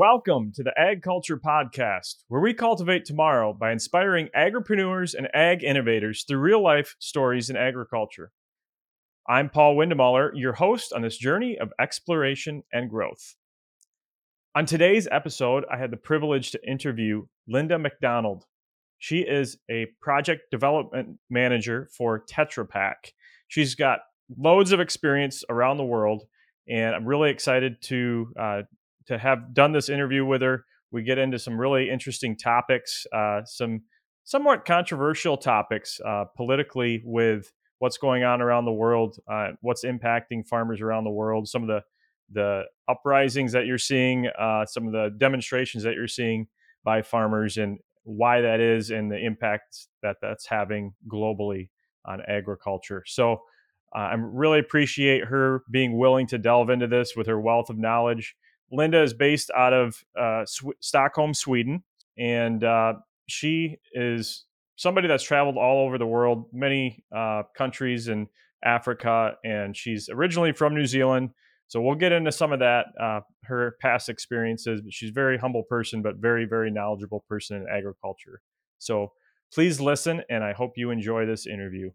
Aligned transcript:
Welcome 0.00 0.52
to 0.54 0.62
the 0.62 0.72
Ag 0.80 1.02
Culture 1.02 1.36
Podcast, 1.36 2.24
where 2.28 2.40
we 2.40 2.54
cultivate 2.54 3.04
tomorrow 3.04 3.52
by 3.52 3.70
inspiring 3.70 4.30
agripreneurs 4.34 5.14
and 5.14 5.28
ag 5.34 5.62
innovators 5.62 6.24
through 6.24 6.38
real 6.38 6.62
life 6.62 6.96
stories 6.98 7.50
in 7.50 7.56
agriculture. 7.58 8.32
I'm 9.28 9.50
Paul 9.50 9.76
Windemuller, 9.76 10.30
your 10.32 10.54
host 10.54 10.94
on 10.94 11.02
this 11.02 11.18
journey 11.18 11.58
of 11.58 11.74
exploration 11.78 12.62
and 12.72 12.88
growth. 12.88 13.34
On 14.54 14.64
today's 14.64 15.06
episode, 15.12 15.66
I 15.70 15.76
had 15.76 15.90
the 15.90 15.98
privilege 15.98 16.50
to 16.52 16.66
interview 16.66 17.26
Lynda 17.46 17.78
McDonald. 17.78 18.46
She 18.96 19.18
is 19.18 19.58
a 19.70 19.88
project 20.00 20.50
development 20.50 21.18
manager 21.28 21.90
for 21.94 22.24
Tetra 22.24 22.66
Pak. 22.66 23.12
She's 23.48 23.74
got 23.74 23.98
loads 24.38 24.72
of 24.72 24.80
experience 24.80 25.44
around 25.50 25.76
the 25.76 25.84
world, 25.84 26.22
and 26.66 26.94
I'm 26.94 27.04
really 27.04 27.28
excited 27.28 27.82
to 27.82 28.32
uh, 28.40 28.62
to 29.06 29.18
have 29.18 29.54
done 29.54 29.72
this 29.72 29.88
interview 29.88 30.24
with 30.24 30.42
her. 30.42 30.64
We 30.92 31.02
get 31.02 31.18
into 31.18 31.38
some 31.38 31.58
really 31.58 31.88
interesting 31.88 32.36
topics, 32.36 33.06
uh, 33.12 33.42
some 33.44 33.82
somewhat 34.24 34.64
controversial 34.64 35.36
topics 35.36 36.00
uh, 36.04 36.24
politically 36.36 37.02
with 37.04 37.52
what's 37.78 37.98
going 37.98 38.22
on 38.24 38.42
around 38.42 38.64
the 38.64 38.72
world, 38.72 39.16
uh, 39.30 39.48
what's 39.60 39.84
impacting 39.84 40.46
farmers 40.46 40.80
around 40.80 41.04
the 41.04 41.10
world, 41.10 41.48
some 41.48 41.62
of 41.62 41.68
the 41.68 41.82
the 42.32 42.62
uprisings 42.88 43.50
that 43.50 43.66
you're 43.66 43.76
seeing, 43.76 44.28
uh, 44.38 44.64
some 44.64 44.86
of 44.86 44.92
the 44.92 45.12
demonstrations 45.18 45.82
that 45.82 45.94
you're 45.94 46.06
seeing 46.06 46.46
by 46.84 47.02
farmers, 47.02 47.56
and 47.56 47.78
why 48.04 48.40
that 48.40 48.60
is, 48.60 48.90
and 48.90 49.10
the 49.10 49.18
impacts 49.18 49.88
that 50.02 50.16
that's 50.22 50.46
having 50.46 50.94
globally 51.08 51.70
on 52.04 52.20
agriculture. 52.26 53.02
So. 53.06 53.42
Uh, 53.92 53.98
I 53.98 54.14
really 54.14 54.60
appreciate 54.60 55.24
her 55.24 55.64
being 55.68 55.98
willing 55.98 56.28
to 56.28 56.38
delve 56.38 56.70
into 56.70 56.86
this 56.86 57.16
with 57.16 57.26
her 57.26 57.40
wealth 57.40 57.70
of 57.70 57.76
knowledge 57.76 58.36
Lynda 58.72 59.02
is 59.02 59.14
based 59.14 59.50
out 59.56 59.72
of 59.72 60.04
uh, 60.18 60.44
Sw- 60.46 60.78
Stockholm, 60.80 61.34
Sweden, 61.34 61.82
and 62.18 62.62
uh, 62.62 62.94
she 63.28 63.78
is 63.92 64.44
somebody 64.76 65.08
that's 65.08 65.24
traveled 65.24 65.56
all 65.56 65.86
over 65.86 65.98
the 65.98 66.06
world, 66.06 66.46
many 66.52 67.04
uh, 67.14 67.42
countries 67.56 68.08
in 68.08 68.28
Africa, 68.64 69.36
and 69.44 69.76
she's 69.76 70.08
originally 70.08 70.52
from 70.52 70.74
New 70.74 70.86
Zealand. 70.86 71.30
So 71.68 71.80
we'll 71.80 71.94
get 71.94 72.12
into 72.12 72.32
some 72.32 72.52
of 72.52 72.58
that, 72.60 72.86
uh, 73.00 73.20
her 73.44 73.76
past 73.80 74.08
experiences. 74.08 74.80
But 74.80 74.92
she's 74.92 75.10
a 75.10 75.12
very 75.12 75.38
humble 75.38 75.62
person, 75.62 76.02
but 76.02 76.16
very, 76.16 76.44
very 76.44 76.70
knowledgeable 76.70 77.24
person 77.28 77.56
in 77.58 77.66
agriculture. 77.70 78.40
So 78.78 79.12
please 79.52 79.80
listen, 79.80 80.22
and 80.28 80.42
I 80.42 80.52
hope 80.52 80.72
you 80.76 80.90
enjoy 80.90 81.26
this 81.26 81.46
interview. 81.46 81.90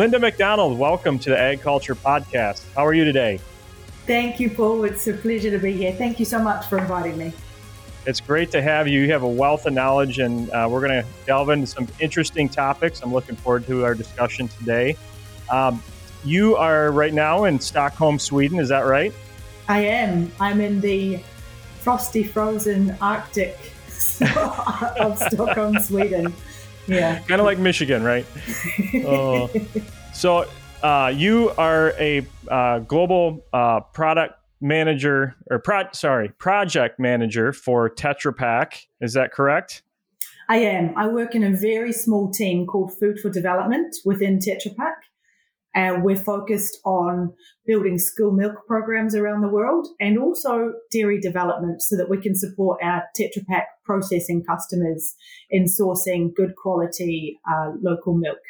Lynda 0.00 0.18
McDonald, 0.18 0.78
welcome 0.78 1.18
to 1.18 1.28
the 1.28 1.38
Ag 1.38 1.60
Culture 1.60 1.94
Podcast. 1.94 2.62
How 2.74 2.86
are 2.86 2.94
you 2.94 3.04
today? 3.04 3.38
Thank 4.06 4.40
you, 4.40 4.48
Paul. 4.48 4.84
It's 4.84 5.06
a 5.08 5.12
pleasure 5.12 5.50
to 5.50 5.58
be 5.58 5.72
here. 5.72 5.92
Thank 5.92 6.18
you 6.18 6.24
so 6.24 6.42
much 6.42 6.64
for 6.68 6.78
inviting 6.78 7.18
me. 7.18 7.34
It's 8.06 8.18
great 8.18 8.50
to 8.52 8.62
have 8.62 8.88
you. 8.88 9.02
You 9.02 9.12
have 9.12 9.24
a 9.24 9.28
wealth 9.28 9.66
of 9.66 9.74
knowledge, 9.74 10.18
and 10.18 10.48
uh, 10.52 10.66
we're 10.70 10.80
going 10.80 11.02
to 11.02 11.06
delve 11.26 11.50
into 11.50 11.66
some 11.66 11.86
interesting 12.00 12.48
topics. 12.48 13.02
I'm 13.02 13.12
looking 13.12 13.36
forward 13.36 13.66
to 13.66 13.84
our 13.84 13.94
discussion 13.94 14.48
today. 14.48 14.96
Um, 15.50 15.82
you 16.24 16.56
are 16.56 16.92
right 16.92 17.12
now 17.12 17.44
in 17.44 17.60
Stockholm, 17.60 18.18
Sweden. 18.18 18.58
Is 18.58 18.70
that 18.70 18.86
right? 18.86 19.12
I 19.68 19.80
am. 19.80 20.32
I'm 20.40 20.62
in 20.62 20.80
the 20.80 21.22
frosty, 21.80 22.22
frozen 22.22 22.96
Arctic 23.02 23.58
of 24.98 25.18
Stockholm, 25.30 25.78
Sweden. 25.78 26.32
Yeah. 26.86 27.18
kind 27.28 27.40
of 27.40 27.44
like 27.44 27.58
Michigan, 27.58 28.02
right? 28.02 28.26
uh, 29.06 29.48
so 30.12 30.46
uh, 30.82 31.12
you 31.14 31.50
are 31.58 31.94
a 31.98 32.26
uh, 32.48 32.80
global 32.80 33.44
uh, 33.52 33.80
product 33.80 34.34
manager 34.60 35.36
or 35.50 35.58
pro- 35.58 35.90
sorry 35.92 36.28
project 36.38 36.98
manager 36.98 37.52
for 37.52 37.88
Tetra 37.88 38.36
Pak. 38.36 38.86
Is 39.00 39.14
that 39.14 39.32
correct? 39.32 39.82
I 40.48 40.56
am. 40.56 40.92
I 40.96 41.06
work 41.06 41.34
in 41.34 41.44
a 41.44 41.56
very 41.56 41.92
small 41.92 42.30
team 42.30 42.66
called 42.66 42.92
Food 42.98 43.20
for 43.20 43.30
Development 43.30 43.94
within 44.04 44.38
Tetra 44.38 44.76
Pak. 44.76 44.96
And 45.74 46.02
we're 46.02 46.16
focused 46.16 46.78
on 46.84 47.32
building 47.64 47.98
school 47.98 48.32
milk 48.32 48.66
programs 48.66 49.14
around 49.14 49.42
the 49.42 49.48
world 49.48 49.86
and 50.00 50.18
also 50.18 50.72
dairy 50.90 51.20
development 51.20 51.80
so 51.82 51.96
that 51.96 52.10
we 52.10 52.20
can 52.20 52.34
support 52.34 52.80
our 52.82 53.04
Tetra 53.18 53.46
Pak 53.48 53.66
processing 53.84 54.42
customers 54.44 55.14
in 55.48 55.66
sourcing 55.66 56.34
good 56.34 56.54
quality 56.60 57.38
uh, 57.48 57.72
local 57.80 58.14
milk. 58.14 58.40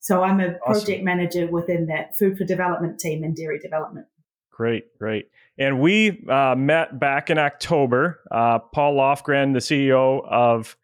So 0.00 0.22
I'm 0.22 0.40
a 0.40 0.54
project 0.64 0.88
awesome. 0.90 1.04
manager 1.04 1.46
within 1.46 1.86
that 1.86 2.16
food 2.16 2.36
for 2.36 2.44
development 2.44 2.98
team 2.98 3.22
and 3.22 3.34
dairy 3.34 3.58
development. 3.58 4.06
Great, 4.50 4.96
great. 4.98 5.30
And 5.58 5.80
we 5.80 6.24
uh, 6.28 6.54
met 6.56 7.00
back 7.00 7.30
in 7.30 7.38
October. 7.38 8.20
Uh, 8.30 8.58
Paul 8.58 8.96
Lofgren, 8.96 9.52
the 9.52 9.60
CEO 9.60 10.24
of 10.28 10.76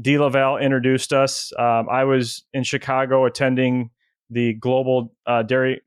DeLaval, 0.00 0.60
introduced 0.60 1.12
us. 1.12 1.52
Um, 1.58 1.88
I 1.90 2.04
was 2.04 2.44
in 2.52 2.64
Chicago 2.64 3.26
attending 3.26 3.90
the 4.32 4.54
Global 4.54 5.14
uh, 5.26 5.42
Dairy 5.42 5.82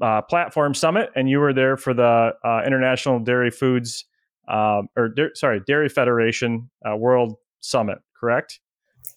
uh, 0.00 0.22
Platform 0.22 0.74
Summit, 0.74 1.10
and 1.14 1.28
you 1.28 1.38
were 1.38 1.52
there 1.52 1.76
for 1.76 1.94
the 1.94 2.32
uh, 2.44 2.62
International 2.66 3.20
Dairy 3.20 3.50
Foods 3.50 4.04
um, 4.48 4.88
or 4.96 5.08
da- 5.08 5.34
sorry, 5.34 5.60
Dairy 5.66 5.88
Federation 5.88 6.70
uh, 6.88 6.96
World 6.96 7.36
Summit, 7.60 7.98
correct? 8.18 8.60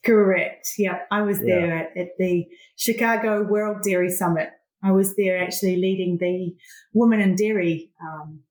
Correct. 0.04 0.74
Yeah, 0.78 1.00
I 1.12 1.22
was 1.22 1.40
there 1.40 1.76
at, 1.76 1.98
at, 1.98 2.10
the 2.18 2.46
Chicago 2.76 3.44
World 3.44 3.82
Dairy 3.84 4.10
Summit. 4.10 4.50
I 4.84 4.92
was 4.92 5.16
there 5.16 5.42
actually 5.42 5.78
leading 5.78 6.18
the 6.20 6.56
Women 6.94 7.22
in 7.22 7.36
Dairy 7.36 7.92
um, 8.02 8.42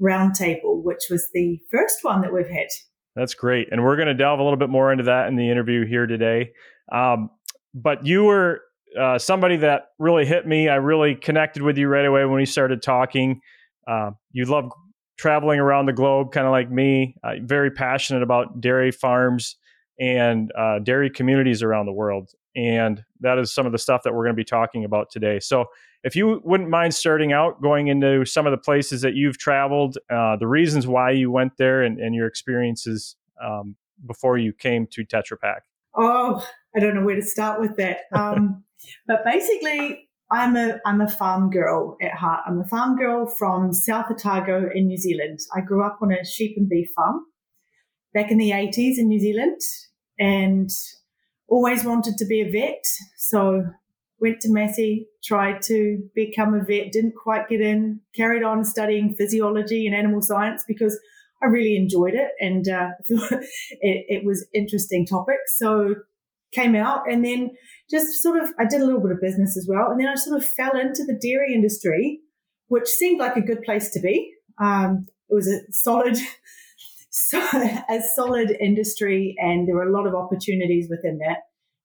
roundtable, 0.00 0.82
which 0.82 1.04
was 1.10 1.28
the 1.32 1.58
first 1.70 1.98
one 2.02 2.20
that 2.22 2.32
we've 2.32 2.48
had. 2.48 2.68
That's 3.16 3.34
great, 3.34 3.68
and 3.72 3.82
we're 3.82 3.96
going 3.96 4.08
to 4.08 4.14
delve 4.14 4.38
a 4.38 4.42
little 4.42 4.58
bit 4.58 4.70
more 4.70 4.92
into 4.92 5.04
that 5.04 5.28
in 5.28 5.36
the 5.36 5.50
interview 5.50 5.86
here 5.86 6.06
today. 6.06 6.52
Um, 6.92 7.30
but 7.74 8.04
you 8.04 8.24
were 8.24 8.62
uh, 8.98 9.18
somebody 9.18 9.56
that 9.58 9.88
really 9.98 10.26
hit 10.26 10.46
me. 10.46 10.68
I 10.68 10.76
really 10.76 11.14
connected 11.14 11.62
with 11.62 11.78
you 11.78 11.88
right 11.88 12.04
away 12.04 12.24
when 12.24 12.36
we 12.36 12.46
started 12.46 12.82
talking. 12.82 13.40
Uh, 13.86 14.12
you 14.32 14.44
love 14.44 14.70
traveling 15.18 15.60
around 15.60 15.86
the 15.86 15.92
globe, 15.92 16.32
kind 16.32 16.46
of 16.46 16.50
like 16.50 16.70
me. 16.70 17.14
Uh, 17.22 17.34
very 17.42 17.70
passionate 17.70 18.22
about 18.22 18.60
dairy 18.60 18.90
farms 18.90 19.56
and 19.98 20.50
uh, 20.56 20.78
dairy 20.78 21.10
communities 21.10 21.62
around 21.62 21.86
the 21.86 21.92
world. 21.92 22.30
And 22.56 23.04
that 23.20 23.38
is 23.38 23.52
some 23.52 23.66
of 23.66 23.72
the 23.72 23.78
stuff 23.78 24.02
that 24.04 24.14
we're 24.14 24.24
going 24.24 24.34
to 24.34 24.40
be 24.40 24.44
talking 24.44 24.84
about 24.84 25.10
today. 25.10 25.38
So, 25.38 25.66
if 26.02 26.16
you 26.16 26.40
wouldn't 26.44 26.70
mind 26.70 26.94
starting 26.94 27.34
out 27.34 27.60
going 27.60 27.88
into 27.88 28.24
some 28.24 28.46
of 28.46 28.52
the 28.52 28.58
places 28.58 29.02
that 29.02 29.14
you've 29.14 29.36
traveled, 29.36 29.98
uh, 30.08 30.36
the 30.36 30.46
reasons 30.46 30.86
why 30.86 31.10
you 31.10 31.30
went 31.30 31.58
there, 31.58 31.82
and, 31.82 32.00
and 32.00 32.14
your 32.14 32.26
experiences 32.26 33.16
um, 33.44 33.76
before 34.06 34.38
you 34.38 34.54
came 34.54 34.86
to 34.92 35.04
Tetra 35.04 35.38
Pak. 35.38 35.64
Oh, 35.94 36.42
I 36.74 36.80
don't 36.80 36.94
know 36.94 37.04
where 37.04 37.16
to 37.16 37.22
start 37.22 37.60
with 37.60 37.76
that. 37.76 37.98
Um, 38.14 38.64
but 39.06 39.24
basically, 39.24 40.08
I'm 40.30 40.56
a 40.56 40.78
I'm 40.86 41.00
a 41.00 41.08
farm 41.08 41.50
girl 41.50 41.96
at 42.00 42.12
heart. 42.12 42.42
I'm 42.46 42.60
a 42.60 42.68
farm 42.68 42.96
girl 42.96 43.26
from 43.26 43.72
South 43.72 44.10
Otago 44.10 44.68
in 44.72 44.86
New 44.86 44.98
Zealand. 44.98 45.40
I 45.54 45.60
grew 45.60 45.84
up 45.84 45.98
on 46.02 46.12
a 46.12 46.24
sheep 46.24 46.56
and 46.56 46.68
beef 46.68 46.88
farm 46.94 47.24
back 48.14 48.30
in 48.30 48.38
the 48.38 48.50
80s 48.50 48.98
in 48.98 49.08
New 49.08 49.20
Zealand 49.20 49.60
and 50.18 50.70
always 51.48 51.84
wanted 51.84 52.16
to 52.18 52.26
be 52.26 52.40
a 52.40 52.50
vet. 52.50 52.84
So 53.16 53.64
went 54.20 54.40
to 54.40 54.52
Massey, 54.52 55.08
tried 55.24 55.62
to 55.62 55.98
become 56.14 56.54
a 56.54 56.64
vet, 56.64 56.92
didn't 56.92 57.14
quite 57.20 57.48
get 57.48 57.60
in, 57.60 58.00
carried 58.14 58.42
on 58.42 58.64
studying 58.64 59.14
physiology 59.16 59.86
and 59.86 59.96
animal 59.96 60.22
science 60.22 60.64
because 60.68 60.98
I 61.42 61.46
really 61.46 61.76
enjoyed 61.76 62.14
it 62.14 62.30
and 62.38 62.68
uh, 62.68 62.90
it, 63.08 64.04
it 64.08 64.24
was 64.24 64.46
interesting 64.54 65.06
topic. 65.06 65.38
So 65.56 65.94
came 66.52 66.74
out 66.74 67.10
and 67.10 67.24
then 67.24 67.50
just 67.90 68.22
sort 68.22 68.42
of, 68.42 68.50
I 68.58 68.64
did 68.64 68.80
a 68.80 68.84
little 68.84 69.00
bit 69.00 69.12
of 69.12 69.20
business 69.20 69.56
as 69.56 69.66
well. 69.68 69.90
And 69.90 70.00
then 70.00 70.08
I 70.08 70.14
sort 70.14 70.36
of 70.36 70.46
fell 70.46 70.76
into 70.78 71.04
the 71.04 71.18
dairy 71.20 71.54
industry, 71.54 72.20
which 72.68 72.88
seemed 72.88 73.18
like 73.18 73.36
a 73.36 73.40
good 73.40 73.62
place 73.62 73.90
to 73.92 74.00
be. 74.00 74.32
Um, 74.58 75.06
it 75.28 75.34
was 75.34 75.48
a 75.48 75.60
solid, 75.72 76.16
so, 77.10 77.38
a 77.40 78.00
solid 78.14 78.56
industry 78.60 79.34
and 79.38 79.66
there 79.66 79.74
were 79.74 79.88
a 79.88 79.92
lot 79.92 80.06
of 80.06 80.14
opportunities 80.14 80.88
within 80.88 81.18
that. 81.18 81.38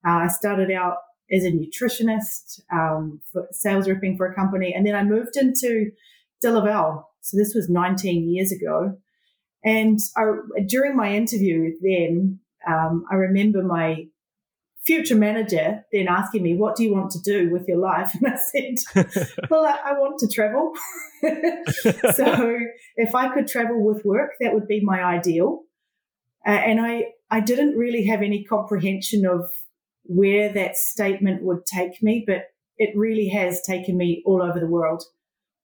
Uh, 0.08 0.26
I 0.26 0.28
started 0.28 0.72
out 0.72 0.98
as 1.32 1.44
a 1.44 1.52
nutritionist, 1.52 2.62
um, 2.72 3.20
for 3.32 3.48
sales 3.52 3.88
ripping 3.88 4.16
for 4.16 4.28
a 4.28 4.36
company. 4.36 4.74
And 4.76 4.86
then 4.86 4.96
I 4.96 5.04
moved 5.04 5.38
into 5.38 5.90
DeLaval. 6.44 7.04
So 7.22 7.38
this 7.38 7.56
was 7.56 7.68
19 7.68 8.30
years 8.32 8.52
ago. 8.52 8.96
And 9.64 10.00
I, 10.16 10.26
during 10.68 10.96
my 10.96 11.16
interview 11.16 11.72
then, 11.82 12.40
um, 12.68 13.06
I 13.12 13.16
remember 13.16 13.64
my 13.64 14.06
future 14.86 15.16
manager 15.16 15.84
then 15.92 16.08
asking 16.08 16.44
me, 16.44 16.56
What 16.56 16.76
do 16.76 16.84
you 16.84 16.94
want 16.94 17.12
to 17.12 17.20
do 17.20 17.50
with 17.52 17.68
your 17.68 17.78
life? 17.78 18.16
And 18.22 18.34
I 18.34 18.38
said, 18.38 19.36
Well, 19.50 19.66
I, 19.66 19.92
I 19.92 20.00
want 20.00 20.20
to 20.20 20.28
travel. 20.28 20.74
so 22.14 22.60
if 22.96 23.16
I 23.16 23.34
could 23.34 23.48
travel 23.48 23.84
with 23.84 24.06
work, 24.06 24.32
that 24.40 24.54
would 24.54 24.68
be 24.68 24.82
my 24.82 25.04
ideal. 25.04 25.62
Uh, 26.46 26.52
and 26.52 26.80
I, 26.80 27.06
I 27.32 27.40
didn't 27.40 27.76
really 27.76 28.06
have 28.06 28.22
any 28.22 28.44
comprehension 28.44 29.26
of 29.26 29.50
where 30.04 30.54
that 30.54 30.78
statement 30.78 31.44
would 31.44 31.66
take 31.66 32.04
me, 32.04 32.24
but 32.26 32.44
it 32.78 32.96
really 32.96 33.30
has 33.30 33.62
taken 33.62 33.98
me 33.98 34.22
all 34.26 34.44
over 34.44 34.60
the 34.60 34.68
world. 34.68 35.04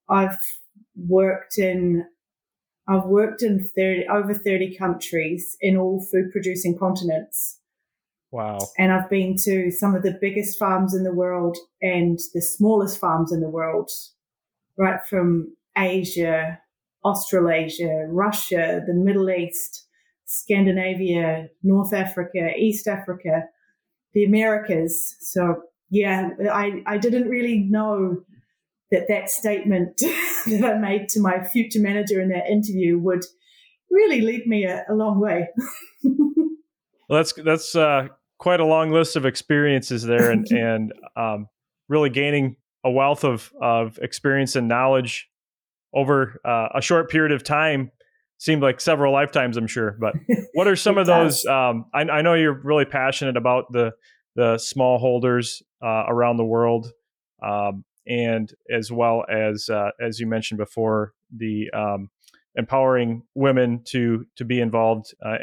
I've 0.09 0.37
worked 0.95 1.57
in 1.57 2.05
I've 2.87 3.05
worked 3.05 3.43
in 3.43 3.69
30, 3.75 4.07
over 4.07 4.33
30 4.33 4.75
countries 4.75 5.55
in 5.61 5.77
all 5.77 6.05
food 6.11 6.31
producing 6.31 6.77
continents. 6.77 7.60
Wow. 8.31 8.59
And 8.77 8.93
I've 8.93 9.09
been 9.09 9.35
to 9.43 9.71
some 9.71 9.93
of 9.93 10.03
the 10.03 10.17
biggest 10.21 10.57
farms 10.57 10.95
in 10.95 11.03
the 11.03 11.13
world 11.13 11.57
and 11.81 12.17
the 12.33 12.41
smallest 12.41 12.97
farms 12.97 13.31
in 13.33 13.41
the 13.41 13.49
world, 13.49 13.91
right 14.77 14.99
from 15.09 15.55
Asia, 15.77 16.59
Australasia, 17.03 18.07
Russia, 18.07 18.81
the 18.87 18.93
Middle 18.93 19.29
East, 19.29 19.85
Scandinavia, 20.25 21.49
North 21.61 21.93
Africa, 21.93 22.51
East 22.57 22.87
Africa, 22.87 23.43
the 24.13 24.23
Americas. 24.23 25.17
So 25.19 25.63
yeah, 25.89 26.29
I, 26.49 26.83
I 26.87 26.97
didn't 26.97 27.27
really 27.27 27.59
know 27.59 28.23
that 28.91 29.09
that 29.09 29.29
statement 29.29 29.97
that 30.45 30.63
I 30.63 30.77
made 30.77 31.09
to 31.09 31.19
my 31.19 31.43
future 31.43 31.81
manager 31.81 32.21
in 32.21 32.29
that 32.29 32.49
interview 32.49 32.97
would 32.99 33.25
really 33.89 34.21
lead 34.21 34.47
me 34.47 34.63
a, 34.63 34.85
a 34.89 34.93
long 34.93 35.19
way. 35.19 35.49
well, 36.03 37.19
that's 37.19 37.33
that's 37.33 37.75
uh, 37.75 38.07
quite 38.41 38.59
a 38.59 38.65
long 38.65 38.89
list 38.89 39.15
of 39.15 39.25
experiences 39.25 40.03
there, 40.03 40.31
and 40.31 40.45
and 40.51 40.91
um, 41.15 41.47
really 41.87 42.09
gaining 42.09 42.57
a 42.83 42.91
wealth 42.91 43.23
of 43.23 43.53
of 43.61 43.97
experience 44.01 44.55
and 44.55 44.67
knowledge 44.67 45.29
over 45.93 46.41
uh, 46.43 46.67
a 46.75 46.81
short 46.81 47.09
period 47.09 47.31
of 47.31 47.43
time. 47.43 47.91
Seemed 48.39 48.63
like 48.63 48.81
several 48.81 49.13
lifetimes, 49.13 49.55
I'm 49.55 49.67
sure. 49.67 49.95
But 49.99 50.15
what 50.53 50.67
are 50.67 50.75
some 50.87 50.97
of 50.97 51.05
those? 51.05 51.45
Um, 51.45 51.85
I, 51.93 52.01
I, 52.01 52.21
know 52.23 52.33
you're 52.33 52.59
really 52.63 52.85
passionate 52.85 53.37
about 53.37 53.71
the 53.71 53.91
the 54.35 54.55
smallholders 54.55 55.61
uh, 55.83 56.05
around 56.07 56.37
the 56.37 56.45
world. 56.45 56.91
Um, 57.43 57.85
and 58.07 58.51
as 58.71 58.91
well 58.91 59.23
as 59.29 59.69
uh, 59.69 59.91
as 60.01 60.19
you 60.19 60.25
mentioned 60.25 60.57
before, 60.57 61.13
the 61.35 61.69
um, 61.71 62.09
empowering 62.55 63.21
women 63.35 63.83
to 63.85 64.25
to 64.37 64.43
be 64.45 64.59
involved 64.59 65.13
uh, 65.23 65.37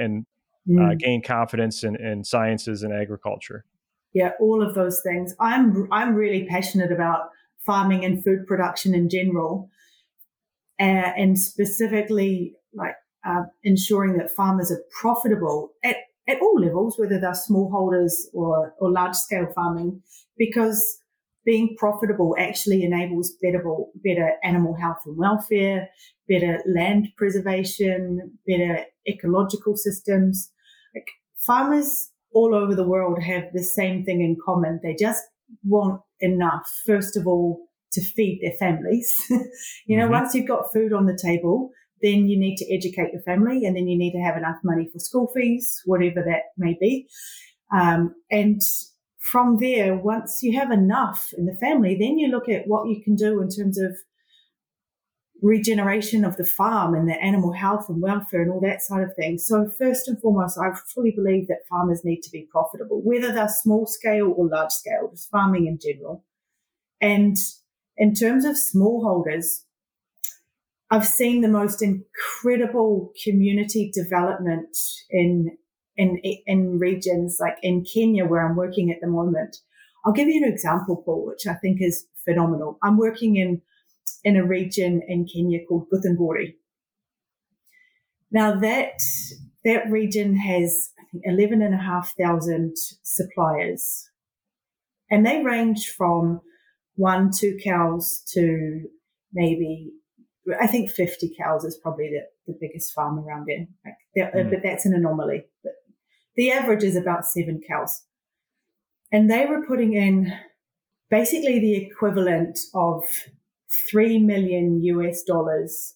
uh, 0.68 0.72
mm. 0.72 0.98
gain 0.98 1.22
confidence 1.22 1.84
in, 1.84 1.96
in 1.96 2.24
sciences 2.24 2.82
and 2.82 2.92
agriculture. 2.92 3.64
Yeah, 4.14 4.32
all 4.40 4.62
of 4.62 4.74
those 4.74 5.00
things. 5.02 5.34
I'm 5.38 5.88
I'm 5.92 6.14
really 6.14 6.46
passionate 6.46 6.92
about 6.92 7.30
farming 7.66 8.04
and 8.04 8.22
food 8.24 8.46
production 8.46 8.94
in 8.94 9.08
general, 9.08 9.70
uh, 10.80 11.12
and 11.16 11.38
specifically 11.38 12.54
like 12.74 12.94
uh, 13.26 13.42
ensuring 13.62 14.16
that 14.18 14.30
farmers 14.30 14.72
are 14.72 14.82
profitable 15.00 15.72
at 15.84 15.96
at 16.28 16.40
all 16.42 16.60
levels, 16.60 16.98
whether 16.98 17.18
they're 17.18 17.32
smallholders 17.32 18.12
or, 18.34 18.74
or 18.78 18.90
large 18.90 19.14
scale 19.14 19.48
farming, 19.54 20.02
because 20.36 21.00
being 21.44 21.74
profitable 21.78 22.36
actually 22.38 22.84
enables 22.84 23.32
better, 23.42 23.64
better 24.04 24.32
animal 24.44 24.74
health 24.74 24.98
and 25.06 25.16
welfare, 25.16 25.88
better 26.28 26.60
land 26.66 27.08
preservation, 27.16 28.38
better 28.46 28.84
ecological 29.08 29.74
systems. 29.74 30.52
Farmers 31.38 32.10
all 32.32 32.54
over 32.54 32.74
the 32.74 32.86
world 32.86 33.22
have 33.22 33.44
the 33.52 33.62
same 33.62 34.04
thing 34.04 34.20
in 34.20 34.36
common. 34.44 34.80
They 34.82 34.94
just 34.94 35.22
want 35.64 36.02
enough, 36.20 36.70
first 36.86 37.16
of 37.16 37.26
all, 37.26 37.66
to 37.92 38.00
feed 38.02 38.40
their 38.42 38.56
families. 38.58 39.12
you 39.86 39.96
know, 39.96 40.04
mm-hmm. 40.04 40.12
once 40.12 40.34
you've 40.34 40.48
got 40.48 40.72
food 40.72 40.92
on 40.92 41.06
the 41.06 41.18
table, 41.20 41.70
then 42.02 42.28
you 42.28 42.38
need 42.38 42.56
to 42.56 42.74
educate 42.74 43.12
your 43.12 43.22
family 43.22 43.64
and 43.64 43.76
then 43.76 43.88
you 43.88 43.98
need 43.98 44.12
to 44.12 44.22
have 44.22 44.36
enough 44.36 44.58
money 44.62 44.88
for 44.92 44.98
school 44.98 45.30
fees, 45.34 45.80
whatever 45.84 46.22
that 46.22 46.42
may 46.56 46.76
be. 46.78 47.08
Um, 47.72 48.14
and 48.30 48.60
from 49.18 49.58
there, 49.58 49.96
once 49.96 50.40
you 50.42 50.58
have 50.58 50.70
enough 50.70 51.28
in 51.36 51.46
the 51.46 51.56
family, 51.56 51.96
then 51.98 52.18
you 52.18 52.28
look 52.28 52.48
at 52.48 52.66
what 52.66 52.88
you 52.88 53.02
can 53.02 53.14
do 53.14 53.42
in 53.42 53.48
terms 53.48 53.78
of 53.78 53.96
regeneration 55.40 56.24
of 56.24 56.36
the 56.36 56.44
farm 56.44 56.94
and 56.94 57.08
the 57.08 57.22
animal 57.22 57.52
health 57.52 57.88
and 57.88 58.02
welfare 58.02 58.42
and 58.42 58.50
all 58.50 58.60
that 58.60 58.82
side 58.82 59.02
of 59.02 59.14
things. 59.14 59.46
So 59.46 59.70
first 59.78 60.08
and 60.08 60.20
foremost, 60.20 60.58
I 60.58 60.70
fully 60.94 61.12
believe 61.12 61.46
that 61.48 61.66
farmers 61.68 62.04
need 62.04 62.22
to 62.22 62.30
be 62.30 62.48
profitable, 62.50 63.00
whether 63.02 63.32
they're 63.32 63.48
small 63.48 63.86
scale 63.86 64.34
or 64.36 64.48
large 64.48 64.72
scale, 64.72 65.08
just 65.10 65.30
farming 65.30 65.66
in 65.66 65.78
general. 65.78 66.24
And 67.00 67.36
in 67.96 68.14
terms 68.14 68.44
of 68.44 68.56
smallholders, 68.56 69.62
I've 70.90 71.06
seen 71.06 71.42
the 71.42 71.48
most 71.48 71.82
incredible 71.82 73.12
community 73.22 73.90
development 73.94 74.76
in 75.10 75.56
in, 75.98 76.20
in 76.46 76.78
regions 76.78 77.38
like 77.40 77.56
in 77.60 77.84
Kenya, 77.84 78.24
where 78.24 78.48
I'm 78.48 78.54
working 78.54 78.90
at 78.90 79.00
the 79.00 79.08
moment. 79.08 79.56
I'll 80.04 80.12
give 80.12 80.28
you 80.28 80.42
an 80.42 80.50
example, 80.50 81.02
Paul, 81.04 81.26
which 81.26 81.46
I 81.46 81.54
think 81.54 81.78
is 81.80 82.06
phenomenal. 82.24 82.78
I'm 82.82 82.96
working 82.96 83.34
in, 83.36 83.60
in 84.24 84.36
a 84.36 84.46
region 84.46 85.02
in 85.06 85.26
Kenya 85.26 85.60
called 85.66 85.86
Githunguri. 85.92 86.54
Now 88.30 88.58
that, 88.60 89.00
that 89.64 89.90
region 89.90 90.36
has, 90.36 90.90
I 90.98 91.04
think, 91.10 91.24
11,500 91.26 92.72
suppliers 93.02 94.08
and 95.10 95.24
they 95.24 95.42
range 95.42 95.88
from 95.96 96.40
one, 96.96 97.30
two 97.30 97.58
cows 97.62 98.22
to 98.34 98.82
maybe, 99.32 99.92
I 100.60 100.66
think 100.66 100.90
50 100.90 101.34
cows 101.40 101.64
is 101.64 101.78
probably 101.82 102.10
the, 102.10 102.52
the 102.52 102.58
biggest 102.60 102.92
farm 102.92 103.18
around 103.18 103.46
there. 103.46 103.66
Like 103.84 104.34
mm. 104.34 104.50
But 104.50 104.60
that's 104.62 104.84
an 104.84 104.94
anomaly. 104.94 105.44
But 105.62 105.72
the 106.36 106.50
average 106.50 106.84
is 106.84 106.96
about 106.96 107.26
seven 107.26 107.60
cows. 107.66 108.02
And 109.10 109.30
they 109.30 109.46
were 109.46 109.66
putting 109.66 109.94
in 109.94 110.32
basically 111.10 111.58
the 111.58 111.74
equivalent 111.74 112.58
of 112.74 113.02
3 113.90 114.18
million 114.18 114.82
US 114.82 115.22
dollars 115.22 115.94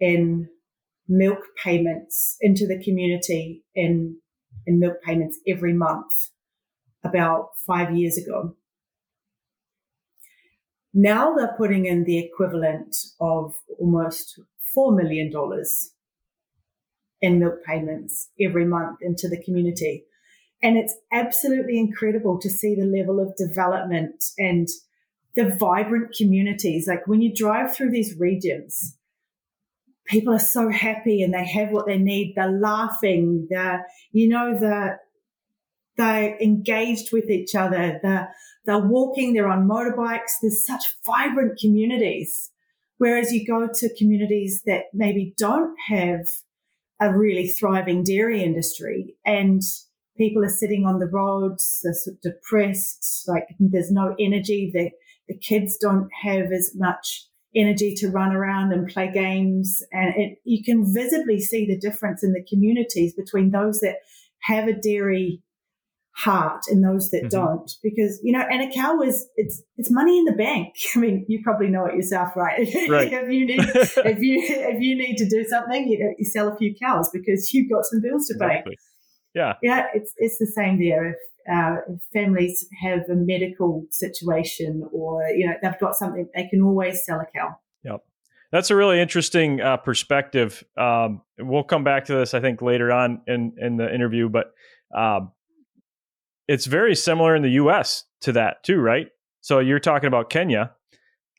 in 0.00 0.48
milk 1.08 1.40
payments 1.62 2.36
into 2.40 2.66
the 2.66 2.82
community 2.82 3.62
in, 3.74 4.16
in 4.66 4.78
milk 4.78 5.02
payments 5.02 5.38
every 5.46 5.72
month 5.72 6.10
about 7.04 7.50
five 7.66 7.94
years 7.94 8.16
ago. 8.16 8.56
Now 10.92 11.34
they're 11.34 11.54
putting 11.58 11.86
in 11.86 12.04
the 12.04 12.18
equivalent 12.18 12.96
of 13.20 13.54
almost 13.80 14.40
$4 14.76 14.96
million 14.96 15.32
in 17.20 17.40
milk 17.40 17.64
payments 17.64 18.30
every 18.40 18.64
month 18.64 18.98
into 19.02 19.28
the 19.28 19.42
community. 19.42 20.04
And 20.62 20.76
it's 20.76 20.94
absolutely 21.12 21.78
incredible 21.78 22.38
to 22.40 22.48
see 22.48 22.74
the 22.74 22.86
level 22.86 23.20
of 23.20 23.36
development 23.36 24.24
and 24.38 24.68
the 25.34 25.54
vibrant 25.58 26.14
communities. 26.16 26.86
Like 26.86 27.06
when 27.06 27.20
you 27.20 27.34
drive 27.34 27.74
through 27.74 27.90
these 27.90 28.14
regions, 28.18 28.96
people 30.06 30.34
are 30.34 30.38
so 30.38 30.68
happy 30.70 31.22
and 31.22 31.34
they 31.34 31.46
have 31.46 31.70
what 31.70 31.86
they 31.86 31.98
need. 31.98 32.34
They're 32.36 32.50
laughing. 32.50 33.46
They're, 33.50 33.86
you 34.12 34.28
know, 34.28 34.56
they're, 34.58 35.00
they're 35.96 36.36
engaged 36.40 37.12
with 37.12 37.30
each 37.30 37.54
other. 37.54 38.00
They're, 38.02 38.28
they're 38.66 38.78
walking. 38.78 39.32
They're 39.32 39.50
on 39.50 39.68
motorbikes. 39.68 40.32
There's 40.40 40.66
such 40.66 40.84
vibrant 41.06 41.58
communities. 41.58 42.50
Whereas 42.98 43.32
you 43.32 43.46
go 43.46 43.68
to 43.72 43.96
communities 43.96 44.62
that 44.66 44.84
maybe 44.92 45.34
don't 45.36 45.74
have 45.88 46.26
a 47.00 47.16
really 47.16 47.48
thriving 47.48 48.04
dairy 48.04 48.42
industry 48.42 49.16
and 49.26 49.62
people 50.16 50.44
are 50.44 50.48
sitting 50.48 50.84
on 50.86 51.00
the 51.00 51.08
roads, 51.08 51.80
they're 51.82 51.92
sort 51.92 52.16
of 52.16 52.20
depressed, 52.22 53.24
like 53.26 53.48
there's 53.58 53.90
no 53.90 54.14
energy. 54.20 54.70
The, 54.72 54.90
the 55.28 55.36
kids 55.36 55.76
don't 55.80 56.08
have 56.22 56.52
as 56.52 56.72
much 56.74 57.26
energy 57.56 57.94
to 57.94 58.08
run 58.08 58.32
around 58.32 58.72
and 58.72 58.88
play 58.88 59.10
games. 59.10 59.82
And 59.92 60.14
it, 60.16 60.38
you 60.44 60.62
can 60.64 60.92
visibly 60.92 61.40
see 61.40 61.66
the 61.66 61.78
difference 61.78 62.24
in 62.24 62.32
the 62.32 62.44
communities 62.48 63.14
between 63.14 63.50
those 63.50 63.80
that 63.80 63.96
have 64.42 64.68
a 64.68 64.72
dairy 64.72 65.42
heart 66.16 66.62
and 66.68 66.84
those 66.84 67.10
that 67.10 67.24
mm-hmm. 67.24 67.28
don't 67.28 67.72
because 67.82 68.20
you 68.22 68.32
know 68.32 68.44
and 68.48 68.62
a 68.62 68.72
cow 68.72 69.00
is 69.00 69.26
it's 69.34 69.62
it's 69.76 69.90
money 69.90 70.16
in 70.16 70.24
the 70.24 70.32
bank 70.32 70.72
i 70.94 70.98
mean 71.00 71.24
you 71.28 71.40
probably 71.42 71.66
know 71.66 71.86
it 71.86 71.96
yourself 71.96 72.36
right, 72.36 72.68
right. 72.88 73.12
if 73.12 73.30
you 73.32 73.44
need 73.44 73.58
if 73.58 74.20
you 74.20 74.40
if 74.40 74.80
you 74.80 74.96
need 74.96 75.16
to 75.16 75.28
do 75.28 75.44
something 75.44 75.88
you, 75.88 76.14
you 76.16 76.24
sell 76.24 76.46
a 76.46 76.56
few 76.56 76.72
cows 76.80 77.10
because 77.12 77.52
you've 77.52 77.68
got 77.68 77.84
some 77.84 78.00
bills 78.00 78.28
to 78.28 78.34
pay 78.38 78.46
exactly. 78.46 78.78
yeah 79.34 79.54
yeah 79.60 79.86
it's 79.92 80.12
it's 80.18 80.38
the 80.38 80.46
same 80.46 80.78
there 80.78 81.04
if, 81.04 81.16
uh, 81.52 81.76
families 82.12 82.66
have 82.82 83.00
a 83.10 83.14
medical 83.14 83.86
situation 83.90 84.86
or 84.92 85.24
you 85.28 85.46
know 85.46 85.54
they've 85.62 85.78
got 85.80 85.94
something 85.94 86.28
they 86.34 86.46
can 86.48 86.62
always 86.62 87.04
sell 87.04 87.20
a 87.20 87.26
cow 87.36 87.56
yep 87.84 88.00
that's 88.52 88.70
a 88.70 88.76
really 88.76 89.00
interesting 89.00 89.60
uh, 89.60 89.76
perspective 89.76 90.62
um, 90.78 91.22
we'll 91.38 91.64
come 91.64 91.84
back 91.84 92.04
to 92.04 92.14
this 92.14 92.34
i 92.34 92.40
think 92.40 92.62
later 92.62 92.92
on 92.92 93.20
in 93.26 93.52
in 93.58 93.76
the 93.76 93.94
interview 93.94 94.28
but 94.28 94.52
um, 94.94 95.32
it's 96.48 96.66
very 96.66 96.94
similar 96.94 97.34
in 97.34 97.42
the 97.42 97.50
U.S. 97.50 98.04
to 98.22 98.32
that 98.32 98.62
too, 98.62 98.78
right? 98.78 99.08
So 99.40 99.58
you're 99.58 99.80
talking 99.80 100.08
about 100.08 100.30
Kenya. 100.30 100.72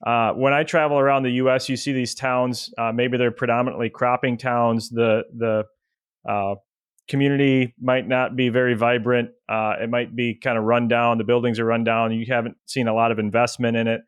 Uh, 0.06 0.34
when 0.34 0.54
I 0.54 0.64
travel 0.64 1.00
around 1.00 1.24
the 1.24 1.32
U.S., 1.32 1.70
you 1.70 1.78
see 1.78 1.94
these 1.94 2.14
towns. 2.14 2.72
Uh, 2.78 2.92
maybe 2.92 3.18
they're 3.18 3.32
predominantly 3.32 3.90
cropping 3.90 4.38
towns. 4.38 4.90
The 4.90 5.24
the 5.36 5.64
uh, 6.30 6.56
community 7.08 7.74
might 7.80 8.08
not 8.08 8.36
be 8.36 8.50
very 8.50 8.74
vibrant. 8.74 9.30
Uh, 9.48 9.76
it 9.82 9.90
might 9.90 10.16
be 10.16 10.36
kind 10.36 10.58
of 10.58 10.64
run 10.64 10.88
down. 10.88 11.18
The 11.18 11.24
buildings 11.24 11.60
are 11.60 11.66
run 11.66 11.84
down. 11.84 12.12
You 12.12 12.26
haven't 12.28 12.58
seen 12.66 12.88
a 12.88 12.94
lot 12.94 13.12
of 13.12 13.20
investment 13.20 13.78
in 13.78 13.88
it. 13.88 14.02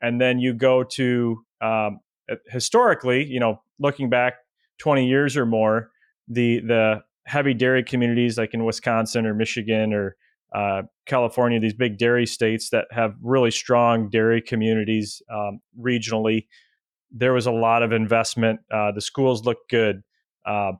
And 0.00 0.20
then 0.20 0.38
you 0.38 0.52
go 0.52 0.82
to 0.84 1.44
um, 1.60 2.00
historically, 2.48 3.24
you 3.24 3.40
know, 3.40 3.62
looking 3.78 4.10
back 4.10 4.34
20 4.78 5.06
years 5.06 5.36
or 5.36 5.46
more, 5.46 5.90
the 6.28 6.60
the 6.60 7.02
heavy 7.26 7.54
dairy 7.54 7.84
communities 7.84 8.36
like 8.36 8.52
in 8.52 8.64
Wisconsin 8.64 9.26
or 9.26 9.34
Michigan 9.34 9.92
or 9.92 10.16
uh, 10.54 10.82
California, 11.06 11.58
these 11.60 11.74
big 11.74 11.98
dairy 11.98 12.26
states 12.26 12.70
that 12.70 12.86
have 12.90 13.14
really 13.22 13.50
strong 13.50 14.10
dairy 14.10 14.42
communities 14.42 15.22
um, 15.32 15.60
regionally. 15.80 16.46
There 17.10 17.32
was 17.32 17.46
a 17.46 17.52
lot 17.52 17.82
of 17.82 17.92
investment. 17.92 18.60
Uh, 18.70 18.92
the 18.92 19.00
schools 19.00 19.44
looked 19.44 19.70
good. 19.70 20.02
Uh, 20.44 20.72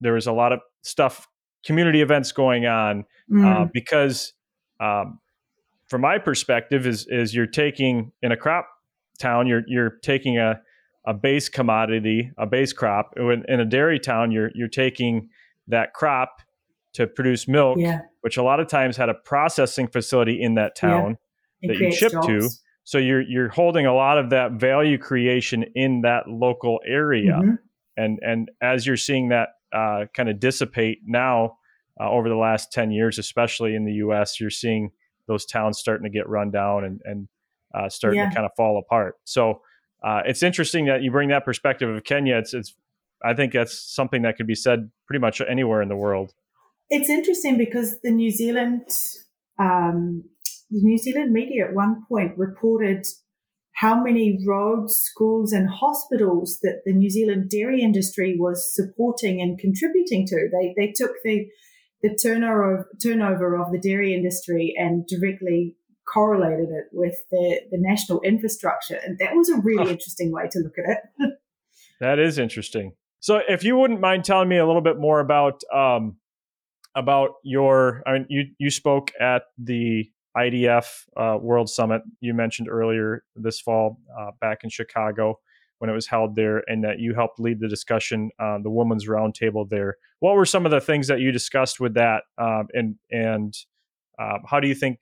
there 0.00 0.14
was 0.14 0.26
a 0.26 0.32
lot 0.32 0.52
of 0.52 0.60
stuff, 0.82 1.28
community 1.64 2.00
events 2.02 2.32
going 2.32 2.66
on 2.66 3.00
uh, 3.30 3.34
mm. 3.34 3.72
because, 3.72 4.32
um, 4.80 5.20
from 5.88 6.00
my 6.00 6.18
perspective, 6.18 6.86
is 6.86 7.06
is 7.08 7.34
you're 7.34 7.46
taking 7.46 8.12
in 8.22 8.32
a 8.32 8.36
crop 8.36 8.68
town, 9.18 9.46
you're 9.46 9.62
you're 9.66 9.98
taking 10.02 10.38
a 10.38 10.60
a 11.06 11.14
base 11.14 11.48
commodity, 11.48 12.32
a 12.36 12.46
base 12.46 12.72
crop. 12.72 13.14
In, 13.16 13.44
in 13.48 13.60
a 13.60 13.64
dairy 13.64 14.00
town, 14.00 14.32
you're 14.32 14.50
you're 14.54 14.68
taking 14.68 15.28
that 15.68 15.94
crop 15.94 16.40
to 16.94 17.06
produce 17.06 17.46
milk, 17.46 17.78
yeah. 17.78 18.00
which 18.22 18.36
a 18.36 18.42
lot 18.42 18.58
of 18.58 18.68
times 18.68 18.96
had 18.96 19.08
a 19.08 19.14
processing 19.14 19.86
facility 19.86 20.40
in 20.40 20.54
that 20.54 20.74
town 20.74 21.18
yeah. 21.60 21.72
that 21.72 21.78
you 21.78 21.92
ship 21.92 22.12
jobs. 22.12 22.26
to. 22.26 22.50
So 22.84 22.98
you're 22.98 23.22
you're 23.22 23.48
holding 23.48 23.86
a 23.86 23.94
lot 23.94 24.18
of 24.18 24.30
that 24.30 24.52
value 24.52 24.98
creation 24.98 25.64
in 25.74 26.02
that 26.02 26.28
local 26.28 26.80
area, 26.86 27.34
mm-hmm. 27.34 27.54
and 27.96 28.18
and 28.22 28.50
as 28.60 28.86
you're 28.86 28.96
seeing 28.96 29.28
that 29.28 29.50
uh, 29.72 30.06
kind 30.14 30.28
of 30.28 30.40
dissipate 30.40 31.00
now 31.04 31.58
uh, 32.00 32.10
over 32.10 32.28
the 32.28 32.36
last 32.36 32.72
ten 32.72 32.90
years, 32.90 33.18
especially 33.18 33.74
in 33.74 33.84
the 33.84 33.94
U.S., 33.94 34.40
you're 34.40 34.50
seeing 34.50 34.90
those 35.28 35.44
towns 35.44 35.78
starting 35.78 36.04
to 36.04 36.10
get 36.10 36.28
run 36.28 36.50
down 36.50 36.84
and 36.84 37.00
and 37.04 37.28
uh, 37.74 37.88
starting 37.88 38.20
yeah. 38.20 38.28
to 38.28 38.34
kind 38.34 38.46
of 38.46 38.52
fall 38.56 38.78
apart. 38.78 39.16
So 39.24 39.60
uh, 40.02 40.22
it's 40.24 40.42
interesting 40.42 40.86
that 40.86 41.02
you 41.02 41.10
bring 41.10 41.28
that 41.30 41.44
perspective 41.44 41.88
of 41.88 42.04
Kenya. 42.04 42.36
It's 42.38 42.54
it's 42.54 42.74
I 43.24 43.34
think 43.34 43.52
that's 43.52 43.78
something 43.94 44.22
that 44.22 44.36
could 44.36 44.46
be 44.46 44.54
said 44.54 44.90
pretty 45.06 45.20
much 45.20 45.40
anywhere 45.40 45.82
in 45.82 45.88
the 45.88 45.96
world. 45.96 46.32
It's 46.88 47.10
interesting 47.10 47.58
because 47.58 48.00
the 48.02 48.10
New 48.10 48.30
Zealand, 48.30 48.82
um, 49.58 50.24
the 50.70 50.80
New 50.82 50.98
Zealand 50.98 51.32
media 51.32 51.66
at 51.66 51.74
one 51.74 52.04
point 52.08 52.38
reported 52.38 53.06
how 53.76 54.02
many 54.02 54.38
roads, 54.46 54.96
schools, 54.96 55.52
and 55.52 55.68
hospitals 55.68 56.58
that 56.62 56.82
the 56.84 56.92
New 56.92 57.10
Zealand 57.10 57.50
dairy 57.50 57.82
industry 57.82 58.36
was 58.38 58.74
supporting 58.74 59.40
and 59.40 59.58
contributing 59.58 60.26
to. 60.26 60.48
They 60.50 60.74
they 60.76 60.92
took 60.92 61.12
the 61.24 61.46
the 62.02 62.16
turnover 62.16 62.88
turnover 63.02 63.56
of 63.56 63.72
the 63.72 63.78
dairy 63.78 64.14
industry 64.14 64.74
and 64.76 65.06
directly 65.06 65.76
correlated 66.12 66.68
it 66.70 66.84
with 66.92 67.16
the, 67.30 67.60
the 67.70 67.78
national 67.78 68.20
infrastructure. 68.22 68.98
And 69.04 69.18
that 69.18 69.34
was 69.34 69.48
a 69.48 69.56
really 69.56 69.90
interesting 69.90 70.32
way 70.32 70.48
to 70.50 70.58
look 70.60 70.74
at 70.78 70.98
it. 71.18 71.34
that 72.00 72.18
is 72.18 72.38
interesting. 72.38 72.92
So 73.20 73.40
if 73.48 73.64
you 73.64 73.76
wouldn't 73.76 74.00
mind 74.00 74.24
telling 74.24 74.48
me 74.48 74.56
a 74.56 74.66
little 74.66 74.82
bit 74.82 74.98
more 74.98 75.20
about 75.20 75.62
um, 75.74 76.16
about 76.94 77.30
your, 77.42 78.02
I 78.06 78.12
mean, 78.12 78.26
you 78.28 78.44
you 78.58 78.70
spoke 78.70 79.10
at 79.20 79.42
the 79.58 80.08
IDF 80.36 80.86
uh, 81.16 81.38
World 81.40 81.68
Summit 81.68 82.02
you 82.20 82.34
mentioned 82.34 82.68
earlier 82.68 83.24
this 83.34 83.60
fall 83.60 83.98
uh, 84.18 84.32
back 84.40 84.64
in 84.64 84.70
Chicago 84.70 85.38
when 85.78 85.90
it 85.90 85.92
was 85.92 86.06
held 86.06 86.34
there, 86.34 86.62
and 86.68 86.82
that 86.84 86.98
you 87.00 87.14
helped 87.14 87.38
lead 87.38 87.60
the 87.60 87.68
discussion 87.68 88.30
on 88.40 88.62
the 88.62 88.70
Women's 88.70 89.06
Roundtable 89.06 89.68
there. 89.68 89.96
What 90.20 90.34
were 90.34 90.46
some 90.46 90.64
of 90.64 90.70
the 90.70 90.80
things 90.80 91.06
that 91.08 91.20
you 91.20 91.32
discussed 91.32 91.80
with 91.80 91.94
that, 91.94 92.22
um, 92.38 92.68
and 92.72 92.96
and 93.10 93.54
um, 94.18 94.42
how 94.48 94.60
do 94.60 94.68
you 94.68 94.74
think 94.74 95.00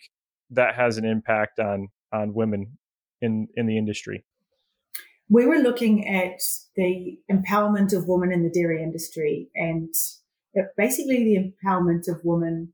that 0.51 0.75
has 0.75 0.99
an 0.99 1.05
impact 1.05 1.59
on 1.59 1.89
on 2.13 2.35
women 2.35 2.79
in 3.21 3.49
in 3.57 3.67
the 3.67 3.79
industry? 3.79 4.25
We 5.29 5.47
were 5.47 5.59
looking 5.59 6.07
at 6.09 6.41
the 6.77 7.19
empowerment 7.31 7.97
of 7.97 8.09
women 8.09 8.31
in 8.31 8.43
the 8.43 8.51
dairy 8.51 8.83
industry 8.83 9.49
and 9.55 9.95
basically 10.77 11.25
the 11.25 11.53
empowerment 11.67 12.09
of 12.09 12.21
women 12.25 12.73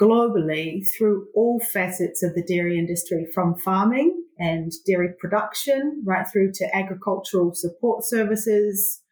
globally 0.00 0.86
through 0.96 1.26
all 1.34 1.60
facets 1.60 2.22
of 2.22 2.34
the 2.34 2.42
dairy 2.42 2.78
industry, 2.78 3.26
from 3.34 3.56
farming 3.56 4.24
and 4.38 4.72
dairy 4.86 5.10
production 5.18 6.02
right 6.06 6.26
through 6.30 6.52
to 6.52 6.76
agricultural 6.76 7.52
support 7.54 8.04
services, 8.04 9.02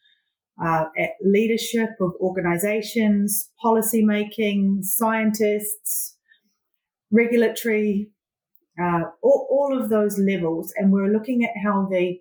uh, 0.64 0.84
leadership 1.22 1.90
of 2.00 2.12
organizations, 2.20 3.50
policy 3.60 4.04
making, 4.04 4.80
scientists, 4.82 6.16
regulatory, 7.10 8.08
uh, 8.80 9.02
all, 9.22 9.48
all 9.50 9.78
of 9.78 9.88
those 9.88 10.18
levels. 10.18 10.72
And 10.76 10.92
we're 10.92 11.12
looking 11.12 11.44
at 11.44 11.50
how 11.64 11.88
the 11.90 12.20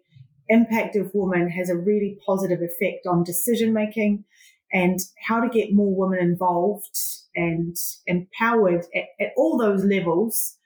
impact 0.49 0.95
of 0.95 1.11
women 1.13 1.49
has 1.49 1.69
a 1.69 1.77
really 1.77 2.17
positive 2.25 2.59
effect 2.61 3.05
on 3.07 3.23
decision 3.23 3.73
making 3.73 4.25
and 4.71 4.99
how 5.27 5.39
to 5.39 5.49
get 5.49 5.73
more 5.73 5.95
women 5.95 6.19
involved 6.19 6.97
and 7.35 7.75
empowered 8.07 8.85
at, 8.95 9.03
at 9.19 9.31
all 9.37 9.57
those 9.57 9.83
levels 9.83 10.57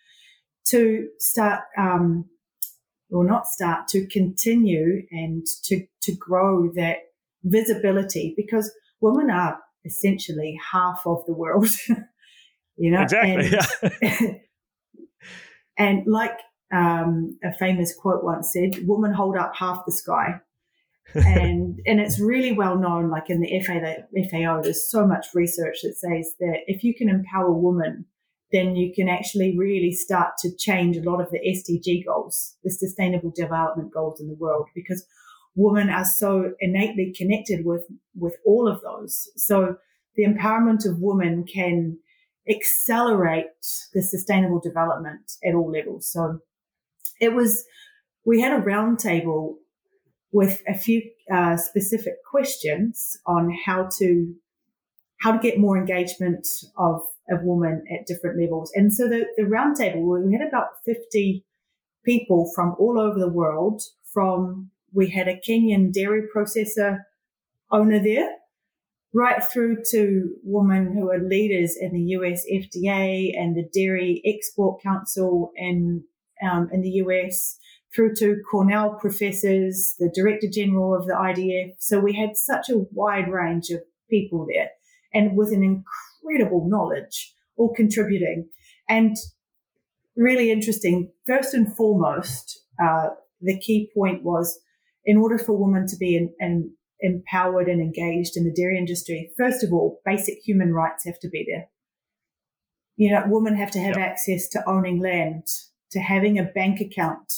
to 0.68 1.08
start, 1.20 1.62
um, 1.78 2.26
or 3.12 3.26
not 3.26 3.48
start, 3.48 3.88
to 3.90 4.06
continue 4.08 5.04
and 5.12 5.46
to, 5.64 5.86
to 6.02 6.16
grow 6.16 6.72
that 6.76 6.98
visibility 7.44 8.34
because 8.36 8.72
women 9.02 9.30
are 9.30 9.60
essentially 9.86 10.60
half 10.72 11.02
of 11.06 11.26
the 11.26 11.34
world. 11.34 11.70
you 12.78 12.92
know, 12.92 13.02
exactly. 13.02 13.52
And, 13.82 14.02
yeah. 14.02 14.30
and 15.78 16.04
like 16.06 16.38
um, 16.74 17.38
a 17.44 17.54
famous 17.54 17.96
quote 17.96 18.24
once 18.24 18.54
said, 18.54 18.88
"Women 18.88 19.14
hold 19.14 19.36
up 19.36 19.54
half 19.56 19.86
the 19.86 19.92
sky." 19.92 20.42
And 21.16 21.80
and 21.86 22.00
it's 22.00 22.20
really 22.20 22.52
well 22.52 22.78
known, 22.78 23.10
like 23.10 23.30
in 23.30 23.42
the 23.42 23.62
FA, 23.62 24.04
the 24.12 24.30
FAO, 24.30 24.62
there's 24.62 24.90
so 24.90 25.06
much 25.06 25.28
research 25.34 25.78
that 25.84 25.96
says 25.96 26.34
that 26.40 26.60
if 26.68 26.84
you 26.84 26.94
can 26.96 27.10
empower 27.10 27.52
women, 27.52 28.06
then 28.52 28.76
you 28.76 28.94
can 28.94 29.10
actually 29.10 29.58
really 29.58 29.92
start 29.92 30.34
to 30.40 30.56
change 30.58 30.98
a 30.98 31.10
lot 31.10 31.22
of 31.22 31.30
the 31.32 31.40
SDG 31.40 32.06
goals, 32.06 32.58
the 32.64 32.72
Sustainable 32.72 33.32
Development 33.36 33.92
Goals 33.94 34.20
in 34.20 34.28
the 34.28 34.38
world, 34.40 34.68
because 34.76 35.06
women 35.56 35.90
are 35.90 36.06
so 36.06 36.52
innately 36.60 37.14
connected 37.18 37.66
with 37.66 37.86
with 38.16 38.36
all 38.46 38.68
of 38.68 38.82
those. 38.82 39.30
So 39.36 39.76
the 40.16 40.26
empowerment 40.26 40.86
of 40.86 41.00
women 41.00 41.46
can 41.46 41.98
accelerate 42.50 43.46
the 43.94 44.02
sustainable 44.02 44.60
development 44.60 45.32
at 45.46 45.54
all 45.54 45.72
levels. 45.72 46.12
So 46.12 46.40
it 47.22 47.34
was, 47.34 47.64
we 48.26 48.42
had 48.42 48.54
a 48.54 48.64
roundtable 48.64 49.56
with 50.32 50.62
a 50.68 50.78
few 50.78 51.02
uh, 51.34 51.58
specific 51.58 52.16
questions 52.30 53.18
on 53.26 53.56
how 53.66 53.90
to 54.00 54.36
how 55.22 55.34
to 55.34 55.40
get 55.40 55.60
more 55.60 55.78
engagement 55.78 56.48
of 56.78 57.02
of 57.30 57.40
women 57.44 57.84
at 57.94 58.08
different 58.08 58.40
levels. 58.40 58.72
And 58.74 58.94
so 58.94 59.08
the, 59.08 59.26
the 59.38 59.44
roundtable, 59.44 60.26
we 60.26 60.34
had 60.34 60.48
about 60.48 60.70
50 60.86 61.46
people 62.04 62.52
from 62.56 62.76
all 62.80 63.00
over 63.00 63.20
the 63.20 63.30
world. 63.30 63.84
From 64.12 64.72
we 64.94 65.10
had 65.10 65.28
a 65.28 65.40
Kenyan 65.40 65.94
dairy 65.94 66.24
processor 66.36 67.02
owner 67.72 68.02
there, 68.02 68.30
right 69.14 69.44
through 69.44 69.84
to 69.92 70.36
women 70.44 70.94
who 70.94 71.12
are 71.12 71.20
leaders 71.20 71.78
in 71.80 71.94
the 71.94 72.02
US 72.18 72.44
FDA 72.52 73.32
and 73.38 73.56
the 73.56 73.70
Dairy 73.72 74.22
Export 74.26 74.82
Council 74.82 75.52
in 75.56 76.04
um, 76.42 76.70
in 76.72 76.82
the 76.82 76.90
US, 77.04 77.59
through 77.96 78.16
to 78.16 78.42
Cornell 78.50 78.96
professors, 79.00 79.96
the 80.00 80.12
Director 80.14 80.48
General 80.52 80.96
of 80.96 81.08
the 81.08 81.14
IDF. 81.14 81.76
So 81.80 82.00
we 82.00 82.14
had 82.14 82.38
such 82.38 82.70
a 82.70 82.86
wide 82.92 83.32
range 83.32 83.70
of 83.70 83.82
people 84.10 84.48
there 84.54 84.70
and 85.14 85.36
with 85.36 85.52
an 85.52 85.64
incredible 85.64 86.68
knowledge, 86.70 87.34
all 87.58 87.74
contributing. 87.74 88.50
And 88.88 89.18
really 90.16 90.52
interesting, 90.52 91.12
first 91.26 91.54
and 91.54 91.76
foremost, 91.76 92.60
uh, 92.84 93.10
the 93.42 93.60
key 93.60 93.92
point 93.96 94.24
was 94.24 94.60
in 95.06 95.18
order 95.18 95.38
for 95.38 95.54
women 95.54 95.88
to 95.88 95.98
be 95.98 96.16
in, 96.16 96.34
in, 96.40 96.72
empowered 97.00 97.68
and 97.68 97.82
engaged 97.82 98.36
in 98.36 98.44
the 98.44 98.54
dairy 98.54 98.78
industry, 98.78 99.32
first 99.38 99.64
of 99.64 99.72
all, 99.72 100.02
basic 100.06 100.40
human 100.46 100.74
rights 100.74 101.06
have 101.06 101.20
to 101.20 101.30
be 101.30 101.46
there. 101.50 101.68
You 102.98 103.12
know, 103.12 103.24
women 103.28 103.56
have 103.56 103.72
to 103.72 103.80
have 103.80 103.98
yep. 103.98 104.10
access 104.10 104.50
to 104.50 104.70
owning 104.70 105.00
land, 105.00 105.48
to 105.92 106.00
having 106.00 106.38
a 106.38 106.44
bank 106.44 106.82
account, 106.82 107.32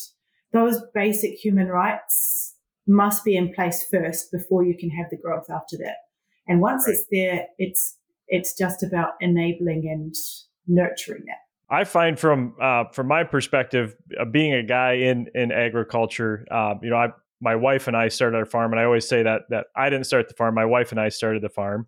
those 0.53 0.81
basic 0.93 1.31
human 1.31 1.67
rights 1.67 2.55
must 2.87 3.23
be 3.23 3.35
in 3.35 3.53
place 3.53 3.85
first 3.89 4.31
before 4.31 4.63
you 4.63 4.75
can 4.77 4.89
have 4.89 5.07
the 5.09 5.17
growth 5.17 5.49
after 5.49 5.77
that. 5.77 5.97
And 6.47 6.61
once 6.61 6.85
right. 6.87 6.93
it's 6.93 7.05
there, 7.11 7.47
it's 7.57 7.97
it's 8.27 8.57
just 8.57 8.83
about 8.83 9.13
enabling 9.19 9.87
and 9.91 10.15
nurturing 10.67 11.23
that. 11.27 11.37
I 11.69 11.85
find 11.85 12.19
from 12.19 12.55
uh, 12.61 12.85
from 12.91 13.07
my 13.07 13.23
perspective, 13.23 13.95
uh, 14.19 14.25
being 14.25 14.53
a 14.53 14.63
guy 14.63 14.93
in 14.93 15.27
in 15.33 15.51
agriculture, 15.51 16.45
uh, 16.51 16.75
you 16.81 16.89
know, 16.89 16.97
I 16.97 17.09
my 17.39 17.55
wife 17.55 17.87
and 17.87 17.95
I 17.95 18.09
started 18.09 18.37
our 18.37 18.45
farm, 18.45 18.73
and 18.73 18.79
I 18.79 18.83
always 18.83 19.07
say 19.07 19.23
that 19.23 19.43
that 19.49 19.67
I 19.75 19.89
didn't 19.89 20.05
start 20.05 20.27
the 20.27 20.33
farm. 20.33 20.53
My 20.55 20.65
wife 20.65 20.91
and 20.91 20.99
I 20.99 21.09
started 21.09 21.41
the 21.41 21.49
farm, 21.49 21.87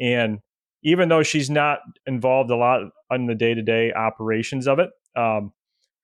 and 0.00 0.38
even 0.82 1.08
though 1.08 1.24
she's 1.24 1.50
not 1.50 1.80
involved 2.06 2.50
a 2.50 2.56
lot 2.56 2.82
in 3.10 3.26
the 3.26 3.34
day 3.34 3.54
to 3.54 3.62
day 3.62 3.92
operations 3.92 4.68
of 4.68 4.78
it, 4.78 4.90
um, 5.16 5.52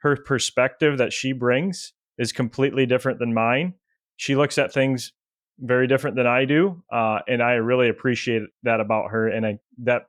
her 0.02 0.16
perspective 0.16 0.98
that 0.98 1.12
she 1.12 1.32
brings 1.32 1.92
is 2.18 2.32
completely 2.32 2.86
different 2.86 3.18
than 3.18 3.32
mine. 3.32 3.74
She 4.16 4.34
looks 4.34 4.58
at 4.58 4.72
things 4.72 5.12
very 5.58 5.86
different 5.86 6.16
than 6.16 6.26
I 6.26 6.44
do, 6.44 6.82
uh, 6.92 7.20
and 7.28 7.42
I 7.42 7.52
really 7.52 7.88
appreciate 7.88 8.42
that 8.64 8.80
about 8.80 9.10
her. 9.10 9.28
And 9.28 9.46
I, 9.46 9.58
that 9.84 10.06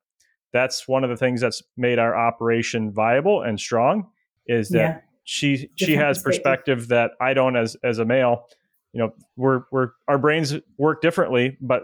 that's 0.52 0.88
one 0.88 1.04
of 1.04 1.10
the 1.10 1.18
things 1.18 1.42
that's 1.42 1.62
made 1.78 2.00
our 2.00 2.16
operation 2.16 2.92
viable 2.92 3.42
and 3.42 3.60
strong 3.60 4.08
is 4.48 4.70
that 4.70 4.78
yeah. 4.78 5.00
she 5.24 5.58
different 5.58 5.78
she 5.78 5.96
has 5.96 6.22
perspective 6.22 6.88
that 6.90 7.12
I 7.22 7.34
don't 7.34 7.56
as 7.56 7.76
as 7.84 8.00
a 8.00 8.06
male. 8.06 8.46
You 8.94 9.00
know, 9.02 9.14
we're 9.36 9.64
we're 9.72 9.90
our 10.08 10.18
brains 10.18 10.56
work 10.78 11.02
differently, 11.02 11.58
but 11.62 11.84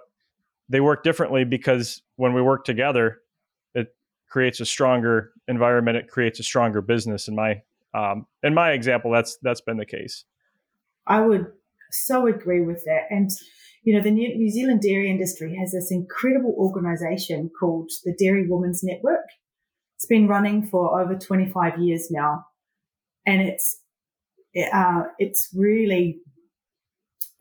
they 0.68 0.80
work 0.80 1.04
differently 1.04 1.44
because 1.44 2.01
when 2.16 2.34
we 2.34 2.42
work 2.42 2.66
together, 2.66 3.20
it 3.74 3.96
creates 4.30 4.60
a 4.60 4.66
stronger 4.66 5.32
environment. 5.48 5.98
It 5.98 6.08
creates 6.08 6.39
a 6.39 6.44
stronger 6.44 6.82
business. 6.82 7.28
In 7.28 7.36
my 7.36 7.62
um, 7.93 8.25
in 8.43 8.53
my 8.53 8.72
example, 8.72 9.12
that's 9.12 9.38
that's 9.41 9.62
been 9.62 9.77
the 9.77 9.86
case. 9.86 10.25
I 11.08 11.22
would 11.22 11.48
so 11.91 12.27
agree 12.27 12.62
with 12.62 12.84
that. 12.86 13.03
And 13.10 13.29
you 13.84 13.96
know, 13.96 14.03
the 14.03 14.12
New 14.12 14.50
Zealand 14.50 14.81
dairy 14.81 15.10
industry 15.10 15.55
has 15.55 15.72
this 15.72 15.91
incredible 15.91 16.53
organization 16.58 17.50
called 17.60 17.89
the 18.03 18.15
Dairy 18.17 18.46
Women's 18.48 18.84
Network. 18.84 19.25
It's 19.98 20.05
been 20.05 20.27
running 20.27 20.65
for 20.65 21.01
over 21.01 21.15
25 21.15 21.79
years 21.79 22.10
now, 22.12 22.46
and 23.25 23.41
it's 23.41 23.81
uh, 24.74 25.03
it's 25.17 25.50
really 25.55 26.19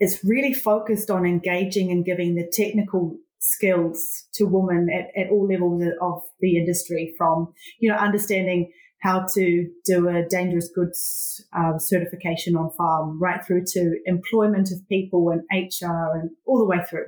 it's 0.01 0.25
really 0.25 0.55
focused 0.55 1.11
on 1.11 1.27
engaging 1.27 1.91
and 1.91 2.05
giving 2.05 2.35
the 2.35 2.51
technical 2.53 3.17
skills 3.41 4.27
to 4.35 4.45
women 4.45 4.89
at, 4.91 5.21
at 5.21 5.31
all 5.31 5.47
levels 5.47 5.83
of 6.01 6.23
the 6.41 6.57
industry 6.57 7.15
from, 7.17 7.53
you 7.81 7.91
know, 7.91 7.97
understanding 7.97 8.71
how 9.01 9.27
to 9.35 9.69
do 9.85 10.09
a 10.09 10.27
dangerous 10.29 10.69
goods 10.75 11.45
um, 11.57 11.79
certification 11.79 12.57
on 12.57 12.71
farm 12.73 13.19
right 13.21 13.45
through 13.47 13.65
to 13.65 14.01
employment 14.07 14.71
of 14.73 14.89
people 14.89 15.31
and 15.31 15.43
HR 15.53 16.17
and 16.17 16.31
all 16.47 16.59
the 16.59 16.65
way 16.65 16.79
through. 16.89 17.07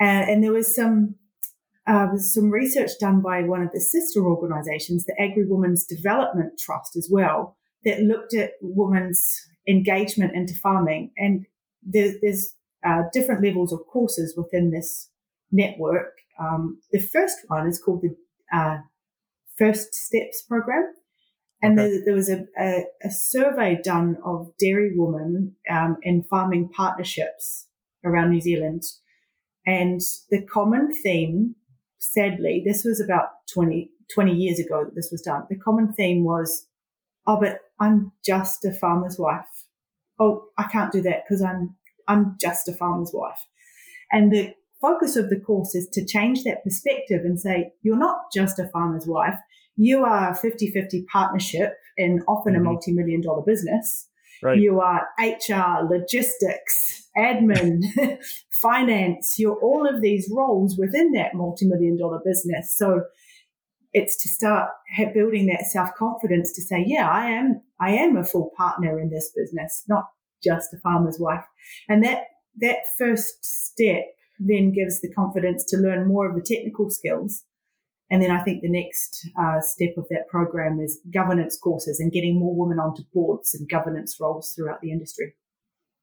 And, 0.00 0.28
and 0.28 0.44
there 0.44 0.52
was 0.52 0.74
some 0.74 1.16
uh, 1.86 2.16
some 2.18 2.50
research 2.50 2.90
done 3.00 3.20
by 3.20 3.42
one 3.42 3.62
of 3.62 3.72
the 3.72 3.80
sister 3.80 4.24
organisations, 4.24 5.06
the 5.06 5.20
Agri 5.20 5.44
Women's 5.46 5.84
Development 5.84 6.52
Trust, 6.58 6.94
as 6.94 7.08
well, 7.10 7.56
that 7.84 8.00
looked 8.00 8.34
at 8.34 8.52
women's 8.60 9.48
engagement 9.66 10.34
into 10.34 10.54
farming. 10.54 11.10
And 11.16 11.46
there, 11.82 12.12
there's 12.20 12.54
uh, 12.86 13.04
different 13.12 13.42
levels 13.42 13.72
of 13.72 13.80
courses 13.90 14.34
within 14.36 14.70
this 14.70 15.08
network. 15.50 16.12
Um, 16.38 16.80
the 16.92 17.00
first 17.00 17.38
one 17.48 17.66
is 17.66 17.82
called 17.82 18.02
the 18.02 18.16
uh, 18.56 18.78
First 19.60 19.94
Steps 19.94 20.42
program. 20.48 20.92
And 21.62 21.78
okay. 21.78 21.90
there, 21.90 22.02
there, 22.06 22.14
was 22.14 22.30
a, 22.30 22.46
a, 22.58 22.84
a, 23.04 23.10
survey 23.10 23.78
done 23.84 24.16
of 24.24 24.52
dairy 24.58 24.92
women 24.94 25.56
um, 25.70 25.98
in 26.02 26.24
farming 26.24 26.70
partnerships 26.74 27.66
around 28.02 28.30
New 28.30 28.40
Zealand. 28.40 28.82
And 29.66 30.00
the 30.30 30.42
common 30.42 30.90
theme, 31.02 31.56
sadly, 31.98 32.62
this 32.64 32.82
was 32.82 32.98
about 32.98 33.28
20, 33.52 33.90
20 34.14 34.32
years 34.32 34.58
ago 34.58 34.84
that 34.86 34.94
this 34.94 35.10
was 35.12 35.20
done. 35.20 35.42
The 35.50 35.58
common 35.58 35.92
theme 35.92 36.24
was, 36.24 36.66
oh, 37.26 37.38
but 37.38 37.58
I'm 37.78 38.12
just 38.24 38.64
a 38.64 38.72
farmer's 38.72 39.18
wife. 39.18 39.44
Oh, 40.18 40.46
I 40.56 40.64
can't 40.64 40.92
do 40.92 41.02
that 41.02 41.24
because 41.28 41.42
I'm 41.42 41.76
I'm 42.08 42.36
just 42.40 42.68
a 42.68 42.72
farmer's 42.72 43.12
wife. 43.14 43.46
And 44.10 44.32
the 44.32 44.54
focus 44.80 45.16
of 45.16 45.30
the 45.30 45.38
course 45.38 45.74
is 45.74 45.88
to 45.92 46.04
change 46.04 46.42
that 46.42 46.64
perspective 46.64 47.20
and 47.24 47.38
say, 47.38 47.72
you're 47.82 47.96
not 47.96 48.32
just 48.34 48.58
a 48.58 48.68
farmer's 48.68 49.06
wife. 49.06 49.38
You 49.82 50.04
are 50.04 50.32
a 50.32 50.34
50 50.34 50.72
50 50.72 51.06
partnership 51.10 51.72
in 51.96 52.20
often 52.28 52.52
mm-hmm. 52.52 52.60
a 52.60 52.64
multi 52.64 52.92
million 52.92 53.22
dollar 53.22 53.42
business. 53.42 54.08
Right. 54.42 54.58
You 54.58 54.78
are 54.80 55.08
HR, 55.18 55.88
logistics, 55.88 57.08
admin, 57.16 57.82
finance. 58.62 59.38
You're 59.38 59.58
all 59.58 59.88
of 59.88 60.02
these 60.02 60.30
roles 60.30 60.76
within 60.78 61.12
that 61.12 61.32
multi 61.32 61.66
million 61.66 61.96
dollar 61.98 62.20
business. 62.22 62.76
So 62.76 63.04
it's 63.94 64.22
to 64.22 64.28
start 64.28 64.68
building 65.14 65.46
that 65.46 65.64
self 65.64 65.94
confidence 65.96 66.52
to 66.56 66.62
say, 66.62 66.84
yeah, 66.86 67.08
I 67.10 67.30
am, 67.30 67.62
I 67.80 67.92
am 67.92 68.18
a 68.18 68.24
full 68.24 68.50
partner 68.58 69.00
in 69.00 69.08
this 69.08 69.32
business, 69.34 69.84
not 69.88 70.04
just 70.44 70.74
a 70.74 70.78
farmer's 70.82 71.16
wife. 71.18 71.44
And 71.88 72.04
that, 72.04 72.24
that 72.60 72.80
first 72.98 73.42
step 73.42 74.04
then 74.38 74.72
gives 74.72 75.00
the 75.00 75.10
confidence 75.14 75.64
to 75.70 75.78
learn 75.78 76.06
more 76.06 76.28
of 76.28 76.36
the 76.36 76.42
technical 76.42 76.90
skills. 76.90 77.44
And 78.10 78.20
then 78.20 78.30
I 78.30 78.42
think 78.42 78.62
the 78.62 78.70
next 78.70 79.28
uh, 79.38 79.60
step 79.60 79.90
of 79.96 80.06
that 80.10 80.26
program 80.28 80.80
is 80.80 80.98
governance 81.14 81.56
courses 81.56 82.00
and 82.00 82.10
getting 82.10 82.38
more 82.38 82.54
women 82.54 82.78
onto 82.78 83.02
boards 83.14 83.54
and 83.54 83.68
governance 83.68 84.16
roles 84.20 84.52
throughout 84.52 84.80
the 84.80 84.90
industry. 84.90 85.34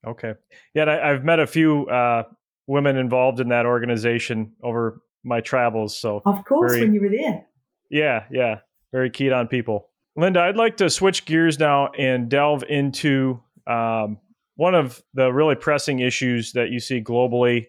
Okay. 0.06 0.34
Yeah, 0.74 0.86
I, 0.86 1.10
have 1.10 1.26
met 1.26 1.40
a 1.40 1.48
few 1.48 1.86
uh, 1.88 2.24
women 2.66 2.96
involved 2.96 3.40
in 3.40 3.50
that 3.50 3.66
organization 3.66 4.54
over 4.64 5.02
my 5.24 5.42
travels. 5.42 6.00
So, 6.00 6.22
of 6.26 6.46
course, 6.46 6.74
very, 6.74 6.86
when 6.86 6.94
you 6.94 7.02
were 7.02 7.10
there. 7.10 7.46
Yeah, 7.90 8.24
yeah. 8.32 8.60
Very 8.94 9.10
keen 9.10 9.34
on 9.34 9.48
people. 9.48 9.90
Lynda, 10.18 10.38
I'd 10.38 10.56
like 10.56 10.78
to 10.78 10.90
switch 10.90 11.26
gears 11.26 11.60
now 11.60 11.88
and 11.98 12.30
delve 12.30 12.64
into 12.70 13.42
um, 13.68 14.18
one 14.56 14.76
of 14.76 15.04
the 15.14 15.32
really 15.32 15.56
pressing 15.56 16.00
issues 16.00 16.54
that 16.54 16.70
you 16.70 16.80
see 16.80 17.02
globally. 17.02 17.68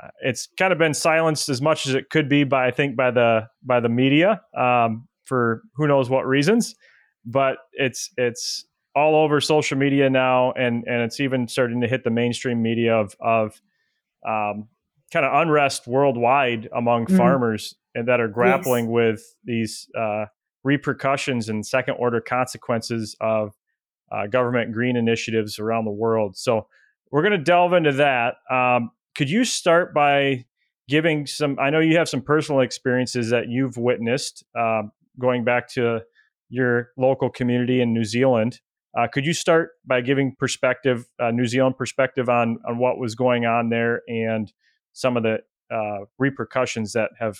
Uh, 0.00 0.08
it's 0.22 0.48
kind 0.58 0.72
of 0.72 0.78
been 0.78 0.94
silenced 0.94 1.48
as 1.48 1.60
much 1.60 1.86
as 1.86 1.94
it 1.94 2.10
could 2.10 2.28
be 2.28 2.44
by 2.44 2.66
I 2.66 2.70
think 2.70 2.96
by 2.96 3.10
the 3.10 3.48
by 3.62 3.80
the 3.80 3.88
media 3.88 4.40
um, 4.56 5.08
for 5.24 5.62
who 5.74 5.86
knows 5.86 6.08
what 6.10 6.26
reasons, 6.26 6.74
but 7.24 7.58
it's 7.72 8.10
it's 8.16 8.64
all 8.94 9.14
over 9.16 9.40
social 9.40 9.78
media 9.78 10.10
now, 10.10 10.52
and 10.52 10.84
and 10.86 11.02
it's 11.02 11.20
even 11.20 11.48
starting 11.48 11.80
to 11.80 11.88
hit 11.88 12.04
the 12.04 12.10
mainstream 12.10 12.62
media 12.62 12.94
of 12.94 13.14
of 13.20 13.60
um, 14.26 14.68
kind 15.12 15.26
of 15.26 15.42
unrest 15.42 15.86
worldwide 15.86 16.68
among 16.74 17.06
mm. 17.06 17.16
farmers 17.16 17.74
and 17.94 18.08
that 18.08 18.20
are 18.20 18.28
grappling 18.28 18.86
yes. 18.86 18.92
with 18.92 19.36
these 19.44 19.88
uh, 19.98 20.24
repercussions 20.64 21.48
and 21.48 21.66
second 21.66 21.94
order 21.98 22.20
consequences 22.20 23.16
of 23.20 23.52
uh, 24.10 24.26
government 24.26 24.72
green 24.72 24.96
initiatives 24.96 25.58
around 25.58 25.84
the 25.84 25.90
world. 25.90 26.36
So 26.36 26.66
we're 27.10 27.22
going 27.22 27.32
to 27.32 27.44
delve 27.44 27.74
into 27.74 27.92
that. 27.92 28.36
Um, 28.50 28.90
could 29.14 29.30
you 29.30 29.44
start 29.44 29.94
by 29.94 30.44
giving 30.88 31.26
some? 31.26 31.58
I 31.58 31.70
know 31.70 31.80
you 31.80 31.96
have 31.96 32.08
some 32.08 32.22
personal 32.22 32.60
experiences 32.60 33.30
that 33.30 33.48
you've 33.48 33.76
witnessed 33.76 34.44
um, 34.58 34.92
going 35.18 35.44
back 35.44 35.68
to 35.74 36.00
your 36.48 36.90
local 36.96 37.30
community 37.30 37.80
in 37.80 37.92
New 37.92 38.04
Zealand. 38.04 38.60
Uh, 38.96 39.06
could 39.10 39.24
you 39.24 39.32
start 39.32 39.70
by 39.86 40.02
giving 40.02 40.36
perspective, 40.38 41.06
uh, 41.18 41.30
New 41.30 41.46
Zealand 41.46 41.76
perspective 41.78 42.28
on 42.28 42.58
on 42.68 42.78
what 42.78 42.98
was 42.98 43.14
going 43.14 43.46
on 43.46 43.70
there 43.70 44.02
and 44.06 44.52
some 44.92 45.16
of 45.16 45.22
the 45.22 45.38
uh, 45.74 46.04
repercussions 46.18 46.92
that 46.92 47.10
have 47.18 47.38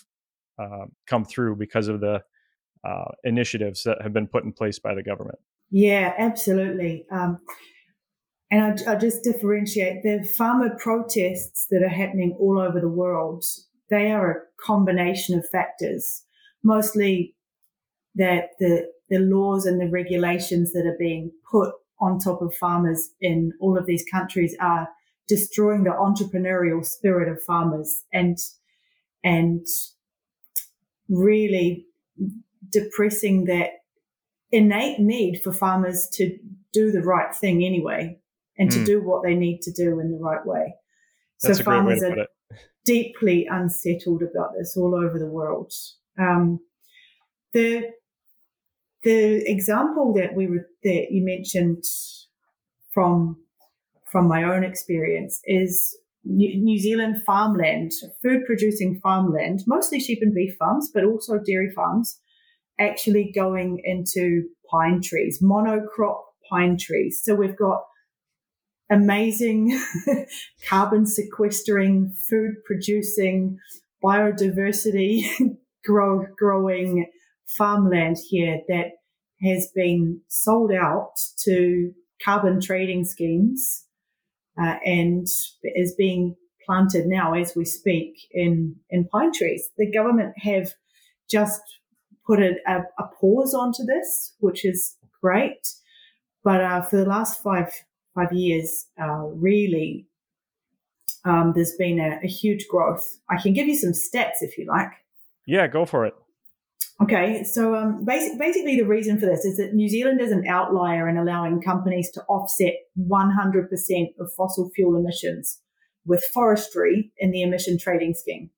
uh, 0.59 0.87
come 1.07 1.25
through 1.25 1.57
because 1.57 1.89
of 1.89 2.01
the 2.01 2.23
uh, 2.85 3.05
initiatives 3.25 3.83
that 3.85 4.01
have 4.03 4.13
been 4.13 4.27
put 4.27 4.45
in 4.45 4.53
place 4.53 4.79
by 4.79 4.95
the 4.95 5.03
government? 5.03 5.39
Yeah, 5.71 6.15
absolutely. 6.19 7.07
Um, 7.11 7.39
and 8.53 8.79
I, 8.87 8.93
I 8.93 8.97
just 8.97 9.25
differentiate 9.25 10.03
the 10.03 10.23
farmer 10.37 10.77
protests 10.79 11.67
that 11.71 11.83
are 11.83 11.88
happening 11.88 12.37
all 12.38 12.61
over 12.61 12.81
the 12.81 12.88
world. 12.88 13.45
They 13.88 14.12
are 14.12 14.31
a 14.31 14.41
combination 14.62 15.38
of 15.38 15.49
factors, 15.49 16.25
mostly 16.62 17.35
that 18.15 18.51
the 18.61 18.93
the 19.09 19.19
laws 19.19 19.65
and 19.67 19.81
the 19.81 19.88
regulations 19.88 20.73
that 20.73 20.87
are 20.87 20.97
being 20.99 21.33
put 21.51 21.73
on 21.99 22.19
top 22.19 22.43
of 22.43 22.55
farmers 22.55 23.11
in 23.21 23.53
all 23.59 23.79
of 23.79 23.87
these 23.87 24.05
countries 24.11 24.55
are 24.61 24.88
destroying 25.29 25.85
the 25.85 25.91
entrepreneurial 25.91 26.85
spirit 26.85 27.33
of 27.33 27.43
farmers 27.43 28.05
and 28.12 28.37
and 29.25 29.67
really 31.09 31.87
depressing 32.69 33.45
that 33.45 33.71
innate 34.51 34.99
need 34.99 35.41
for 35.43 35.53
farmers 35.53 36.07
to 36.12 36.38
do 36.73 36.91
the 36.91 37.03
right 37.03 37.35
thing 37.35 37.65
anyway 37.65 38.19
and 38.59 38.69
mm. 38.69 38.73
to 38.73 38.79
hmm. 38.81 38.85
do 38.85 39.01
what 39.03 39.23
they 39.23 39.35
need 39.35 39.61
to 39.62 39.73
do 39.73 39.99
in 40.01 40.11
the 40.11 40.19
right 40.19 40.45
way. 40.45 40.75
That's 41.43 41.59
so 41.59 41.65
farmers 41.65 42.03
are 42.03 42.27
deeply 42.85 43.47
unsettled 43.51 44.23
about 44.23 44.51
this 44.59 44.77
all 44.77 44.95
over 44.95 45.19
the 45.19 45.31
world. 45.31 45.73
Um, 46.19 46.61
the 47.53 47.91
the 49.03 49.43
example 49.51 50.12
that 50.15 50.35
we 50.37 50.47
were, 50.47 50.69
that 50.85 51.07
you 51.11 51.25
mentioned 51.25 51.85
from 52.93 53.37
from 54.11 54.29
my 54.29 54.45
own 54.45 54.62
experience 54.62 55.41
is 55.45 55.97
New 56.25 56.79
Zealand 56.79 57.23
farmland, 57.25 57.93
food 58.23 58.45
producing 58.47 59.01
farmland, 59.03 59.61
mostly 59.67 59.99
sheep 59.99 60.19
and 60.23 60.35
beef 60.35 60.55
farms, 60.59 60.91
but 60.93 61.05
also 61.05 61.38
dairy 61.38 61.73
farms 61.75 62.21
actually 62.79 63.33
going 63.35 63.81
into 63.85 64.45
pine 64.71 65.01
trees, 65.03 65.41
monocrop 65.43 66.21
pine 66.49 66.77
trees. 66.79 67.21
So 67.23 67.35
we've 67.35 67.57
got 67.57 67.83
amazing 68.93 69.81
carbon 70.69 71.07
sequestering, 71.07 72.15
food 72.29 72.55
producing, 72.67 73.59
biodiversity 74.05 75.25
grow, 75.85 76.27
growing 76.39 77.07
farmland 77.47 78.19
here 78.29 78.61
that 78.69 78.91
has 79.43 79.71
been 79.75 80.21
sold 80.29 80.73
out 80.73 81.15
to 81.45 81.93
carbon 82.23 82.61
trading 82.61 83.05
schemes 83.05 83.85
uh, 84.61 84.77
and 84.85 85.27
is 85.63 85.95
being 85.97 86.37
planted 86.65 87.07
now 87.07 87.35
as 87.35 87.55
we 87.57 87.65
speak 87.65 88.15
in, 88.31 88.77
in 88.91 89.09
pine 89.09 89.33
trees. 89.33 89.71
The 89.77 89.91
government 89.91 90.35
have 90.39 90.75
just 91.31 91.63
put 92.27 92.41
a, 92.41 92.53
a, 92.67 92.83
a 92.99 93.09
pause 93.19 93.55
onto 93.55 93.85
this, 93.85 94.35
which 94.39 94.65
is 94.65 94.97
great. 95.21 95.67
But 96.45 96.61
uh, 96.61 96.83
for 96.83 96.97
the 96.97 97.07
last 97.07 97.43
five 97.43 97.73
five 98.14 98.33
years, 98.33 98.87
uh, 99.01 99.27
really, 99.35 100.07
um, 101.25 101.53
there's 101.55 101.75
been 101.79 102.01
a, 102.01 102.18
a, 102.25 102.27
huge 102.27 102.66
growth. 102.68 103.18
I 103.31 103.40
can 103.40 103.53
give 103.53 103.68
you 103.68 103.77
some 103.77 103.92
stats 103.92 104.40
if 104.40 104.59
you 104.59 104.66
like. 104.66 104.90
Yeah, 105.46 105.66
go 105.68 105.87
for 105.87 106.05
it. 106.05 106.14
Okay, 107.01 107.42
so 107.42 107.75
um, 107.75 108.05
basic, 108.05 108.38
basically, 108.38 108.77
the 108.77 108.87
reason 108.87 109.18
for 109.18 109.27
this 109.27 109.44
is 109.44 109.57
that 109.57 109.75
New 109.75 109.88
Zealand 109.88 110.20
is 110.20 110.31
an 110.31 110.46
outlier 110.46 111.09
in 111.09 111.16
allowing 111.16 111.61
companies 111.61 112.11
to 112.12 112.22
offset 112.25 112.75
100% 112.98 113.68
of 114.20 114.33
fossil 114.37 114.70
fuel 114.70 114.96
emissions 114.96 115.59
with 116.05 116.22
forestry 116.35 117.12
in 117.18 117.31
the 117.31 117.42
emission 117.42 117.79
trading 117.79 118.14
scheme, 118.14 118.51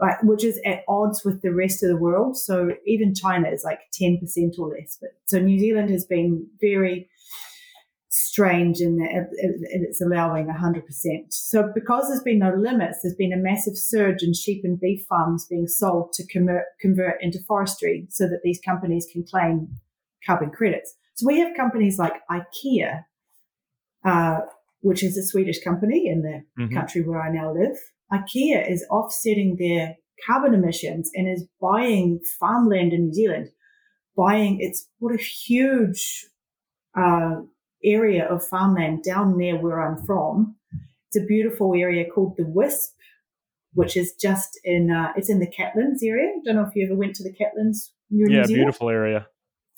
right, 0.00 0.16
which 0.22 0.44
is 0.44 0.60
at 0.64 0.82
odds 0.88 1.24
with 1.24 1.42
the 1.42 1.52
rest 1.52 1.82
of 1.82 1.88
the 1.88 1.96
world. 1.96 2.36
So 2.36 2.72
even 2.86 3.14
China 3.14 3.48
is 3.48 3.64
like 3.64 3.80
10% 4.00 4.20
or 4.58 4.68
less. 4.68 4.98
But 5.00 5.10
so 5.24 5.40
New 5.40 5.58
Zealand 5.58 5.90
has 5.90 6.04
been 6.04 6.46
very 6.60 7.08
strange 8.18 8.80
in 8.80 8.96
that 8.96 9.28
it's 9.32 10.00
allowing 10.00 10.46
100%. 10.46 10.82
So 11.30 11.70
because 11.74 12.08
there's 12.08 12.22
been 12.22 12.38
no 12.38 12.52
limits, 12.54 12.98
there's 13.02 13.14
been 13.14 13.32
a 13.32 13.36
massive 13.36 13.76
surge 13.76 14.22
in 14.22 14.34
sheep 14.34 14.62
and 14.64 14.80
beef 14.80 15.04
farms 15.08 15.46
being 15.48 15.66
sold 15.66 16.12
to 16.14 16.26
convert, 16.26 16.64
convert 16.80 17.22
into 17.22 17.38
forestry 17.46 18.06
so 18.10 18.24
that 18.24 18.40
these 18.42 18.60
companies 18.64 19.06
can 19.10 19.24
claim 19.24 19.68
carbon 20.26 20.50
credits. 20.50 20.94
So 21.14 21.26
we 21.26 21.38
have 21.40 21.56
companies 21.56 21.98
like 21.98 22.14
IKEA, 22.30 23.04
uh, 24.04 24.38
which 24.80 25.02
is 25.02 25.16
a 25.16 25.26
Swedish 25.26 25.62
company 25.62 26.08
in 26.08 26.22
the 26.22 26.62
mm-hmm. 26.62 26.74
country 26.74 27.02
where 27.02 27.20
I 27.20 27.30
now 27.32 27.52
live. 27.52 27.76
IKEA 28.12 28.70
is 28.70 28.86
offsetting 28.90 29.56
their 29.58 29.96
carbon 30.26 30.54
emissions 30.54 31.10
and 31.14 31.28
is 31.28 31.46
buying 31.60 32.20
farmland 32.40 32.92
in 32.92 33.06
New 33.06 33.14
Zealand. 33.14 33.48
Buying, 34.16 34.58
it's 34.60 34.88
what 34.98 35.14
a 35.14 35.22
huge 35.22 36.26
uh, 36.96 37.36
area 37.84 38.26
of 38.26 38.46
farmland 38.46 39.02
down 39.04 39.36
near 39.36 39.56
where 39.56 39.80
I'm 39.80 40.04
from. 40.04 40.56
It's 41.08 41.22
a 41.22 41.26
beautiful 41.26 41.74
area 41.74 42.04
called 42.10 42.36
the 42.36 42.44
Wisp, 42.46 42.94
which 43.72 43.96
is 43.96 44.14
just 44.20 44.58
in 44.64 44.90
uh, 44.90 45.12
it's 45.16 45.30
in 45.30 45.40
the 45.40 45.46
Catlins 45.46 46.02
area. 46.02 46.28
I 46.28 46.40
don't 46.44 46.56
know 46.56 46.66
if 46.68 46.74
you 46.74 46.86
ever 46.86 46.96
went 46.96 47.14
to 47.16 47.22
the 47.22 47.32
Catlins. 47.32 47.90
Yeah, 48.10 48.44
beautiful 48.46 48.90
area. 48.90 49.26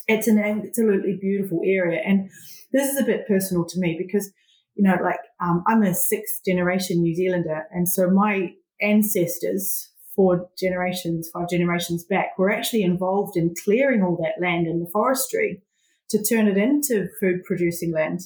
It's 0.09 0.27
an 0.27 0.39
absolutely 0.39 1.19
beautiful 1.21 1.61
area, 1.65 2.01
and 2.05 2.31
this 2.73 2.93
is 2.93 3.01
a 3.01 3.05
bit 3.05 3.29
personal 3.29 3.65
to 3.67 3.79
me 3.79 3.97
because 3.97 4.33
you 4.75 4.85
know, 4.85 4.97
like 5.03 5.21
um, 5.41 5.63
I'm 5.67 5.83
a 5.83 5.95
sixth 5.95 6.45
generation 6.45 7.03
New 7.03 7.15
Zealander, 7.15 7.67
and 7.71 7.89
so 7.89 8.09
my 8.09 8.55
ancestors, 8.81 9.91
four 10.17 10.49
generations, 10.59 11.29
five 11.33 11.49
generations 11.49 12.05
back, 12.05 12.39
were 12.39 12.51
actually 12.51 12.83
involved 12.83 13.37
in 13.37 13.55
clearing 13.63 14.03
all 14.03 14.17
that 14.17 14.43
land 14.43 14.67
in 14.67 14.81
the 14.81 14.91
forestry 14.91 15.63
to 16.11 16.23
turn 16.23 16.49
it 16.49 16.57
into 16.57 17.09
food 17.21 17.45
producing 17.45 17.93
land. 17.93 18.21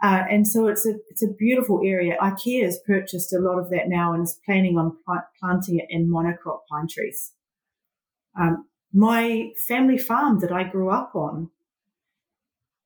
Uh, 0.00 0.22
and 0.30 0.46
so 0.46 0.68
it's 0.68 0.86
a 0.86 0.94
it's 1.10 1.24
a 1.24 1.34
beautiful 1.38 1.80
area. 1.84 2.16
IKEA 2.22 2.64
has 2.64 2.78
purchased 2.86 3.32
a 3.32 3.40
lot 3.40 3.58
of 3.58 3.68
that 3.70 3.88
now 3.88 4.12
and 4.12 4.22
is 4.22 4.38
planning 4.46 4.78
on 4.78 4.96
plant, 5.04 5.24
planting 5.40 5.78
it 5.78 5.86
in 5.88 6.08
monocrop 6.08 6.60
pine 6.70 6.86
trees. 6.88 7.32
Um, 8.38 8.66
my 8.92 9.50
family 9.66 9.98
farm 9.98 10.38
that 10.40 10.52
I 10.52 10.62
grew 10.62 10.90
up 10.90 11.16
on, 11.16 11.50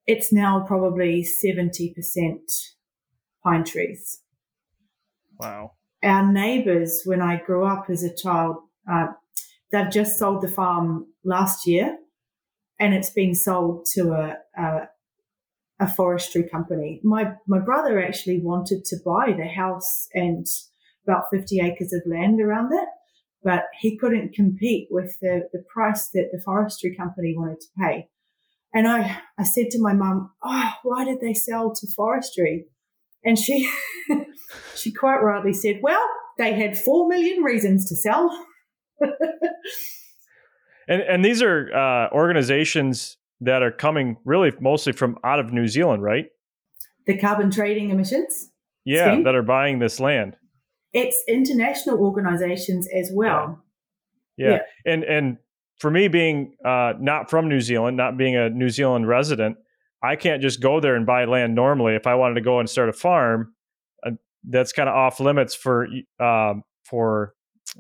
it's 0.06 0.32
now 0.32 0.64
probably 0.66 1.22
seventy 1.22 1.92
percent 1.94 2.50
pine 3.44 3.64
trees. 3.64 4.22
Wow. 5.38 5.72
Our 6.02 6.32
neighbours, 6.32 7.02
when 7.04 7.20
I 7.20 7.37
grew 7.37 7.66
up 7.66 7.87
as 7.90 8.02
a 8.02 8.14
child, 8.14 8.56
uh, 8.90 9.08
they've 9.70 9.90
just 9.90 10.18
sold 10.18 10.42
the 10.42 10.48
farm 10.48 11.08
last 11.24 11.66
year 11.66 11.98
and 12.83 12.95
it's 12.95 13.11
been 13.11 13.35
sold 13.35 13.87
to 13.95 14.11
a, 14.11 14.37
a, 14.61 14.88
a 15.79 15.87
forestry 15.87 16.49
company. 16.49 17.01
My 17.05 17.35
my 17.47 17.61
brother 17.61 18.03
actually 18.03 18.40
wanted 18.40 18.85
to 18.87 18.97
buy 19.05 19.33
the 19.37 19.47
house 19.47 20.09
and 20.12 20.45
about 21.07 21.27
50 21.31 21.61
acres 21.61 21.92
of 21.92 22.03
land 22.07 22.40
around 22.40 22.73
it, 22.73 22.88
but 23.45 23.64
he 23.81 23.97
couldn't 23.97 24.35
compete 24.35 24.88
with 24.90 25.16
the, 25.21 25.49
the 25.53 25.62
price 25.73 26.09
that 26.14 26.31
the 26.33 26.42
forestry 26.45 26.95
company 26.97 27.35
wanted 27.37 27.61
to 27.61 27.68
pay. 27.79 28.09
And 28.75 28.88
I, 28.88 29.18
I 29.38 29.45
said 29.45 29.71
to 29.71 29.81
my 29.81 29.92
mum, 29.92 30.33
Oh, 30.42 30.71
why 30.83 31.05
did 31.05 31.21
they 31.21 31.35
sell 31.35 31.73
to 31.73 31.87
forestry? 31.95 32.66
And 33.25 33.38
she, 33.38 33.71
she 34.77 34.92
quite 34.92 35.23
rightly 35.23 35.53
said, 35.53 35.81
Well, 35.83 36.05
they 36.37 36.55
had 36.55 36.77
four 36.77 37.09
million 37.09 37.45
reasons 37.45 37.88
to 37.88 37.97
sell. 37.97 38.45
And 40.88 41.03
and 41.03 41.25
these 41.25 41.42
are 41.42 41.73
uh, 41.75 42.14
organizations 42.14 43.16
that 43.40 43.62
are 43.62 43.73
coming 43.73 44.16
really 44.25 44.53
mostly 44.61 44.92
from 44.92 45.18
out 45.25 45.40
of 45.40 45.53
New 45.53 45.66
Zealand, 45.66 46.03
right? 46.03 46.27
The 47.07 47.18
carbon 47.18 47.51
trading 47.51 47.90
emissions. 47.90 48.51
Yeah, 48.85 49.12
scheme. 49.12 49.25
that 49.25 49.35
are 49.35 49.42
buying 49.42 49.79
this 49.79 50.01
land. 50.01 50.37
It's 50.92 51.23
international 51.29 51.99
organizations 51.99 52.88
as 52.92 53.11
well. 53.12 53.62
Yeah. 54.37 54.47
yeah. 54.47 54.55
yeah. 54.55 54.92
And 54.92 55.05
and 55.05 55.38
for 55.79 55.90
me 55.90 56.09
being 56.09 56.55
uh, 56.64 56.95
not 57.01 57.31
from 57.31 57.49
New 57.49 57.61
Zealand, 57.61 57.97
not 57.97 58.16
being 58.16 58.37
a 58.37 58.51
New 58.51 58.68
Zealand 58.68 59.09
resident, 59.09 59.57
I 60.03 60.16
can't 60.16 60.42
just 60.42 60.61
go 60.61 60.81
there 60.81 60.97
and 60.97 61.07
buy 61.07 61.25
land 61.25 61.55
normally. 61.55 61.95
If 61.95 62.07
I 62.07 62.14
wanted 62.14 62.35
to 62.35 62.40
go 62.40 62.59
and 62.59 62.68
start 62.68 62.88
a 62.88 62.92
farm, 62.92 63.55
uh, 64.05 64.12
that's 64.45 64.73
kind 64.73 64.88
of 64.88 64.95
off 64.95 65.21
limits 65.21 65.55
for 65.55 65.87
um, 66.21 66.62
for 66.85 67.35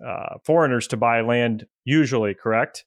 uh, 0.04 0.36
foreigners 0.44 0.86
to 0.88 0.96
buy 0.96 1.20
land 1.20 1.66
usually, 1.84 2.34
correct? 2.34 2.84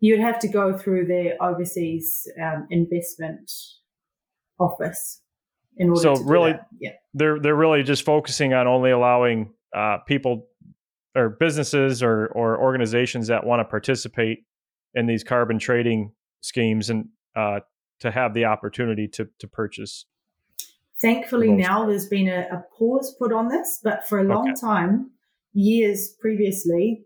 You'd 0.00 0.20
have 0.20 0.38
to 0.40 0.48
go 0.48 0.76
through 0.76 1.06
their 1.06 1.36
overseas 1.42 2.28
um, 2.42 2.66
investment 2.70 3.50
office 4.58 5.20
in 5.76 5.90
order 5.90 6.00
so 6.00 6.14
to 6.16 6.24
really 6.24 6.54
yeah. 6.80 6.90
they're 7.14 7.38
they're 7.38 7.56
really 7.56 7.82
just 7.82 8.04
focusing 8.04 8.54
on 8.54 8.66
only 8.66 8.90
allowing 8.90 9.52
uh, 9.74 9.98
people 10.06 10.48
or 11.14 11.30
businesses 11.30 12.02
or 12.02 12.26
or 12.28 12.60
organizations 12.60 13.26
that 13.28 13.44
want 13.44 13.60
to 13.60 13.64
participate 13.64 14.44
in 14.94 15.06
these 15.06 15.22
carbon 15.22 15.58
trading 15.58 16.12
schemes 16.40 16.88
and 16.88 17.08
uh, 17.34 17.60
to 18.00 18.10
have 18.10 18.34
the 18.34 18.44
opportunity 18.44 19.06
to 19.08 19.28
to 19.38 19.46
purchase. 19.46 20.06
Thankfully 21.00 21.52
now 21.52 21.84
there's 21.84 22.08
been 22.08 22.28
a, 22.28 22.46
a, 22.50 22.64
pause 22.78 23.14
put 23.18 23.30
on 23.30 23.48
this 23.48 23.80
but 23.84 24.08
for 24.08 24.18
a 24.18 24.24
long 24.24 24.50
okay. 24.50 24.58
time 24.58 25.10
years 25.52 26.14
previously 26.18 27.04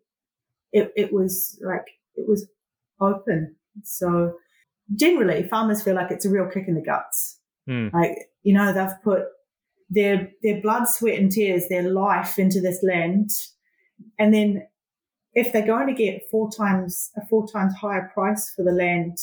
it, 0.73 0.93
it 0.97 1.13
was 1.13 1.61
like 1.67 1.87
it 2.15 2.29
was 2.29 2.49
open. 3.01 3.57
So 3.85 4.35
generally, 4.95 5.49
farmers 5.49 5.83
feel 5.83 5.95
like 5.95 6.11
it's 6.11 6.27
a 6.27 6.31
real 6.31 6.49
kick 6.53 6.65
in 6.69 6.75
the 6.75 6.83
guts. 6.83 7.39
Mm. 7.69 7.93
Like 7.93 8.17
you 8.43 8.55
know, 8.55 8.73
they've 8.73 9.03
put 9.03 9.25
their 9.89 10.31
their 10.43 10.61
blood, 10.61 10.89
sweat, 10.89 11.19
and 11.19 11.31
tears, 11.31 11.69
their 11.69 11.91
life 11.91 12.39
into 12.39 12.61
this 12.61 12.83
land, 12.83 13.31
and 14.19 14.33
then 14.33 14.67
if 15.33 15.53
they're 15.53 15.67
going 15.67 15.87
to 15.87 15.95
get 15.95 16.29
four 16.31 16.51
times 16.51 17.11
a 17.17 17.27
four 17.27 17.47
times 17.47 17.75
higher 17.75 18.11
price 18.13 18.53
for 18.55 18.65
the 18.65 18.73
land 18.73 19.17